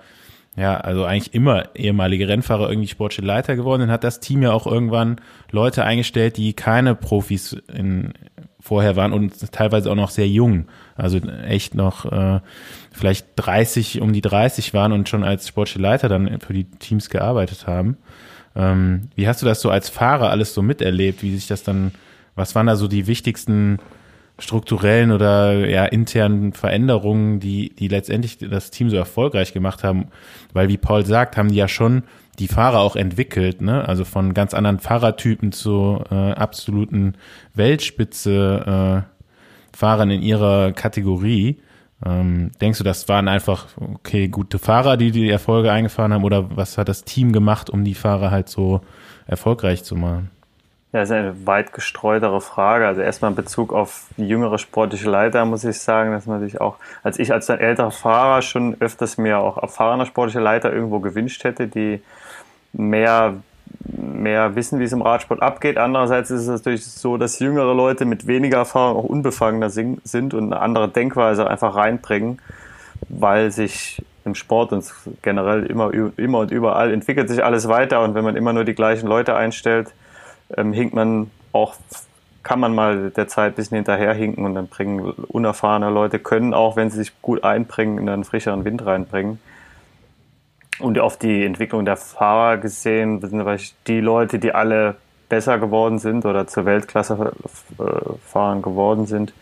[0.56, 3.80] ja, also eigentlich immer ehemalige Rennfahrer irgendwie sportliche Leiter geworden.
[3.80, 5.16] Dann hat das Team ja auch irgendwann
[5.50, 8.12] Leute eingestellt, die keine Profis in,
[8.60, 10.66] vorher waren und teilweise auch noch sehr jung.
[10.94, 12.40] Also echt noch äh,
[12.92, 17.08] vielleicht 30, um die 30 waren und schon als sportliche Leiter dann für die Teams
[17.08, 17.96] gearbeitet haben.
[18.54, 21.22] Ähm, wie hast du das so als Fahrer alles so miterlebt?
[21.22, 21.92] Wie sich das dann,
[22.34, 23.78] was waren da so die wichtigsten
[24.38, 30.08] strukturellen oder ja, internen Veränderungen, die, die letztendlich das Team so erfolgreich gemacht haben.
[30.52, 32.02] Weil, wie Paul sagt, haben die ja schon
[32.38, 33.86] die Fahrer auch entwickelt, ne?
[33.86, 37.14] Also von ganz anderen Fahrertypen zu äh, absoluten
[37.54, 41.60] Weltspitze äh, Fahrern in ihrer Kategorie.
[42.04, 46.56] Ähm, denkst du, das waren einfach okay gute Fahrer, die die Erfolge eingefahren haben, oder
[46.56, 48.80] was hat das Team gemacht, um die Fahrer halt so
[49.26, 50.30] erfolgreich zu machen?
[50.92, 52.86] Ja, das ist eine weit gestreutere Frage.
[52.86, 56.76] Also erstmal in Bezug auf jüngere sportliche Leiter muss ich sagen, dass man sich auch,
[57.02, 61.66] als ich als älterer Fahrer schon öfters mir auch erfahrener sportliche Leiter irgendwo gewünscht hätte,
[61.66, 62.02] die
[62.74, 63.36] mehr,
[63.86, 65.78] mehr wissen, wie es im Radsport abgeht.
[65.78, 70.34] Andererseits ist es natürlich so, dass jüngere Leute mit weniger Erfahrung auch unbefangener sin- sind
[70.34, 72.38] und eine andere Denkweise einfach reinbringen,
[73.08, 74.84] weil sich im Sport und
[75.22, 78.74] generell immer, immer und überall entwickelt sich alles weiter und wenn man immer nur die
[78.74, 79.94] gleichen Leute einstellt,
[80.56, 81.74] ähm, hinkt man auch,
[82.42, 86.54] kann man mal der Zeit ein bisschen hinterher hinken und dann bringen unerfahrene Leute, können
[86.54, 89.38] auch, wenn sie sich gut einbringen, in einen frischeren Wind reinbringen.
[90.80, 94.96] Und auf die Entwicklung der Fahrer gesehen, sind die Leute, die alle
[95.28, 97.32] besser geworden sind oder zur Weltklasse
[97.78, 97.82] äh,
[98.26, 99.32] fahren geworden sind,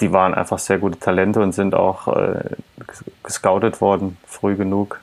[0.00, 2.40] die waren einfach sehr gute Talente und sind auch äh,
[3.22, 5.00] gescoutet worden, früh genug.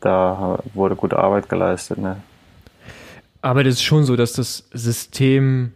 [0.00, 1.98] Da wurde gute Arbeit geleistet.
[1.98, 2.16] Ne?
[3.42, 5.72] Aber das ist schon so, dass das System,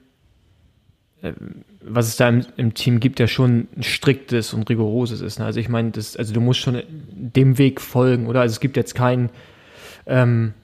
[1.21, 1.33] äh,
[1.81, 5.41] was es da im, im Team gibt, ja schon ein striktes und rigoroses ist.
[5.41, 5.45] Ne?
[5.45, 8.41] Also ich meine, das, also du musst schon dem Weg folgen, oder?
[8.41, 9.31] Also es gibt jetzt kein,
[10.07, 10.55] ähm,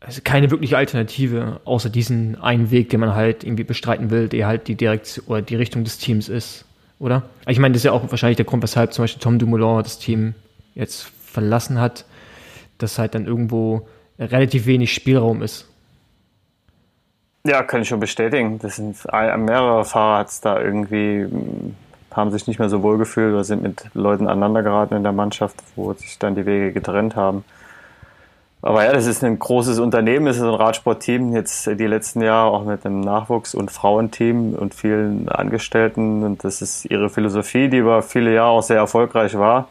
[0.00, 4.46] also keine wirkliche Alternative, außer diesen einen Weg, den man halt irgendwie bestreiten will, der
[4.46, 6.64] halt die Direktion oder die Richtung des Teams ist,
[6.98, 7.28] oder?
[7.46, 9.98] Ich meine, das ist ja auch wahrscheinlich der Grund, weshalb zum Beispiel Tom Dumoulin das
[9.98, 10.34] Team
[10.74, 12.06] jetzt verlassen hat,
[12.78, 13.86] dass halt dann irgendwo
[14.20, 15.66] relativ wenig Spielraum ist.
[17.44, 18.58] Ja, kann ich schon bestätigen.
[18.58, 21.26] Das sind mehrere Fahrer hat's da irgendwie
[22.14, 25.12] haben sich nicht mehr so wohl gefühlt oder sind mit Leuten aneinander geraten in der
[25.12, 27.44] Mannschaft, wo sich dann die Wege getrennt haben.
[28.62, 32.50] Aber ja, das ist ein großes Unternehmen, es ist ein Radsportteam, jetzt die letzten Jahre
[32.50, 36.22] auch mit einem Nachwuchs- und Frauenteam und vielen Angestellten.
[36.24, 39.68] Und das ist ihre Philosophie, die über viele Jahre auch sehr erfolgreich war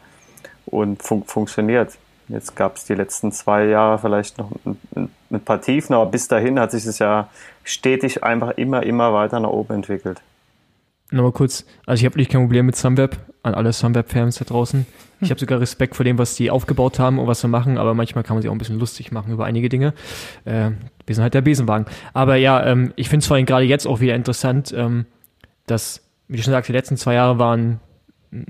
[0.66, 1.92] und fun funktioniert.
[2.30, 6.28] Jetzt gab es die letzten zwei Jahre vielleicht noch ein, ein, paar Tiefen, aber bis
[6.28, 7.28] dahin hat sich das ja
[7.64, 10.20] stetig einfach immer, immer weiter nach oben entwickelt
[11.10, 14.86] nochmal kurz, also ich habe nicht kein Problem mit Sunweb, an alle Sunweb-Fans da draußen.
[15.20, 17.94] Ich habe sogar Respekt vor dem, was die aufgebaut haben und was sie machen, aber
[17.94, 19.92] manchmal kann man sich auch ein bisschen lustig machen über einige Dinge.
[20.44, 20.70] Äh,
[21.06, 21.86] wir sind halt der Besenwagen.
[22.14, 25.06] Aber ja, ähm, ich finde es vor allem gerade jetzt auch wieder interessant, ähm,
[25.66, 27.80] dass, wie du schon sagst, die letzten zwei Jahre waren
[28.30, 28.42] mm,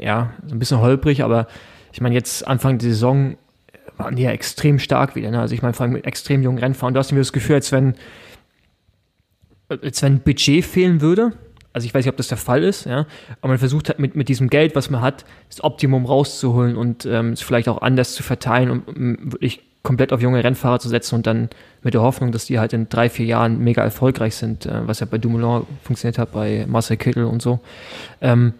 [0.00, 1.46] ja so ein bisschen holprig, aber
[1.94, 3.38] ich meine, jetzt Anfang der Saison
[3.96, 5.30] waren die ja extrem stark wieder.
[5.30, 5.40] Ne?
[5.40, 6.92] Also ich meine, vor allem mit extrem jungen Rennfahrern.
[6.92, 7.94] Du hast mir das Gefühl, als wenn,
[9.68, 11.32] als wenn Budget fehlen würde
[11.74, 13.04] also ich weiß nicht, ob das der Fall ist, ja,
[13.40, 17.04] aber man versucht halt mit, mit diesem Geld, was man hat, das Optimum rauszuholen und
[17.04, 20.88] ähm, es vielleicht auch anders zu verteilen und um, wirklich komplett auf junge Rennfahrer zu
[20.88, 21.50] setzen und dann
[21.82, 25.00] mit der Hoffnung, dass die halt in drei, vier Jahren mega erfolgreich sind, äh, was
[25.00, 27.58] ja bei Dumoulin funktioniert hat, bei Marcel Kittel und so.
[28.20, 28.54] Ähm,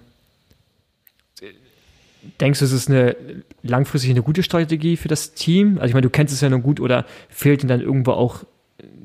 [2.41, 3.17] denkst du, es ist eine
[3.63, 5.77] langfristig eine gute Strategie für das Team?
[5.77, 8.45] Also ich meine, du kennst es ja nur gut oder fehlt ihnen dann irgendwo auch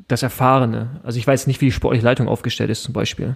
[0.08, 1.02] das Erfahrene?
[1.04, 3.36] Also ich weiß nicht, wie die sportliche Leitung aufgestellt ist zum Beispiel.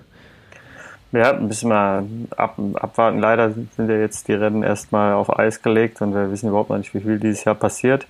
[1.12, 3.20] Ja, müssen wir ab, abwarten.
[3.20, 6.78] Leider sind ja jetzt die Rennen erstmal auf Eis gelegt und wir wissen überhaupt noch
[6.80, 8.08] nicht, wie viel dieses Jahr passiert.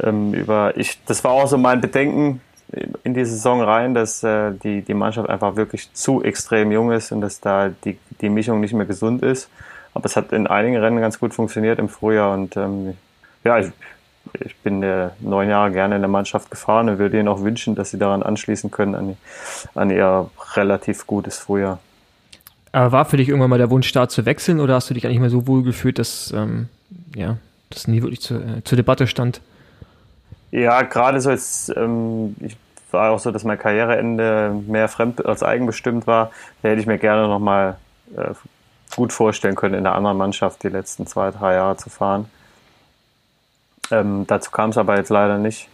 [0.00, 2.40] Ähm, über ich, das war auch so mein Bedenken
[3.02, 7.10] in die Saison rein, dass äh, die, die Mannschaft einfach wirklich zu extrem jung ist
[7.12, 9.48] und dass da die, die Mischung nicht mehr gesund ist.
[9.96, 12.98] Aber es hat in einigen Rennen ganz gut funktioniert im Frühjahr und ähm,
[13.44, 13.68] ja, ich,
[14.40, 17.74] ich bin äh, neun Jahre gerne in der Mannschaft gefahren und würde ihnen auch wünschen,
[17.74, 19.16] dass sie daran anschließen können an,
[19.74, 21.78] an ihr relativ gutes Frühjahr.
[22.72, 25.06] Aber war für dich irgendwann mal der Wunsch da zu wechseln oder hast du dich
[25.06, 26.68] eigentlich mehr so wohl gefühlt, dass ähm,
[27.14, 27.38] ja,
[27.70, 29.40] das nie wirklich zu, äh, zur Debatte stand?
[30.50, 32.58] Ja, gerade so jetzt, ähm, ich
[32.90, 36.32] war auch so, dass mein Karriereende mehr fremd als eigenbestimmt war.
[36.60, 37.78] Da hätte ich mir gerne nochmal
[38.14, 38.34] äh,
[38.96, 42.28] gut vorstellen können, in einer anderen Mannschaft die letzten zwei, drei Jahre zu fahren.
[43.90, 45.68] Ähm, dazu kam es aber jetzt leider nicht.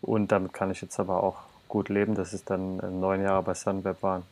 [0.00, 1.36] Und damit kann ich jetzt aber auch
[1.68, 4.22] gut leben, dass es dann äh, neun Jahre bei Sunweb waren.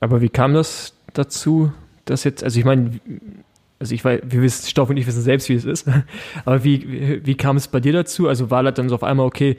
[0.00, 1.72] Aber wie kam das dazu,
[2.04, 3.00] dass jetzt, also ich meine,
[3.78, 5.88] also ich weiß, wir wissen, Stoff und ich wissen selbst, wie es ist,
[6.44, 8.28] aber wie, wie, wie kam es bei dir dazu?
[8.28, 9.56] Also war das dann so auf einmal, okay,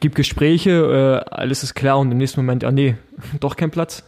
[0.00, 2.96] gibt Gespräche, äh, alles ist klar und im nächsten Moment, ah nee,
[3.40, 4.04] doch kein Platz?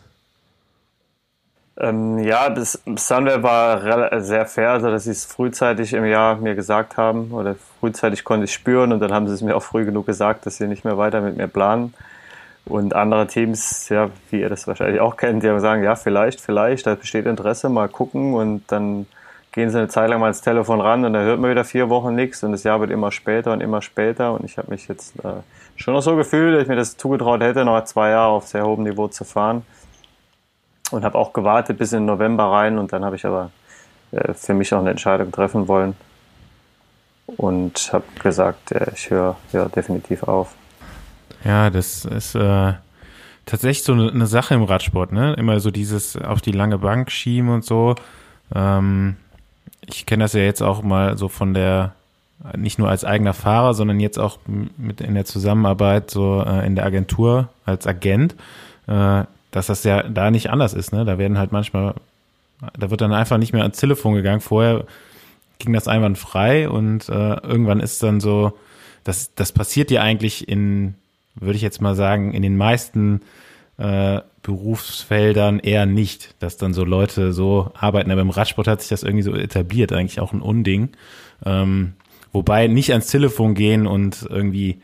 [1.83, 6.55] Ähm, ja, das Sunweb war sehr fair, also dass sie es frühzeitig im Jahr mir
[6.55, 9.85] gesagt haben oder frühzeitig konnte ich spüren und dann haben sie es mir auch früh
[9.85, 11.93] genug gesagt, dass sie nicht mehr weiter mit mir planen.
[12.65, 16.87] Und andere Teams, ja, wie ihr das wahrscheinlich auch kennt, die sagen, ja, vielleicht, vielleicht,
[16.87, 18.35] da besteht Interesse, mal gucken.
[18.35, 19.07] Und dann
[19.51, 21.91] gehen sie eine Zeit lang mal ins Telefon ran und dann hört man wieder vier
[21.91, 24.33] Wochen nichts und das Jahr wird immer später und immer später.
[24.33, 25.43] Und ich habe mich jetzt äh,
[25.75, 28.65] schon noch so gefühlt, dass ich mir das zugetraut hätte, noch zwei Jahre auf sehr
[28.65, 29.65] hohem Niveau zu fahren
[30.93, 33.51] und habe auch gewartet bis in November rein und dann habe ich aber
[34.13, 35.95] äh, für mich auch eine Entscheidung treffen wollen
[37.27, 40.55] und habe gesagt, äh, ich höre hör definitiv auf.
[41.45, 42.73] Ja, das ist äh,
[43.47, 45.35] tatsächlich so eine, Sache im Radsport, ne?
[45.35, 47.95] Immer so dieses auf die lange Bank schieben und so.
[48.55, 49.17] Ähm,
[49.87, 51.95] ich kenne das ja jetzt auch mal so von der,
[52.57, 56.77] nicht nur als eigener Fahrer, sondern jetzt auch mit in der Zusammenarbeit so äh, in
[56.77, 58.37] der Agentur als Agent,
[58.87, 61.05] äh, dass das ja da nicht anders ist, ne?
[61.05, 61.95] Da werden halt manchmal,
[62.77, 64.41] da wird dann einfach nicht mehr ans Telefon gegangen.
[64.41, 64.85] Vorher
[65.61, 68.59] ging das einwandfrei und äh, irgendwann ist dann so,
[69.05, 70.97] das, das passiert ja eigentlich in
[71.35, 73.21] würde ich jetzt mal sagen, in den meisten
[73.79, 78.11] äh, Berufsfeldern eher nicht, dass dann so Leute so arbeiten.
[78.11, 80.91] Aber im Radsport hat sich das irgendwie so etabliert, eigentlich auch ein Unding.
[81.45, 81.95] Ähm,
[82.33, 84.81] wobei nicht ans Telefon gehen und irgendwie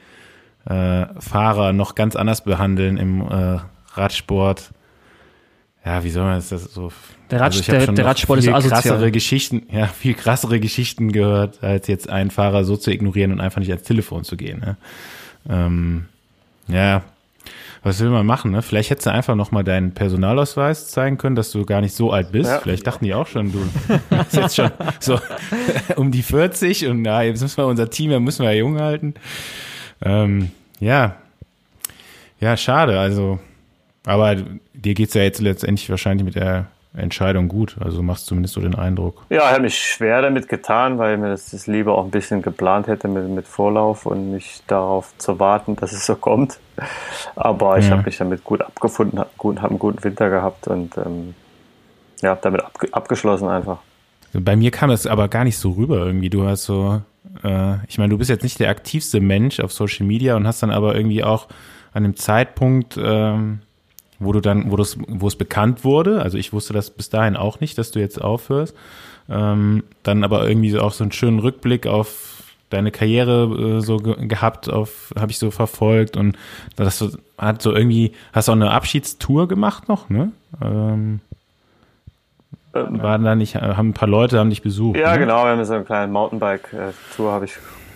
[0.66, 3.58] äh, Fahrer noch ganz anders behandeln im äh,
[3.98, 4.70] Radsport.
[5.84, 6.92] Ja, wie soll man das, so?
[7.30, 8.82] Der, Rad, also der, der Radsport ist asozial.
[8.82, 13.40] krassere Geschichten, ja, viel krassere Geschichten gehört, als jetzt einen Fahrer so zu ignorieren und
[13.40, 14.60] einfach nicht ans Telefon zu gehen.
[14.60, 14.76] Ne?
[15.48, 16.06] Ähm,
[16.68, 17.02] ja,
[17.82, 18.62] was will man machen, ne?
[18.62, 22.32] Vielleicht hättest du einfach nochmal deinen Personalausweis zeigen können, dass du gar nicht so alt
[22.32, 22.50] bist.
[22.50, 22.58] Ja.
[22.58, 23.60] Vielleicht dachten die auch schon, du
[24.10, 24.70] bist jetzt schon
[25.00, 25.18] so
[25.96, 28.80] um die 40 und na, jetzt müssen wir unser Team, ja müssen wir ja jung
[28.80, 29.14] halten.
[30.02, 30.50] Ähm,
[30.80, 31.16] ja.
[32.40, 33.38] Ja, schade, also.
[34.08, 34.36] Aber
[34.72, 36.66] dir geht's ja jetzt letztendlich wahrscheinlich mit der
[36.96, 37.76] Entscheidung gut.
[37.78, 39.22] Also machst zumindest so den Eindruck.
[39.28, 42.40] Ja, ich habe mich schwer damit getan, weil mir das, das lieber auch ein bisschen
[42.40, 46.58] geplant hätte mit, mit Vorlauf und nicht darauf zu warten, dass es so kommt.
[47.36, 47.92] Aber ich Ja.
[47.92, 51.34] habe mich damit gut abgefunden, habe gut, hab einen guten Winter gehabt und ähm,
[52.22, 53.78] ja, habe damit abge abgeschlossen einfach.
[54.32, 56.30] Bei mir kam das aber gar nicht so rüber irgendwie.
[56.30, 57.02] Du hast so,
[57.44, 60.62] äh, ich meine, du bist jetzt nicht der aktivste Mensch auf Social Media und hast
[60.62, 61.48] dann aber irgendwie auch
[61.92, 63.60] an dem Zeitpunkt, ähm,
[64.18, 67.36] wo du dann, wo das, wo es bekannt wurde, also ich wusste das bis dahin
[67.36, 68.74] auch nicht, dass du jetzt aufhörst,
[69.28, 74.26] ähm, dann aber irgendwie auch so einen schönen Rückblick auf deine Karriere äh, so ge
[74.26, 76.36] gehabt, auf habe ich so verfolgt und
[76.76, 80.32] das hat so irgendwie, hast auch eine Abschiedstour gemacht noch, ne?
[80.62, 81.20] Ähm,
[82.74, 84.98] Ähm, waren da nicht, haben ein paar Leute haben dich besucht.
[84.98, 85.20] Ja, ne?
[85.20, 87.52] genau, wir haben so eine kleine Mountainbike-Tour, habe ich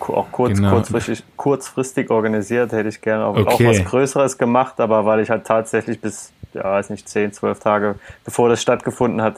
[0.09, 0.71] auch kurz, Genau.
[0.71, 3.67] kurzfristig, kurzfristig organisiert, hätte ich gerne auch, auch Okay.
[3.67, 7.95] was Größeres gemacht, aber weil ich halt tatsächlich bis, ja, weiß nicht, 10, 12 Tage
[8.25, 9.37] bevor das stattgefunden hat,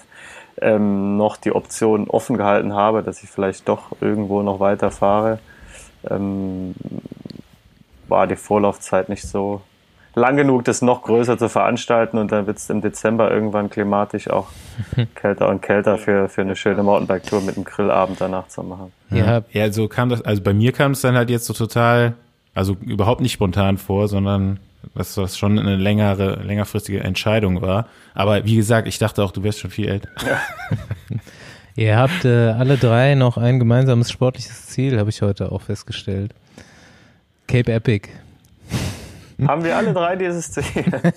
[0.62, 5.40] ähm, noch die Option offen gehalten habe, dass ich vielleicht doch irgendwo noch weiterfahre,
[6.10, 6.76] ähm,
[8.08, 9.62] war die Vorlaufzeit nicht so
[10.16, 14.30] lang genug, das noch größer zu veranstalten und dann wird es im Dezember irgendwann klimatisch
[14.30, 14.48] auch
[15.16, 18.92] kälter und kälter für, für eine schöne Mountainbike-Tour mit einem Grillabend danach zu machen.
[19.12, 22.14] Ja, Ja, so kam das, also bei mir kam es dann halt jetzt so total,
[22.54, 24.60] also überhaupt nicht spontan vor, sondern
[24.94, 27.88] dass das schon eine längere, längerfristige Entscheidung war.
[28.14, 30.10] Aber wie gesagt, ich dachte auch, du wärst schon viel älter.
[31.76, 36.34] ihr habt äh, alle drei noch ein gemeinsames sportliches Ziel, habe ich heute auch festgestellt.
[37.48, 38.10] Cape Epic.
[39.46, 40.64] Haben wir alle drei dieses Ziel?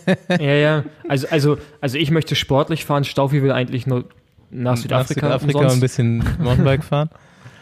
[0.29, 0.85] Ja, ja.
[1.09, 3.05] Also, also, also ich möchte sportlich fahren.
[3.05, 4.05] Staufi will eigentlich nur
[4.51, 5.29] nach Südafrika.
[5.29, 5.77] Nach Südafrika umsonst.
[5.77, 7.11] ein bisschen Mountainbike fahren.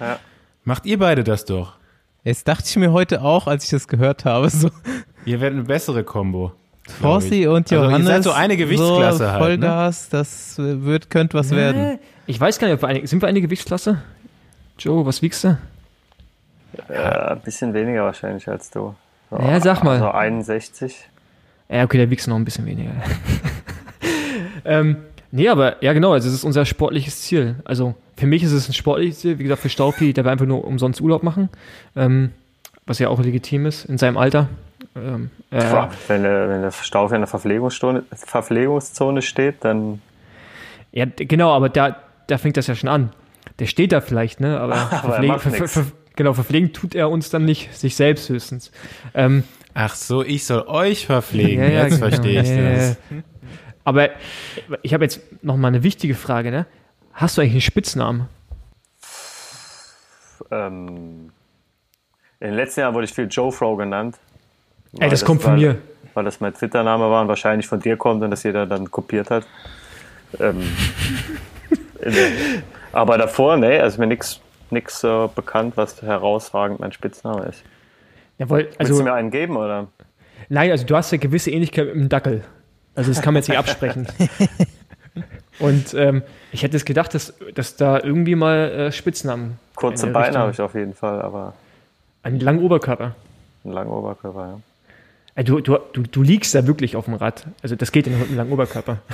[0.65, 1.75] Macht ihr beide das doch?
[2.25, 4.71] Jetzt dachte ich mir heute auch, als ich das gehört habe, so
[5.25, 6.53] Ihr werdet eine bessere Kombo.
[7.01, 8.07] Forsy und Also ihr Johannes.
[8.07, 9.67] seid so eine Gewichtsklasse so halt, ne?
[9.67, 11.81] Vollgas, das äh, wird, könnte was werden.
[11.83, 14.03] Äh, Ich weiß gar nicht, ob wir eine, sind wir eine Gewichtsklasse?
[14.79, 15.59] Joe, was wiegst du?
[16.89, 18.95] ja, ein bisschen weniger wahrscheinlich als du.
[19.31, 19.95] Ja, sag mal.
[19.95, 21.09] Also 61.
[21.69, 22.93] Ja, okay, der wiegst noch ein bisschen weniger.
[24.65, 24.97] ähm,
[25.33, 27.57] nee, aber ja, genau, also es ist unser sportliches Ziel.
[27.65, 29.39] Also für mich ist es ein sportliches Ziel.
[29.39, 31.49] Wie gesagt, für Staufi, der will einfach nur umsonst Urlaub machen.
[31.97, 32.33] Ähm,
[32.87, 34.49] was ja auch legitim ist in seinem Alter.
[34.95, 40.01] Ähm, äh, Boah, Wenn der, wenn der Stau in der Verpflegungszone, Verpflegungszone steht, dann
[40.97, 41.97] ja, genau, aber da,
[42.27, 43.11] da fängt das ja schon an.
[43.59, 44.59] Der steht da vielleicht, ne?
[44.59, 48.73] Aber, er verpflegen, genau, verpflegen tut er uns dann nicht, sich selbst höchstens.
[49.15, 49.45] Ähm,
[49.75, 51.63] Ach so, ich soll euch verpflegen.
[51.63, 52.09] Ja, ja, Jetzt genau.
[52.09, 52.99] verstehe ich Ja, das.
[53.11, 53.17] ja.
[53.85, 54.09] Aber
[54.83, 56.67] ich habe jetzt noch mal eine wichtige Frage, ne?
[57.13, 58.29] Hast du eigentlich einen Spitznamen?
[60.51, 61.31] ähm,
[62.41, 64.17] in den letzten Jahren wurde ich viel Joe Fro genannt.
[64.95, 65.79] Ey, Weil das kommt von weil, mir.
[66.15, 69.31] Weil das mein Twitter-Name war und wahrscheinlich von dir kommt und das jeder dann kopiert
[69.31, 69.47] hat.
[70.41, 70.63] Ähm,
[72.93, 74.41] aber davor, nee, also mir nichts
[74.71, 77.63] nix äh, bekannt, was herausragend mein Spitzname ist.
[78.39, 79.89] Jawohl, Willst also du mir einen geben, oder?
[80.49, 82.45] nein, also du hast ja gewisse Ähnlichkeit mit dem Dackel.
[82.95, 84.07] Also das kann man jetzt nicht absprechen.
[85.59, 86.23] Und ähm,
[86.53, 89.59] ich hätte es gedacht, dass, dass da irgendwie mal äh, Spitznamen.
[89.75, 91.55] Kurze in Beine habe ich auf jeden Fall, aber
[92.23, 93.15] Einen langen Oberkörper.
[93.65, 94.61] einen langen Oberkörper, ja.
[95.35, 97.47] Ey, du, du, du, du liegst da wirklich auf dem Rad.
[97.63, 98.99] Also das geht mit einem langen Oberkörper.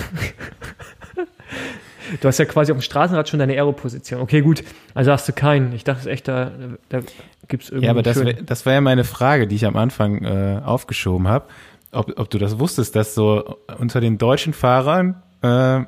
[2.21, 4.21] du hast ja quasi auf dem Straßenrad schon deine Aeroposition.
[4.21, 4.63] Okay, gut.
[4.95, 5.73] Also hast du keinen.
[5.73, 6.51] Ich dachte es ist echt, da,
[6.89, 7.01] da
[7.49, 7.87] gibt es irgendwie.
[7.87, 11.29] Ja, aber das, wär, das war ja meine Frage, die ich am Anfang äh, aufgeschoben
[11.29, 11.47] habe.
[11.93, 15.81] Ob, ob du das wusstest, dass so unter den deutschen Fahrern äh,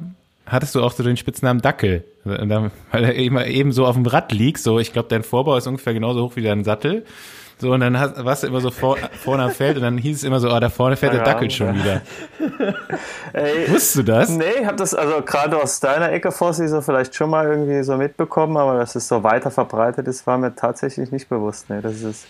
[0.47, 2.05] hattest du auch so den Spitznamen Dackel.
[2.25, 4.59] Weil er eben, eben so auf dem Rad liegt.
[4.59, 7.05] So, ich glaube, dein Vorbau ist ungefähr genauso hoch wie dein Sattel.
[7.59, 10.19] So, und dann hast, warst du immer so vor, vorne am Feld und dann hieß
[10.19, 11.75] es immer so, oh, da vorne fährt der Ja, Dackel schon ja.
[11.75, 12.03] wieder.
[13.33, 14.29] Ey, Wusstest du das?
[14.29, 17.83] Nee, ich habe das also gerade aus deiner Ecke, Fossi, so vielleicht schon mal irgendwie
[17.85, 21.71] so mitbekommen, aber dass es so weiter verbreitet ist, war mir tatsächlich nicht bewusst.
[21.71, 22.27] Nee, das ist,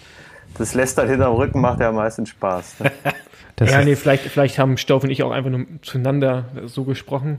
[0.58, 2.80] das lässt dann hinterm Rücken, macht ja am meisten Spaß.
[2.80, 2.92] Ne?
[3.56, 7.38] Das Ja, nee, vielleicht, vielleicht haben Stauf und ich auch einfach nur zueinander so gesprochen.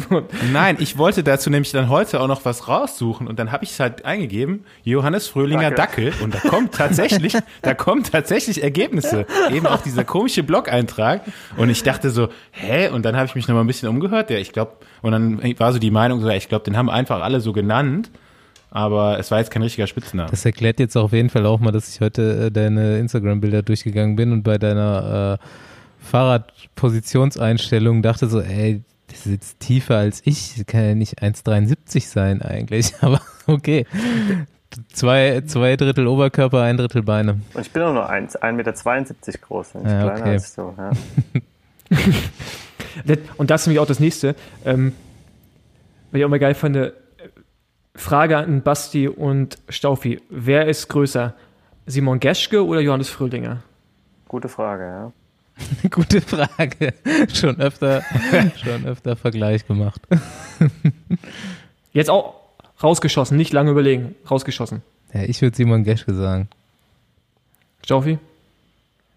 [0.52, 3.72] Nein, ich wollte dazu nämlich dann heute auch noch was raussuchen und dann habe ich
[3.72, 6.06] es halt eingegeben, Johannes Fröhlinger Dackel.
[6.06, 11.20] Dackel und da kommt tatsächlich, da kommen tatsächlich Ergebnisse, eben auch dieser komische Blog-Eintrag
[11.58, 12.88] und ich dachte so, hä?
[12.88, 14.72] Und dann habe ich mich noch mal ein bisschen umgehört, ja, ich glaube,
[15.02, 18.10] und dann war so die Meinung so, ich glaube, den haben einfach alle so genannt,
[18.72, 20.30] aber es war jetzt kein richtiger Spitzname.
[20.30, 24.16] Das erklärt jetzt auf jeden Fall auch mal, dass ich heute äh, deine Instagram-Bilder durchgegangen
[24.16, 25.44] bin und bei deiner äh,
[26.04, 32.06] Fahrradpositionseinstellung dachte so, ey, das ist jetzt tiefer als ich, das kann ja nicht 1,73
[32.08, 33.86] sein eigentlich, aber okay.
[34.94, 37.40] Zwei, zwei Drittel Oberkörper, ein Drittel Beine.
[37.52, 38.72] Und ich bin auch nur 1 1,72 Meter
[39.46, 40.30] groß, nicht Ja, kleiner okay.
[40.30, 40.74] als du.
[40.78, 40.92] Ja.
[43.36, 44.34] Und das ist nämlich auch das nächste.
[44.64, 44.92] Ähm,
[46.10, 46.92] was ich auch mal geil fand,
[47.94, 50.20] Frage an Basti und Staufi.
[50.30, 51.34] Wer ist größer?
[51.86, 53.62] Simon Geschke oder Johannes Fröhlinger?
[54.28, 55.12] Gute Frage, ja.
[55.90, 56.94] Gute Frage.
[57.34, 58.02] schon öfter,
[58.56, 60.00] schon öfter Vergleich gemacht.
[61.92, 62.34] Jetzt auch
[62.82, 64.82] rausgeschossen, nicht lange überlegen, rausgeschossen.
[65.12, 66.48] Ja, ich würde Simon Geschke sagen.
[67.84, 68.18] Staufi?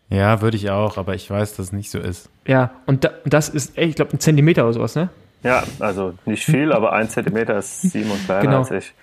[0.09, 2.29] Ja, würde ich auch, aber ich weiß, dass es nicht so ist.
[2.45, 5.09] Ja, und da, das ist, ey, ich glaube, ein Zentimeter oder sowas, ne?
[5.45, 8.57] Ja, also nicht viel, aber ein Zentimeter ist Simon kleiner Genau.
[8.59, 8.93] als ich.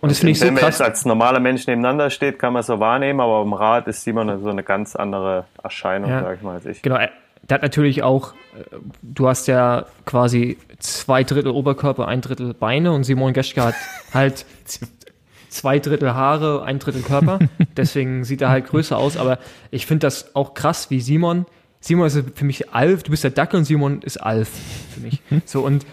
[0.00, 0.78] Und das finde ich so Wenn man krass.
[0.78, 4.02] jetzt als normaler Mensch nebeneinander steht, kann man es so wahrnehmen, aber im Rad ist
[4.04, 6.22] Simon so eine ganz andere Erscheinung, Ja.
[6.22, 6.82] sag ich mal, als ich.
[6.82, 7.10] Genau, er-
[7.42, 12.92] der hat natürlich auch, äh, du hast ja quasi zwei Drittel Oberkörper, ein Drittel Beine
[12.92, 13.74] und Simon Geschke hat
[14.14, 14.44] halt
[15.48, 17.38] zwei Drittel Haare, ein Drittel Körper.
[17.76, 19.16] Deswegen sieht er halt größer aus.
[19.16, 19.38] Aber
[19.70, 21.46] ich finde das auch krass, wie Simon.
[21.80, 24.48] Simon ist für mich Alf, du bist der Dackel und Simon ist Alf
[24.94, 25.20] für mich.
[25.46, 25.86] So und,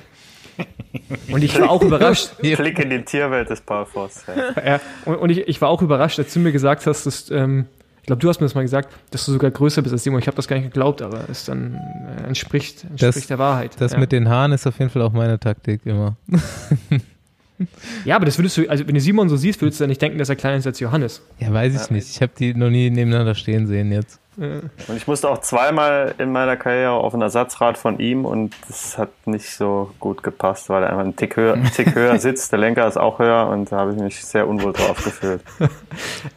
[1.29, 2.31] und ich war auch überrascht.
[2.39, 4.23] Blick in die Tierwelt des Parforce.
[4.27, 4.63] Ja.
[4.65, 7.65] Ja, und, und ich, ich war auch überrascht, als du mir gesagt hast, dass, ähm,
[8.01, 10.19] ich glaube, du hast mir das mal gesagt, dass du sogar größer bist als Simon.
[10.19, 13.71] Ich habe das gar nicht geglaubt, aber es dann äh, entspricht, entspricht Das- der Wahrheit.
[13.79, 13.97] Das ja.
[13.99, 16.15] mit den Haaren ist auf jeden Fall auch meine Taktik immer.
[18.05, 20.01] ja, aber das würdest du, also wenn du Simon so siehst, würdest du ja nicht
[20.01, 21.21] denken, dass er kleiner ist als Johannes.
[21.39, 22.09] Ja, weiß ich nicht.
[22.09, 24.19] Ich habe die noch nie nebeneinander stehen sehen jetzt.
[24.37, 28.97] Und ich musste auch zweimal in meiner Karriere auf ein Ersatzrad von ihm und das
[28.97, 32.51] hat nicht so gut gepasst, weil er einfach einen Tick höher, einen Tick höher sitzt.
[32.51, 35.41] Der Lenker ist auch höher und da habe ich mich sehr unwohl drauf gefühlt.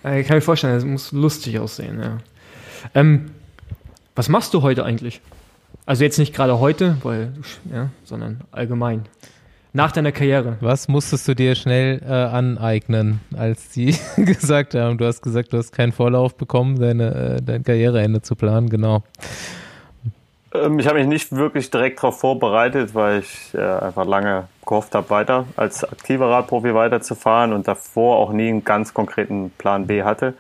[0.05, 2.19] Äh, Ich kann mir vorstellen, das muss lustig aussehen, ja.
[2.95, 3.33] Ähm,
[4.15, 5.21] was machst du heute eigentlich?
[5.87, 7.33] Also jetzt nicht gerade heute, weil,
[7.73, 9.07] ja, sondern allgemein.
[9.73, 10.57] Nach deiner Karriere.
[10.61, 15.59] Was musstest du dir schnell äh, aneignen, als sie gesagt haben, du hast gesagt, du
[15.59, 19.03] hast keinen Vorlauf bekommen, deine, äh, dein Karriereende zu planen, genau.
[20.55, 24.95] Ähm, ich habe mich nicht wirklich direkt darauf vorbereitet, weil ich äh, einfach lange gehofft
[24.95, 30.03] habe, weiter als aktiver Radprofi weiterzufahren und davor auch nie einen ganz konkreten Plan B
[30.03, 30.35] hatte.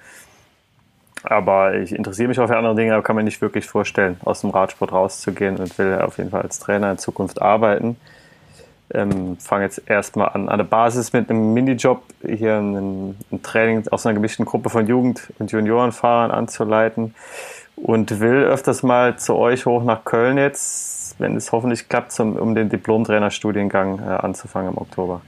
[1.24, 4.40] Aber ich interessiere mich auch für andere Dinge, aber kann mir nicht wirklich vorstellen, aus
[4.40, 7.96] dem Radsport rauszugehen und will auf jeden Fall als Trainer in Zukunft arbeiten.
[8.92, 13.86] Ähm, Fange jetzt erstmal an, an der Basis mit einem Minijob hier ein, ein Training
[13.88, 17.14] aus einer gemischten Gruppe von Jugend- und Juniorenfahrern anzuleiten
[17.76, 22.36] und will öfters mal zu euch hoch nach Köln jetzt, wenn es hoffentlich klappt, zum,
[22.36, 25.20] um den Diplom-Trainerstudiengang äh, anzufangen im Oktober.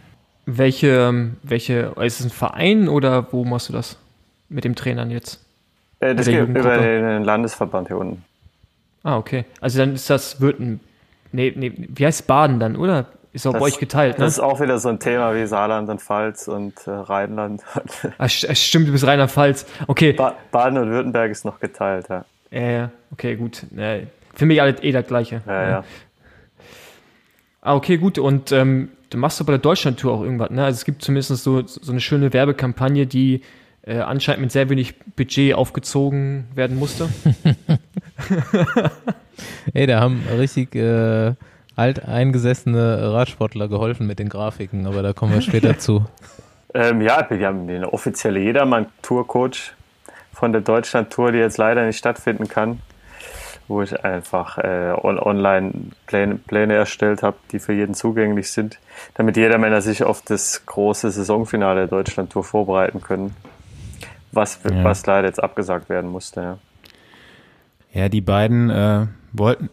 [0.46, 3.98] Welche, ähm, welche, ist es ein Verein oder wo machst du das?
[4.48, 5.44] Mit dem Trainern jetzt?
[6.00, 8.24] Äh, das geht über den Landesverband hier unten.
[9.02, 9.44] Ah, okay.
[9.60, 10.80] Also dann ist das Würden.
[11.32, 13.06] Nee, nee, wie heißt Baden dann, oder?
[13.32, 14.24] Ist auch bei Das- euch geteilt, ne?
[14.24, 17.62] Das ist auch wieder so ein Thema wie Saarland und Pfalz und äh, Rheinland.
[18.18, 19.66] Ah, st- äh, stimmt, du bist Rheinland-Pfalz.
[19.86, 20.12] Okay.
[20.12, 22.24] ba Baden und Württemberg ist noch geteilt, ja.
[22.50, 23.62] Ja, ja, okay, gut.
[23.76, 25.42] Äh, für mich alles eh das Gleiche.
[25.46, 25.84] Ja, ja.
[27.62, 28.18] Ah, okay, gut.
[28.18, 30.64] Und ähm, du machst doch bei der Deutschland-Tour auch irgendwas, ne?
[30.64, 33.42] Also es gibt zumindest so, so eine schöne Werbekampagne, die
[33.82, 37.08] äh, anscheinend mit sehr wenig Budget aufgezogen werden musste.
[39.72, 41.34] Ey, da haben richtig äh,
[41.76, 46.04] alteingesessene Radsportler geholfen mit den Grafiken, aber da kommen wir später zu.
[46.72, 49.72] Ähm, ja, wir haben eine offizielle Jedermann-Tourcoach
[50.32, 52.78] von der Deutschland-Tour, die jetzt leider nicht stattfinden kann,
[53.66, 55.72] wo ich einfach äh, on online
[56.06, 58.78] Pläne, Pläne erstellt habe, die für jeden zugänglich sind,
[59.14, 63.34] damit jeder Männer sich auf das große Saisonfinale der Deutschland-Tour vorbereiten können,
[64.30, 64.84] was, Ja.
[64.84, 66.40] was leider jetzt abgesagt werden musste.
[66.40, 66.58] Ja.
[67.92, 69.70] Ja, die beiden äh, wollten,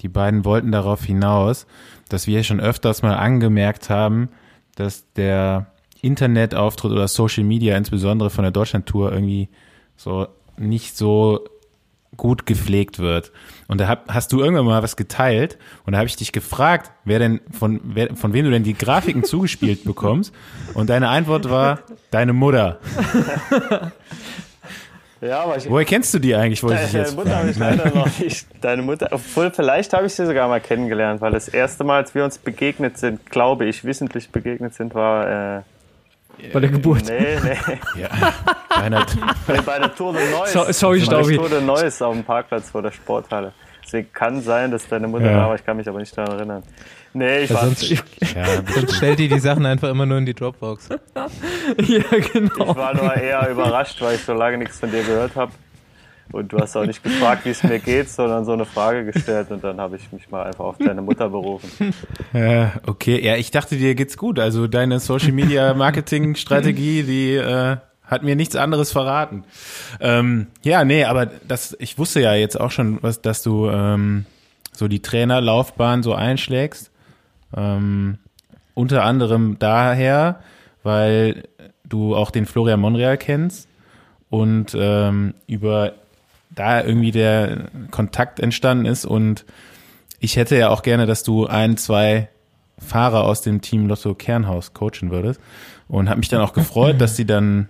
[0.00, 1.66] die beiden wollten darauf hinaus,
[2.08, 4.28] dass wir schon öfters mal angemerkt haben,
[4.76, 5.66] dass der
[6.00, 9.48] Internetauftritt oder Social Media insbesondere von der Deutschlandtour irgendwie
[9.96, 11.44] so nicht so
[12.16, 13.32] gut gepflegt wird.
[13.66, 16.90] Und da hab, hast du irgendwann mal was geteilt und da habe ich dich gefragt,
[17.04, 20.34] wer denn von wer, von wem du denn die Grafiken zugespielt bekommst
[20.74, 21.80] und deine Antwort war
[22.10, 22.80] deine Mutter.
[25.20, 27.58] Ja, aber ich, Woher kennst du die eigentlich, wollte ich Deine jetzt Mutter habe ich
[27.58, 28.46] leider noch nicht.
[28.60, 32.14] Deine Mutter, obwohl vielleicht habe ich sie sogar mal kennengelernt, weil das erste Mal, als
[32.14, 35.62] wir uns begegnet sind, glaube ich, wissentlich begegnet sind, war äh,
[36.52, 37.02] Bei der Geburt.
[37.08, 38.08] nee, nee, Ja,
[38.80, 39.04] deiner,
[39.48, 40.52] nee, bei der Tour de Neuss.
[40.52, 41.28] So- sorry, bei Staubi.
[41.32, 43.52] der Tour de Neuss auf dem Parkplatz vor der Sporthalle.
[43.84, 45.36] Deswegen kann sein, dass deine Mutter Ja.
[45.38, 46.62] war, aber ich kann mich aber nicht daran erinnern.
[47.14, 47.98] Nee, ich war, sonst, ja,
[48.74, 50.88] sonst stellt die die Sachen einfach immer nur in die Dropbox.
[51.18, 52.02] ja,
[52.32, 52.70] genau.
[52.70, 55.52] ich war nur eher überrascht, weil ich so lange nichts von dir gehört habe.
[56.30, 59.50] Und du hast auch nicht gefragt, wie es mir geht, sondern so eine Frage gestellt
[59.50, 61.94] und dann habe ich mich mal einfach auf deine Mutter berufen.
[62.34, 63.24] Ja, okay.
[63.24, 64.38] Ja, ich dachte, dir geht's gut.
[64.38, 69.44] Also deine Social Media Marketing Strategie, die äh, hat mir nichts anderes verraten.
[70.00, 74.26] Ähm, ja, nee, aber das, ich wusste ja jetzt auch schon, was, dass du ähm,
[74.72, 76.90] so die Trainerlaufbahn so einschlägst.
[77.56, 78.18] Ähm,
[78.74, 80.40] unter anderem daher,
[80.82, 81.44] weil
[81.84, 83.68] du auch den Florian Monreal kennst
[84.30, 85.94] und ähm, über
[86.54, 89.04] da irgendwie der Kontakt entstanden ist.
[89.04, 89.44] Und
[90.20, 92.28] ich hätte ja auch gerne, dass du ein, zwei
[92.78, 95.40] Fahrer aus dem Team Lotto Kernhaus coachen würdest.
[95.88, 97.68] Und habe mich dann auch gefreut, dass sie dann,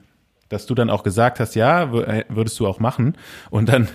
[0.48, 3.16] dass du dann auch gesagt hast, ja, würdest du auch machen.
[3.50, 3.88] Und dann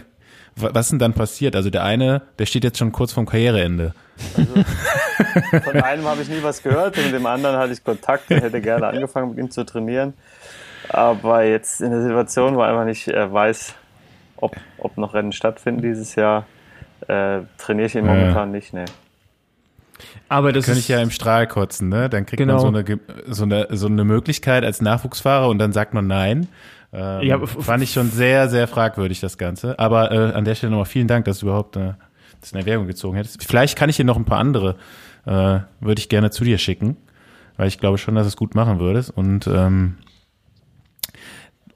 [0.55, 1.55] was ist denn dann passiert?
[1.55, 3.93] Also der eine, der steht jetzt schon kurz vorm Karriereende.
[4.37, 4.53] Also,
[5.63, 8.41] von einem habe ich nie was gehört und mit dem anderen hatte ich Kontakt und
[8.41, 10.13] hätte gerne angefangen mit ihm zu trainieren.
[10.89, 13.73] Aber jetzt in der Situation, wo einfach nicht äh, weiß,
[14.37, 16.45] ob, ob noch Rennen stattfinden dieses Jahr,
[17.07, 18.57] äh, trainiere ich ihn momentan ja.
[18.57, 18.85] nicht, ne.
[20.27, 22.09] Aber das könnte ich ja im Strahl kotzen, ne?
[22.09, 22.55] Dann kriegt genau.
[22.55, 26.47] man so eine, so, eine, so eine Möglichkeit als Nachwuchsfahrer und dann sagt man nein.
[26.93, 29.79] Ähm, ja, fand ich schon sehr, sehr fragwürdig, das Ganze.
[29.79, 31.93] Aber äh, an der Stelle nochmal vielen Dank, dass du überhaupt äh,
[32.39, 33.43] das in Erwägung gezogen hättest.
[33.43, 34.75] Vielleicht kann ich dir noch ein paar andere,
[35.25, 36.97] äh, würde ich gerne zu dir schicken,
[37.57, 39.09] weil ich glaube schon, dass es gut machen würdest.
[39.09, 39.97] Und ähm,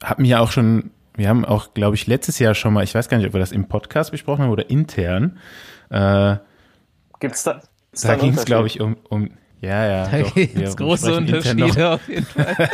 [0.03, 3.09] hab mir auch schon, wir haben auch, glaube ich, letztes Jahr schon mal, ich weiß
[3.09, 5.39] gar nicht, ob wir das im Podcast besprochen haben oder intern.
[5.89, 6.35] Äh,
[7.19, 7.53] Gibt's da?
[7.53, 9.31] Gibt's da ging es, glaube ich, um, um
[9.61, 10.07] ja, ja.
[10.07, 12.69] Da gibt es große Unterschiede auf jeden Fall.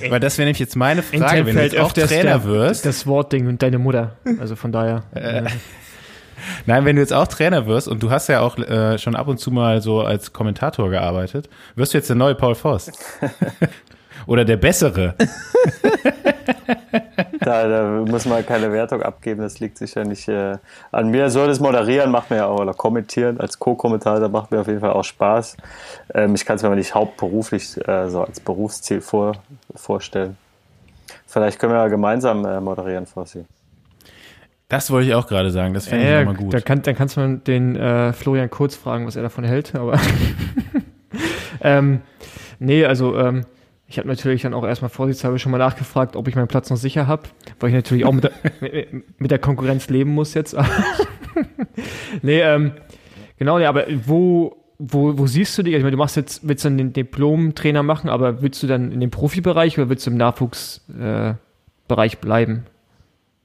[0.08, 2.84] Weil das wäre nämlich jetzt meine Frage, wenn du jetzt auch Trainer der, wirst.
[2.84, 4.16] Das Wortding und deine Mutter.
[4.40, 5.04] Also von daher.
[5.14, 5.44] Äh,
[6.66, 9.28] Nein, wenn du jetzt auch Trainer wirst und du hast ja auch äh, schon ab
[9.28, 12.90] und zu mal so als Kommentator gearbeitet, wirst du jetzt der neue Paul Voss.
[14.26, 15.14] Oder der bessere.
[17.40, 20.58] Da, da, muss man keine Wertung abgeben, das liegt sicher nicht äh,
[20.92, 21.30] an mir.
[21.30, 24.80] So das Moderieren macht mir ja auch, oder kommentieren als Co-Kommentator macht mir auf jeden
[24.80, 25.56] Fall auch Spaß.
[26.14, 29.32] Ähm, ich kann es mir aber nicht hauptberuflich äh, so als Berufsziel vor,
[29.74, 30.36] vorstellen.
[31.26, 33.44] Vielleicht können wir ja gemeinsam äh, moderieren, Fossi.
[34.68, 36.52] Das wollte ich auch gerade sagen, das fände ja, ich mal gut.
[36.52, 39.98] Da kann, dann kannst du den äh, Florian Kurz fragen, was er davon hält, aber
[41.62, 42.02] ähm,
[42.58, 43.46] nee, also ähm,
[43.88, 46.76] ich habe natürlich dann auch erstmal vorsichtshalber schon mal nachgefragt, ob ich meinen Platz noch
[46.76, 47.22] sicher habe,
[47.58, 48.32] weil ich natürlich auch mit der,
[49.18, 50.54] mit der Konkurrenz leben muss jetzt.
[52.22, 52.72] nee, ähm,
[53.38, 55.74] genau, nee, aber wo, wo, wo siehst du dich?
[55.74, 58.92] Ich meine, du machst jetzt, willst du dann den Diplom-Trainer machen, aber willst du dann
[58.92, 62.66] in dem Profibereich oder willst du im Nachwuchsbereich äh, bleiben?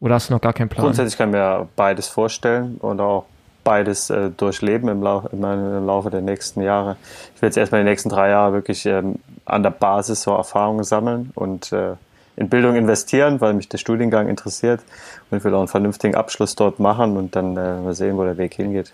[0.02, 0.84] Oder hast du noch gar keinen Plan?
[0.84, 3.24] Grundsätzlich kann ich mir beides vorstellen und auch
[3.64, 5.42] beides äh, durchleben im, Lau im,
[5.86, 6.98] Laufe der nächsten Jahre.
[7.34, 9.16] Ich will jetzt erstmal die nächsten drei Jahre wirklich ähm,
[9.46, 11.96] an der Basis so Erfahrungen sammeln und äh,
[12.36, 14.82] in Bildung investieren, weil mich der Studiengang interessiert
[15.30, 18.24] und ich will auch einen vernünftigen Abschluss dort machen und dann äh, mal sehen, wo
[18.24, 18.94] der Weg hingeht.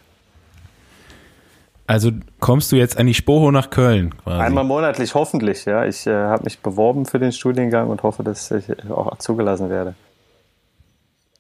[1.88, 4.40] Also kommst du jetzt an die Spoho nach Köln quasi?
[4.40, 5.86] Einmal monatlich hoffentlich, ja.
[5.86, 9.96] Ich äh, habe mich beworben für den Studiengang und hoffe, dass ich auch zugelassen werde.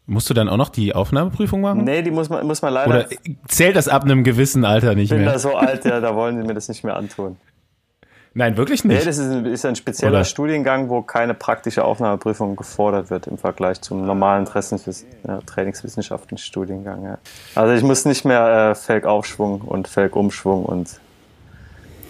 [0.07, 1.83] Musst du dann auch noch die Aufnahmeprüfung machen?
[1.83, 2.89] Nee, die muss man, muss man leider.
[2.89, 3.05] Oder
[3.47, 5.19] zählt das ab einem gewissen Alter nicht mehr?
[5.19, 7.37] Ich bin da so alt, ja, da wollen sie mir das nicht mehr antun.
[8.33, 8.99] Nein, wirklich nicht.
[8.99, 10.23] Nee, das ist ein, ist ein spezieller Oder?
[10.23, 17.03] Studiengang, wo keine praktische Aufnahmeprüfung gefordert wird im Vergleich zum normalen ja, Trainingswissenschaften-Studiengang.
[17.03, 17.17] Ja.
[17.55, 20.99] Also ich muss nicht mehr äh, Felgaufschwung und Felgumschwung und,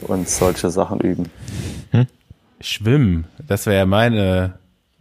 [0.01, 1.29] und solche Sachen üben.
[1.91, 2.07] Hm?
[2.59, 4.59] Schwimmen, das wäre ja meine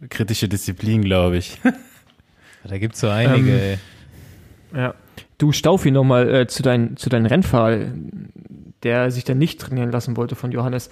[0.09, 1.59] kritische Disziplin, glaube ich.
[2.63, 3.51] Da gibt es so einige.
[3.51, 3.79] Ähm,
[4.75, 4.93] ja.
[5.37, 7.85] Du, Staufi, nochmal äh, zu, dein, zu deinem Rennfahrer,
[8.83, 10.89] der sich dann nicht trainieren lassen wollte von Johannes.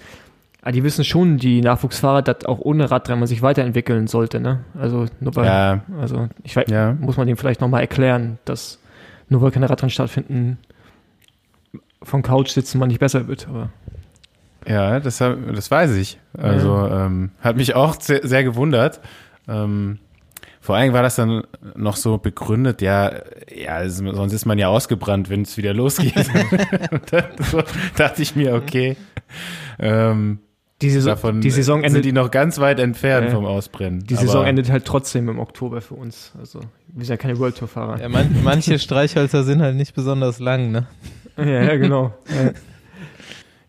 [0.60, 4.40] Aber ah, die wissen schon, die Nachwuchsfahrer, dass auch ohne Radrennen man sich weiterentwickeln sollte,
[4.40, 4.64] ne?
[4.78, 5.82] Also nur bei, ja.
[6.00, 6.94] also ich weiß, ja.
[6.94, 8.80] muss man dem vielleicht nochmal erklären, dass
[9.28, 10.58] nur weil keine Radrennen stattfinden,
[12.02, 13.70] vom Couch sitzen man nicht besser wird, aber.
[14.66, 16.18] Ja, das, das weiß ich.
[16.36, 17.06] Also ja.
[17.06, 19.00] ähm, hat mich auch sehr, sehr gewundert.
[19.46, 19.98] Ähm,
[20.68, 21.44] vor allem war das dann
[21.76, 26.12] noch so begründet, ja, ja, sonst ist man ja ausgebrannt, wenn es wieder losgeht.
[27.50, 27.62] so,
[27.96, 28.98] dachte ich mir, okay.
[29.78, 30.40] Ähm,
[30.82, 34.04] die Saison, davon die Saison endet, sind die noch ganz weit entfernt äh, vom Ausbrennen.
[34.04, 36.34] Die Saison endet halt trotzdem im Oktober für uns.
[36.38, 37.98] Also wir sind ja keine World Tour Fahrer.
[37.98, 40.86] Ja, man, manche Streichhölzer sind halt nicht besonders lang, ne?
[41.38, 42.12] ja, ja, genau.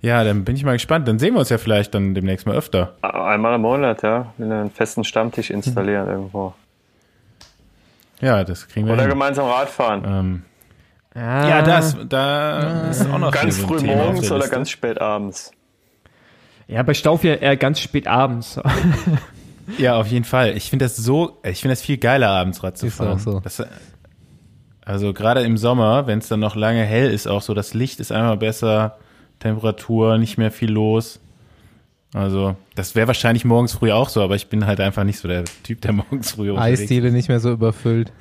[0.01, 1.07] Ja, dann bin ich mal gespannt.
[1.07, 2.95] Dann sehen wir uns ja vielleicht dann demnächst mal öfter.
[3.03, 4.33] Einmal im Monat, ja.
[4.37, 6.11] Einen festen Stammtisch installieren mhm.
[6.11, 6.53] irgendwo.
[8.21, 9.11] Ja, das kriegen wir Oder hin.
[9.11, 10.03] gemeinsam Radfahren.
[10.05, 10.43] Ähm,
[11.15, 15.51] ja, ja, das, da ist auch noch Ganz früh morgens oder ganz spät abends.
[16.67, 18.59] Ja, bei Staufi eher ganz spät abends.
[19.77, 20.55] ja, auf jeden Fall.
[20.55, 23.17] Ich finde das so, ich finde das viel geiler abends Rad zu fahren.
[23.17, 23.39] Ist auch so.
[23.39, 23.63] Das,
[24.85, 27.99] also gerade im Sommer, wenn es dann noch lange hell ist, auch so, das Licht
[27.99, 28.97] ist einmal besser,
[29.39, 31.19] Temperatur, nicht mehr viel los.
[32.13, 35.27] Also, das wäre wahrscheinlich morgens früh auch so, aber ich bin halt einfach nicht so
[35.27, 38.11] der Typ, der morgens früh unterwegs Eisdiele nicht mehr so überfüllt.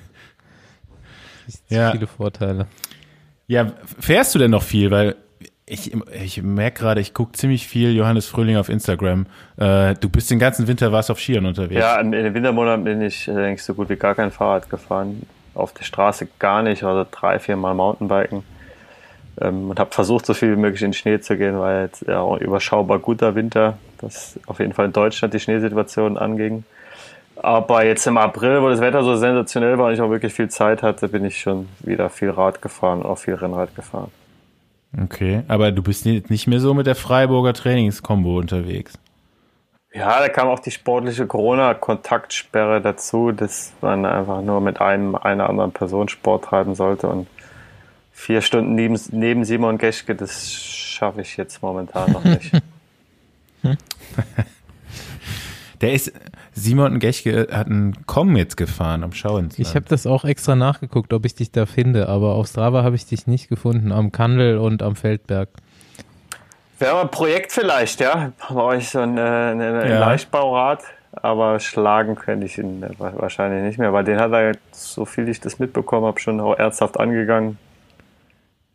[1.68, 1.92] Ja.
[1.92, 2.66] Viele Vorteile.
[3.46, 4.90] Ja, fährst du denn noch viel?
[4.90, 5.16] Weil
[5.64, 9.26] Ich, ich merke gerade, ich gucke ziemlich viel Johannes Fröhling auf Instagram.
[9.56, 11.80] Äh, du bist den ganzen Winter warst auf Skiern unterwegs.
[11.80, 14.68] Ja, in den Wintermonaten bin ich, äh, denke ich, so gut wie gar kein Fahrrad
[14.68, 15.22] gefahren.
[15.54, 18.44] Auf der Straße gar nicht, also drei, vier Mal Mountainbiken.
[19.40, 22.06] Ähm, und habe versucht, so viel wie möglich in den Schnee zu gehen, weil jetzt
[22.06, 26.64] ja auch überschaubar guter Winter, das auf jeden Fall in Deutschland die Schneesituation anging.
[27.36, 30.48] Aber jetzt im April, wo das Wetter so sensationell war und ich auch wirklich viel
[30.48, 34.10] Zeit hatte, bin ich schon wieder viel Rad gefahren, auch viel Rennrad gefahren.
[35.04, 38.98] Okay, aber du bist jetzt nicht mehr so mit der Freiburger Trainingskombo unterwegs.
[39.92, 45.48] Ja, da kam auch die sportliche Corona-Kontaktsperre dazu, dass man einfach nur mit einem, einer
[45.48, 47.26] anderen Person Sport treiben sollte und
[48.18, 52.50] vier Stunden neben, neben Simon Geschke, das schaffe ich jetzt momentan noch nicht.
[55.80, 56.12] Der ist,
[56.52, 59.50] Simon Geschke hat einen Com jetzt gefahren am Schauen.
[59.56, 62.96] Ich habe das auch extra nachgeguckt, ob ich dich da finde, aber auf Strava habe
[62.96, 65.50] ich dich nicht gefunden, am Kandel und am Feldberg.
[66.80, 68.32] Wäre ein Projekt vielleicht, ja.
[68.38, 70.00] Brauche ich so ein, ein, ein ja.
[70.00, 70.82] Leichtbaurad,
[71.12, 75.40] aber schlagen könnte ich ihn wahrscheinlich nicht mehr, weil den hat er, so viel ich
[75.40, 77.58] das mitbekommen habe, schon auch ernsthaft angegangen.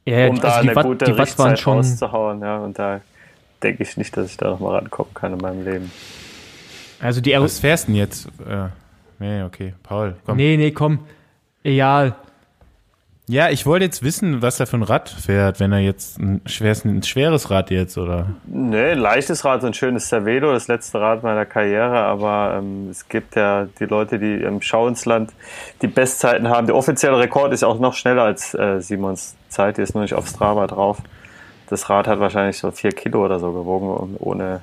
[0.05, 2.57] Ja, um also da eine Watt, gute die Watt waren schon rauszuhauen, ja.
[2.57, 3.01] Und da
[3.61, 5.91] denke ich nicht, dass ich da nochmal rankommen kann in meinem Leben.
[6.99, 8.27] Also die Was fährst du denn jetzt?
[8.47, 8.67] Äh,
[9.19, 9.73] nee, okay.
[9.83, 10.37] Paul, komm.
[10.37, 10.99] Nee, nee, komm.
[11.63, 12.15] Egal.
[13.27, 16.41] Ja, ich wollte jetzt wissen, was er für ein Rad fährt, wenn er jetzt ein
[16.45, 18.31] schweres, ein schweres Rad jetzt, oder?
[18.45, 22.89] Nee, ein leichtes Rad, so ein schönes Cervelo, das letzte Rad meiner Karriere, aber ähm,
[22.89, 25.31] es gibt ja die Leute, die im Schauensland
[25.81, 26.67] die Bestzeiten haben.
[26.67, 30.13] Der offizielle Rekord ist auch noch schneller als äh, Simons Zeit, die ist nur nicht
[30.13, 30.99] auf Strava drauf.
[31.69, 34.61] Das Rad hat wahrscheinlich so vier Kilo oder so gewogen, ohne,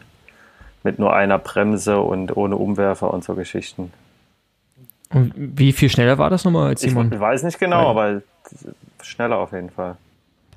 [0.82, 3.92] mit nur einer Bremse und ohne Umwerfer und so Geschichten.
[5.12, 7.10] Und wie viel schneller war das nochmal als Simon?
[7.12, 8.22] Ich weiß nicht genau, aber
[9.02, 9.96] schneller auf jeden Fall.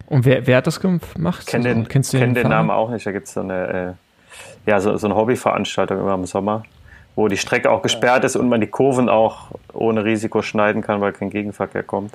[0.08, 1.48] Und wer, wer hat das gemacht?
[1.48, 3.06] Kenn also, den, kennst du kenn den, den Namen auch nicht.
[3.06, 3.98] Da gibt es so eine,
[4.66, 6.64] äh, ja, so, so eine Hobbyveranstaltung immer im Sommer,
[7.16, 11.02] wo die Strecke auch gesperrt ist und man die Kurven auch ohne Risiko schneiden kann,
[11.02, 12.14] weil kein Gegenverkehr kommt.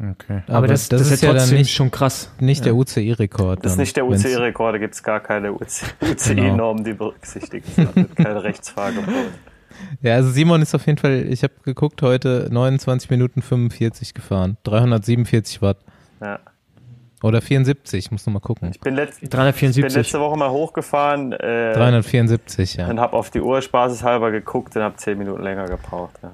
[0.00, 0.42] Okay.
[0.46, 2.32] Aber, Aber das, das, das, ist ja dann nicht, schon krass.
[2.40, 2.72] Nicht ja.
[2.72, 3.64] der UCI-Rekord.
[3.64, 6.74] Das ist nicht der UCI-Rekord, da gibt es gar keine UCI-Normen, genau.
[6.74, 8.16] die berücksichtigt sind.
[8.16, 9.14] keine Rechtsfahrgebot.
[10.00, 14.56] Ja, also Simon ist auf jeden Fall, ich habe geguckt heute, 29 Minuten 45 gefahren.
[14.64, 15.78] 347 Watt.
[16.20, 16.40] Ja.
[17.22, 18.70] Oder 74, muss noch mal gucken.
[18.72, 19.84] Ich bin, letzt, 374.
[19.84, 21.32] ich bin letzte Woche mal hochgefahren.
[21.32, 22.88] Äh, 374, ja.
[22.88, 26.18] Und habe auf die Uhr spaßeshalber geguckt und habe 10 Minuten länger gebraucht.
[26.22, 26.32] Ja.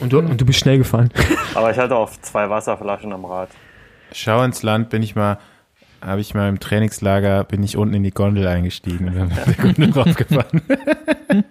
[0.00, 1.10] Und, du, und du bist schnell gefahren.
[1.54, 3.50] Aber ich hatte auch zwei Wasserflaschen am Rad.
[4.12, 5.38] Schau ins Land, bin ich mal
[6.02, 9.46] habe ich mal im Trainingslager, bin ich unten in die Gondel eingestiegen und haben mit
[9.46, 10.62] der Gondel raufgefahren.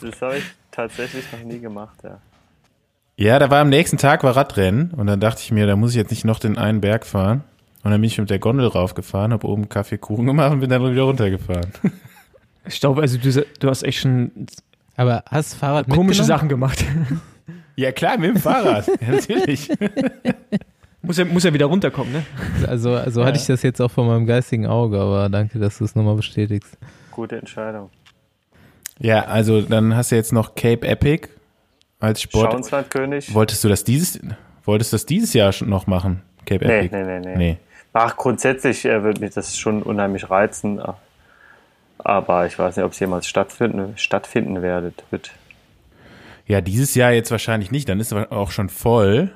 [0.00, 2.18] Das habe ich tatsächlich noch nie gemacht, ja.
[3.16, 5.90] Ja, da war am nächsten Tag war Radrennen und dann dachte ich mir, da muss
[5.90, 7.44] ich jetzt nicht noch den einen Berg fahren.
[7.84, 10.70] Und dann bin ich mit der Gondel raufgefahren, habe oben Kaffee, Kuchen gemacht und bin
[10.70, 11.70] dann wieder runtergefahren.
[12.66, 14.46] Ich glaube, also du, du hast echt schon
[14.96, 16.84] aber hast Fahrrad komische Sachen gemacht.
[17.78, 19.70] Ja klar, mit dem Fahrrad, ja, natürlich.
[21.00, 22.26] Muss ja, muss ja wieder runterkommen, ne?
[22.66, 23.26] Also, also ja.
[23.28, 26.16] hatte ich das jetzt auch vor meinem geistigen Auge, aber danke, dass du es nochmal
[26.16, 26.76] bestätigst.
[27.12, 27.88] Gute Entscheidung.
[28.98, 31.28] Ja, also dann hast du jetzt noch Cape Epic
[32.00, 32.50] als Sport.
[32.50, 33.32] Schauenslandkönig.
[33.32, 34.18] Wolltest du das dieses,
[34.64, 36.22] wolltest du das dieses Jahr schon noch machen?
[36.46, 36.96] Cape nee, Epic?
[36.96, 37.36] Nee, nee, nee.
[37.36, 37.56] nee.
[37.92, 40.82] Ach, grundsätzlich äh, würde mich das schon unheimlich reizen.
[41.98, 45.30] Aber ich weiß nicht, ob es jemals stattfinden, stattfinden werdet, wird.
[46.48, 47.88] Ja, dieses Jahr jetzt wahrscheinlich nicht.
[47.88, 49.30] Dann ist es auch schon voll.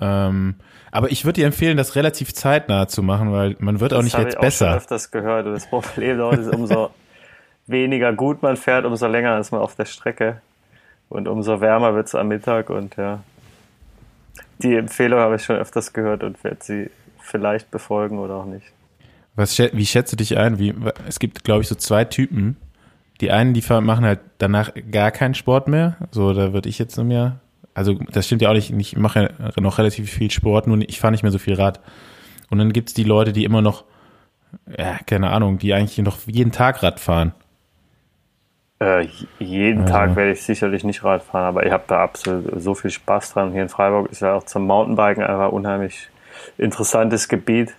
[0.00, 0.56] Ähm,
[0.90, 4.02] aber ich würde dir empfehlen, das relativ zeitnah zu machen, weil man wird das auch
[4.02, 4.64] nicht jetzt ich besser.
[4.64, 6.90] Ich habe öfters gehört und das Problem dort ist, umso
[7.66, 10.40] weniger gut man fährt, umso länger ist man auf der Strecke
[11.08, 13.22] und umso wärmer wird es am Mittag und ja.
[14.62, 18.72] Die Empfehlung habe ich schon öfters gehört und werde sie vielleicht befolgen oder auch nicht.
[19.34, 20.58] Was, wie schätzt du dich ein?
[20.58, 20.74] Wie,
[21.06, 22.56] es gibt, glaube ich, so zwei Typen.
[23.20, 25.96] Die einen, die machen halt danach gar keinen Sport mehr.
[26.10, 27.40] So, da würde ich jetzt mehr
[27.76, 30.98] also das stimmt ja auch nicht, ich mache ja noch relativ viel Sport, nur ich
[30.98, 31.80] fahre nicht mehr so viel Rad.
[32.48, 33.84] Und dann gibt's die Leute, die immer noch,
[34.78, 37.34] ja, keine Ahnung, die eigentlich noch jeden Tag Rad fahren.
[38.80, 39.90] Äh, jeden ja.
[39.90, 43.34] Tag werde ich sicherlich nicht Rad fahren, aber ich habe da absolut so viel Spaß
[43.34, 43.52] dran.
[43.52, 46.08] Hier in Freiburg ist ja auch zum Mountainbiken einfach unheimlich
[46.56, 47.74] interessantes Gebiet,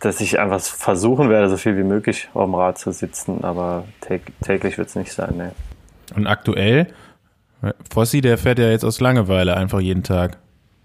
[0.00, 3.84] dass ich einfach versuchen werde, so viel wie möglich auf dem Rad zu sitzen, aber
[4.42, 5.36] täglich wird es nicht sein.
[5.36, 5.52] Ne.
[6.14, 6.88] Und aktuell
[7.90, 10.38] Fossi, der fährt ja jetzt aus Langeweile einfach jeden Tag.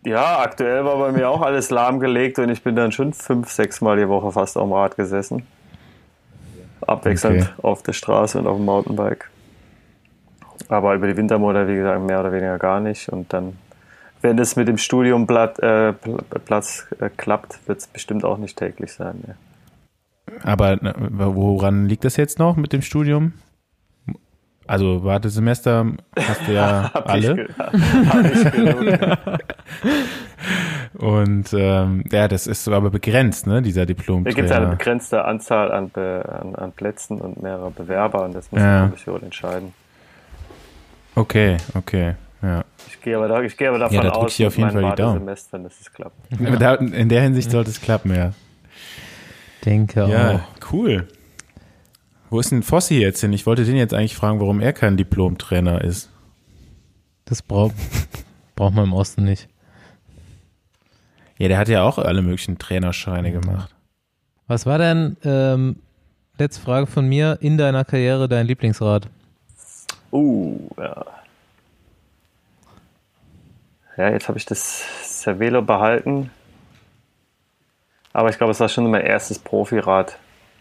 [0.06, 3.80] Ja, aktuell war bei mir auch alles lahmgelegt und ich bin dann schon fünf, sechs
[3.80, 5.46] Mal die Woche fast am Rad gesessen.
[6.86, 7.62] Abwechselnd okay.
[7.62, 9.30] auf der Straße und auf dem Mountainbike.
[10.68, 13.08] Aber über die Wintermonate, wie gesagt, mehr oder weniger gar nicht.
[13.10, 13.58] Und dann
[14.24, 15.94] wenn das mit dem Studium Blatt, äh,
[16.46, 19.24] Platz äh, klappt, wird es bestimmt auch nicht täglich sein.
[19.28, 19.36] Ja.
[20.44, 23.34] Aber na, woran liegt das jetzt noch mit dem Studium?
[24.66, 25.88] Also Wartesemester
[26.18, 27.48] hast du ja Hab alle.
[30.94, 31.02] Ich.
[31.02, 35.26] Und ähm, ja, das ist aber begrenzt, ne, dieser diplom Da gibt es eine begrenzte
[35.26, 38.82] Anzahl an, Be an, an Plätzen und mehrere Bewerber und das muss Ja.
[38.84, 39.74] die Kommission entscheiden.
[41.16, 42.16] Okay, okay.
[42.44, 42.66] Ja.
[42.88, 44.84] Ich gehe aber, da, ich gehe aber davon Ja, da aus, ich auf jeden Fall
[44.92, 45.26] die Daumen.
[45.26, 46.16] Dass es klappt.
[46.46, 48.34] Aber Da, in der Hinsicht sollte es klappen, ja.
[49.66, 50.74] Denke Ja, auch.
[50.74, 51.08] cool.
[52.30, 53.32] Wo ist denn Fossi jetzt hin?
[53.32, 56.10] Ich wollte den jetzt eigentlich fragen, warum er kein Diplom-Trainer ist.
[57.26, 57.76] Das braucht
[58.56, 59.48] braucht man im Osten nicht.
[61.38, 63.74] Ja, der hat ja auch alle möglichen Trainerscheine gemacht.
[64.48, 65.78] Was war denn, ähm,
[66.38, 69.08] letzte Frage von mir, in deiner Karriere dein Lieblingsrad?
[70.12, 71.06] Uh, ja.
[73.98, 76.32] Ja, jetzt habe ich das Cervelo behalten.
[78.12, 80.18] Aber ich glaube, es war schon mein erstes Profirad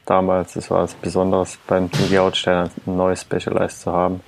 [0.07, 0.55] damals.
[0.55, 4.21] Das war was Besonderes beim TG Outstein, ein neues Specialized zu haben.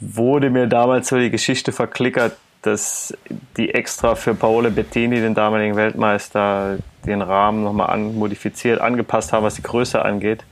[0.00, 3.16] Wurde mir damals so die Geschichte verklickert, dass
[3.56, 9.44] die extra für Paolo Bettini, den damaligen Weltmeister, den Rahmen nochmal an, modifiziert, angepasst haben,
[9.44, 10.44] was die Größe angeht.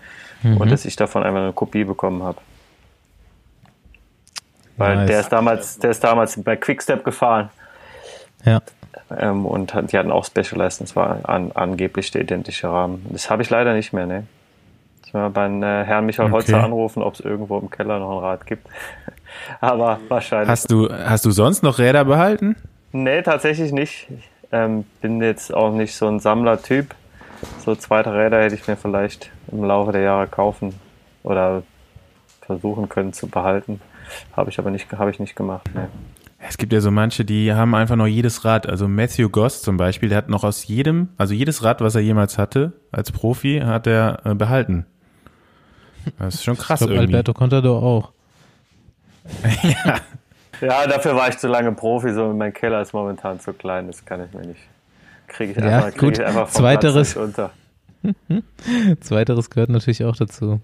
[0.58, 2.38] Und dass ich davon einfach eine Kopie bekommen habe.
[4.76, 5.06] Weil Nice.
[5.06, 7.50] der ist damals, der ist damals bei Quickstep gefahren
[8.44, 8.60] Ja.
[9.16, 10.80] ähm, und die hatten auch Specialized.
[10.80, 13.06] Das war an, angeblich der identische Rahmen.
[13.10, 14.26] Das habe ich leider nicht mehr, ne?
[15.02, 16.34] Müssen wir beim äh, Herrn Michael Okay.
[16.34, 18.66] Holzer anrufen, ob es irgendwo im Keller noch ein Rad gibt.
[19.60, 20.48] Aber wahrscheinlich.
[20.48, 22.56] Hast du, hast du sonst noch Räder behalten?
[22.92, 24.08] Nee, tatsächlich nicht.
[24.10, 26.94] Ich ähm, bin jetzt auch nicht so ein Sammlertyp.
[27.64, 30.74] So zweite Räder hätte ich mir vielleicht im Laufe der Jahre kaufen
[31.22, 31.62] oder
[32.42, 33.80] versuchen können zu behalten.
[34.36, 35.68] Habe ich aber nicht, habe ich nicht gemacht.
[35.74, 35.86] Nee.
[36.48, 38.66] Es gibt ja so manche, die haben einfach noch jedes Rad.
[38.68, 42.00] Also Matthew Goss zum Beispiel, der hat noch aus jedem, also jedes Rad, was er
[42.00, 44.84] jemals hatte, als Profi, hat er äh, behalten.
[46.18, 47.14] Das ist schon krass ich glaube, irgendwie.
[47.16, 48.12] Alberto Contador auch.
[50.60, 52.12] Ja, dafür war ich zu lange Profi.
[52.12, 53.88] So mein Keller ist momentan zu klein.
[53.88, 54.60] Das kann ich mir nicht.
[55.26, 56.18] Kriege ich Ja, einfach, krieg gut.
[56.18, 57.38] ich einfach vom Zweiteres- Platz nicht
[58.36, 58.96] unter.
[59.00, 60.60] Zweiteres gehört natürlich auch dazu,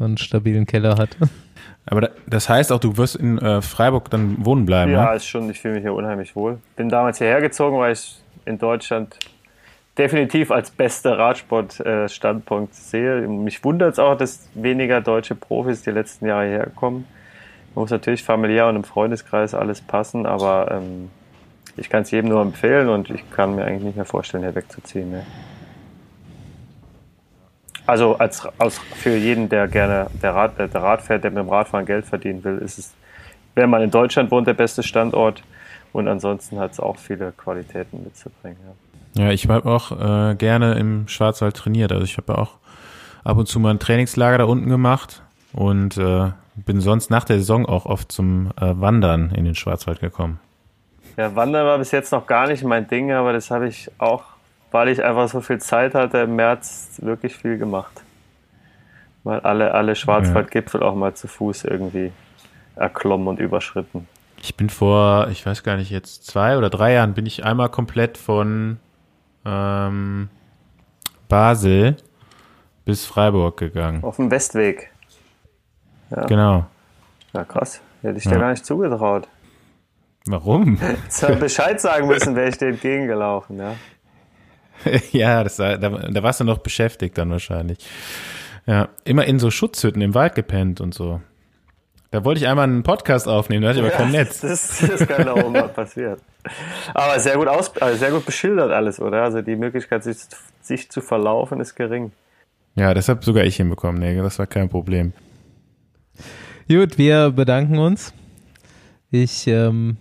[0.00, 1.16] man einen stabilen Keller hat.
[1.86, 5.16] Aber da, das heißt auch, du wirst in äh, Freiburg dann wohnen bleiben, Ja, ne?
[5.16, 5.48] ist schon.
[5.50, 6.58] Ich fühle mich hier unheimlich wohl.
[6.76, 9.16] Bin damals hierher gezogen, weil ich in Deutschland
[9.98, 13.26] definitiv als bester Radsport-Standpunkt sehe.
[13.28, 17.06] Mich wundert es auch, dass weniger deutsche Profis die letzten Jahre hierher kommen.
[17.74, 21.10] Muss natürlich familiär und im Freundeskreis alles passen, aber ähm,
[21.76, 24.54] ich kann es jedem nur empfehlen und ich kann mir eigentlich nicht mehr vorstellen, hier
[24.54, 25.10] wegzuziehen.
[25.10, 25.26] Ne?
[27.90, 31.48] Also als, als für jeden, der gerne der Rad, der Rad fährt, der mit dem
[31.48, 32.94] Radfahren Geld verdienen will, ist es,
[33.56, 35.42] wenn man in Deutschland wohnt, der beste Standort.
[35.92, 38.58] Und ansonsten hat es auch viele Qualitäten mitzubringen.
[38.64, 38.74] Ja.
[39.14, 41.90] Ja, ich habe auch äh, gerne im Schwarzwald trainiert.
[41.90, 42.58] Also ich habe auch
[43.24, 45.22] ab und zu mal ein Trainingslager da unten gemacht
[45.52, 49.98] und äh, bin sonst nach der Saison auch oft zum äh, Wandern in den Schwarzwald
[49.98, 50.38] gekommen.
[51.16, 54.22] ja, Wandern war bis jetzt noch gar nicht mein Ding, aber das habe ich auch,
[54.70, 58.02] weil ich einfach so viel Zeit hatte, im März wirklich viel gemacht.
[59.24, 62.12] Weil alle, alle Schwarzwaldgipfel auch mal zu Fuß irgendwie
[62.76, 64.08] erklommen und überschritten.
[64.42, 67.68] Ich bin vor, ich weiß gar nicht, jetzt zwei oder drei Jahren bin ich einmal
[67.68, 68.78] komplett von
[69.44, 70.30] ähm,
[71.28, 71.96] Basel
[72.86, 74.02] bis Freiburg gegangen.
[74.02, 74.90] Auf dem Westweg.
[76.26, 76.64] Genau.
[77.34, 77.80] Ja, krass.
[78.02, 78.38] Hätte ich dir Ja.
[78.38, 79.28] gar nicht zugetraut.
[80.26, 80.78] Warum?
[81.20, 83.74] Hätte Bescheid sagen müssen, wäre ich dir entgegengelaufen, ja.
[85.12, 87.78] ja, das, war- da, da warst du noch beschäftigt dann wahrscheinlich.
[88.66, 91.20] Ja, immer in so Schutzhütten im Wald gepennt und so.
[92.10, 94.40] Da wollte ich einmal einen Podcast aufnehmen, da hatte ich aber kein Ja, Netz.
[94.40, 96.16] Das, das kann oben mal passieren.
[96.92, 99.22] Aber sehr gut, aus, sehr gut beschildert alles, oder?
[99.22, 100.16] Also die Möglichkeit, sich,
[100.60, 102.10] sich zu verlaufen, ist gering.
[102.74, 104.00] Ja, das habe sogar ich hinbekommen.
[104.00, 105.12] Nee, das war kein Problem.
[106.68, 108.12] Gut, wir bedanken uns.
[109.10, 109.96] Ich ähm,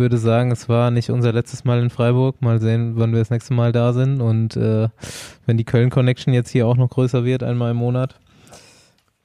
[0.00, 2.42] würde sagen, es war nicht unser letztes Mal in Freiburg.
[2.42, 4.88] Mal sehen, wann wir das nächste Mal da sind und äh,
[5.46, 8.16] wenn die Köln-Connection jetzt hier auch noch größer wird, einmal im Monat.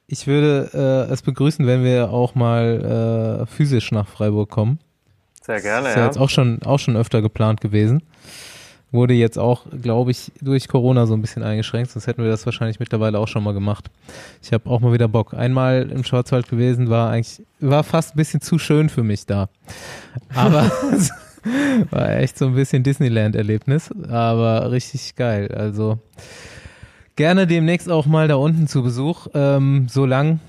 [0.06, 4.78] Ich würde äh, es begrüßen, wenn wir auch mal äh, physisch nach Freiburg kommen.
[5.42, 6.06] Sehr gerne, ist ja, ja.
[6.06, 8.02] jetzt auch schon, auch schon öfter geplant gewesen.
[8.92, 12.46] Wurde jetzt auch, glaube ich, durch Corona so ein bisschen eingeschränkt, sonst hätten wir das
[12.46, 13.90] wahrscheinlich mittlerweile auch schon mal gemacht.
[14.42, 15.34] Ich habe auch mal wieder Bock.
[15.34, 19.48] Einmal im Schwarzwald gewesen, war eigentlich, war fast ein bisschen zu schön für mich da.
[20.34, 20.70] Aber
[21.90, 25.52] war echt so ein bisschen Disneyland-Erlebnis, aber richtig geil.
[25.52, 25.98] Also
[27.16, 29.26] gerne demnächst auch mal da unten zu Besuch.
[29.34, 30.40] Ähm, so lang,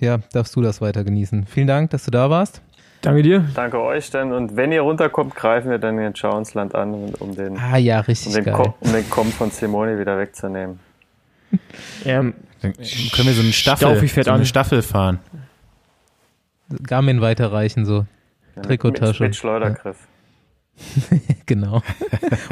[0.00, 1.46] ja, darfst du das weiter genießen.
[1.46, 2.60] Vielen Dank, dass du da warst.
[3.02, 3.44] Danke dir.
[3.54, 4.32] Danke euch dann.
[4.32, 8.04] Und wenn ihr runterkommt, greifen wir dann in Schauensland an, um den, Ah ja, um
[8.06, 8.74] richtig den, geil.
[8.80, 10.78] Um den Kommen von Simone wieder wegzunehmen.
[12.04, 14.46] Ähm, Dann können wir so eine Staffel, so eine.
[14.46, 15.18] Staffel fahren.
[16.86, 18.06] Garmin weiterreichen so.
[18.56, 19.24] Ja, Trikottasche.
[19.24, 19.96] Mit, mit Schleudergriff.
[21.46, 21.82] Genau.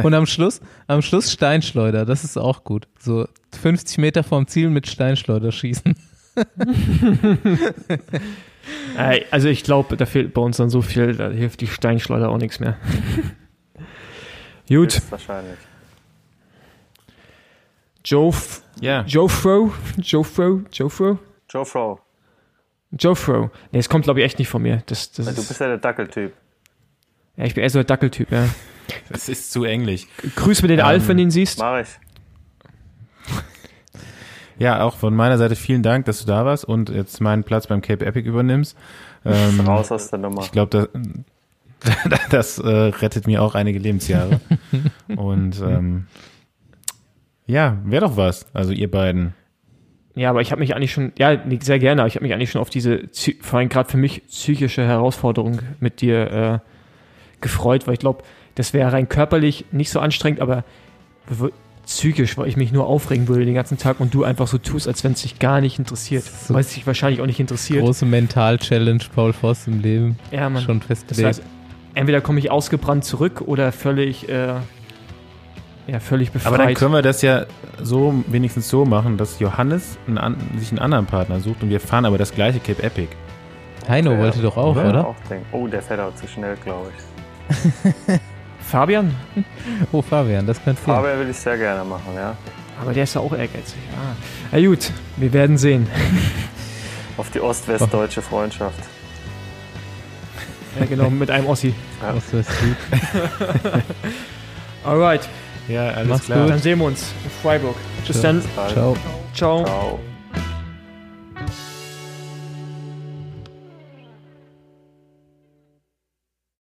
[0.03, 2.87] Und am Schluss, am Schluss Steinschleuder, das ist auch gut.
[2.99, 3.27] So
[3.59, 5.97] 50 Meter vom Ziel mit Steinschleuder schießen.
[9.31, 12.39] also ich glaube, da fehlt bei uns dann so viel, da hilft die Steinschleuder auch
[12.39, 12.77] nichts mehr.
[14.69, 15.59] Gut, Wahrscheinlich.
[18.05, 19.03] Joe, F Ja.
[19.07, 21.19] Joe Fro, Joe Fro, Joe Fro,
[21.51, 22.01] Joe Fro,
[22.93, 23.51] Joe Fro.
[23.73, 24.83] Nee, es kommt glaube ich echt nicht von mir.
[24.87, 26.33] Das, das du ist, bist ja der Dackeltyp.
[27.37, 28.49] ja, ich bin eher so der Dackeltyp, ja.
[29.11, 30.07] Das ist zu englisch.
[30.37, 31.59] Grüß mir den Ähm, Alf, wenn du ihn siehst.
[31.59, 31.89] Mach ich.
[34.61, 37.67] Ja, auch von meiner Seite vielen Dank, dass du da warst und jetzt meinen Platz
[37.67, 38.77] beim Cape Epic übernimmst.
[39.25, 40.43] Ähm, Raus aus der Nummer.
[40.43, 40.91] Ich glaube,
[41.81, 41.97] das,
[42.31, 44.39] das äh, rettet mir auch einige Lebensjahre.
[45.17, 46.09] Und ähm,
[47.47, 48.47] ja, wäre doch was.
[48.53, 49.33] Also ihr beiden.
[50.15, 52.35] Ja, aber ich habe mich eigentlich schon, ja, nee, sehr gerne, aber ich habe mich
[52.35, 53.05] eigentlich schon auf diese,
[53.41, 56.59] vor allem gerade für mich, psychische Herausforderung mit dir äh,
[57.41, 58.25] gefreut, weil ich glaube,
[58.57, 60.65] das wäre rein körperlich nicht so anstrengend, aber
[61.91, 64.87] psychisch, weil ich mich nur aufregen würde den ganzen Tag und du einfach so tust,
[64.89, 66.23] als wenn es dich gar nicht interessiert.
[66.25, 66.55] So.
[66.55, 67.81] Weil es dich wahrscheinlich auch nicht interessiert.
[67.85, 70.17] Große Mental-Challenge Paul Voss im Leben.
[70.31, 70.63] ja, Mann.
[70.63, 71.27] Schon Das festgelegt.
[71.27, 71.43] heißt,
[71.95, 74.55] entweder komme ich ausgebrannt zurück oder völlig, äh,
[75.89, 76.47] ja, völlig befreit.
[76.55, 77.47] Aber dann können wir das ja
[77.83, 82.05] so wenigstens so machen, dass Johannes einen, sich einen anderen Partner sucht und wir fahren
[82.05, 83.09] aber das gleiche Cape Epic.
[83.89, 84.89] Heino Ja, wollte doch auch, oder?
[84.91, 85.07] oder?
[85.09, 85.17] Auch.
[85.51, 88.21] Oh, der fährt auch zu schnell, glaube ich.
[88.71, 89.15] Fabian?
[89.93, 90.95] Oh, Fabian, das könnte gehen.
[90.95, 92.37] Aber will ich sehr gerne machen, ja.
[92.81, 93.79] Aber der ist ja auch ehrgeizig.
[93.95, 94.15] Ah.
[94.53, 95.87] Na gut, wir werden sehen.
[97.17, 98.79] Auf die ost-west-deutsche Freundschaft.
[100.79, 101.75] Ja, genau, mit einem Ossi.
[102.01, 103.75] Was weiß ich.
[104.87, 105.29] Alright,
[105.69, 106.41] Ja, alles Mach's klar.
[106.43, 106.51] gut.
[106.51, 107.77] dann sehen wir uns in Freiburg.
[108.07, 108.33] Bis Ciao.
[108.33, 108.43] dann.
[108.73, 108.97] Ciao.
[109.35, 109.65] Ciao.
[109.65, 110.01] Ciao.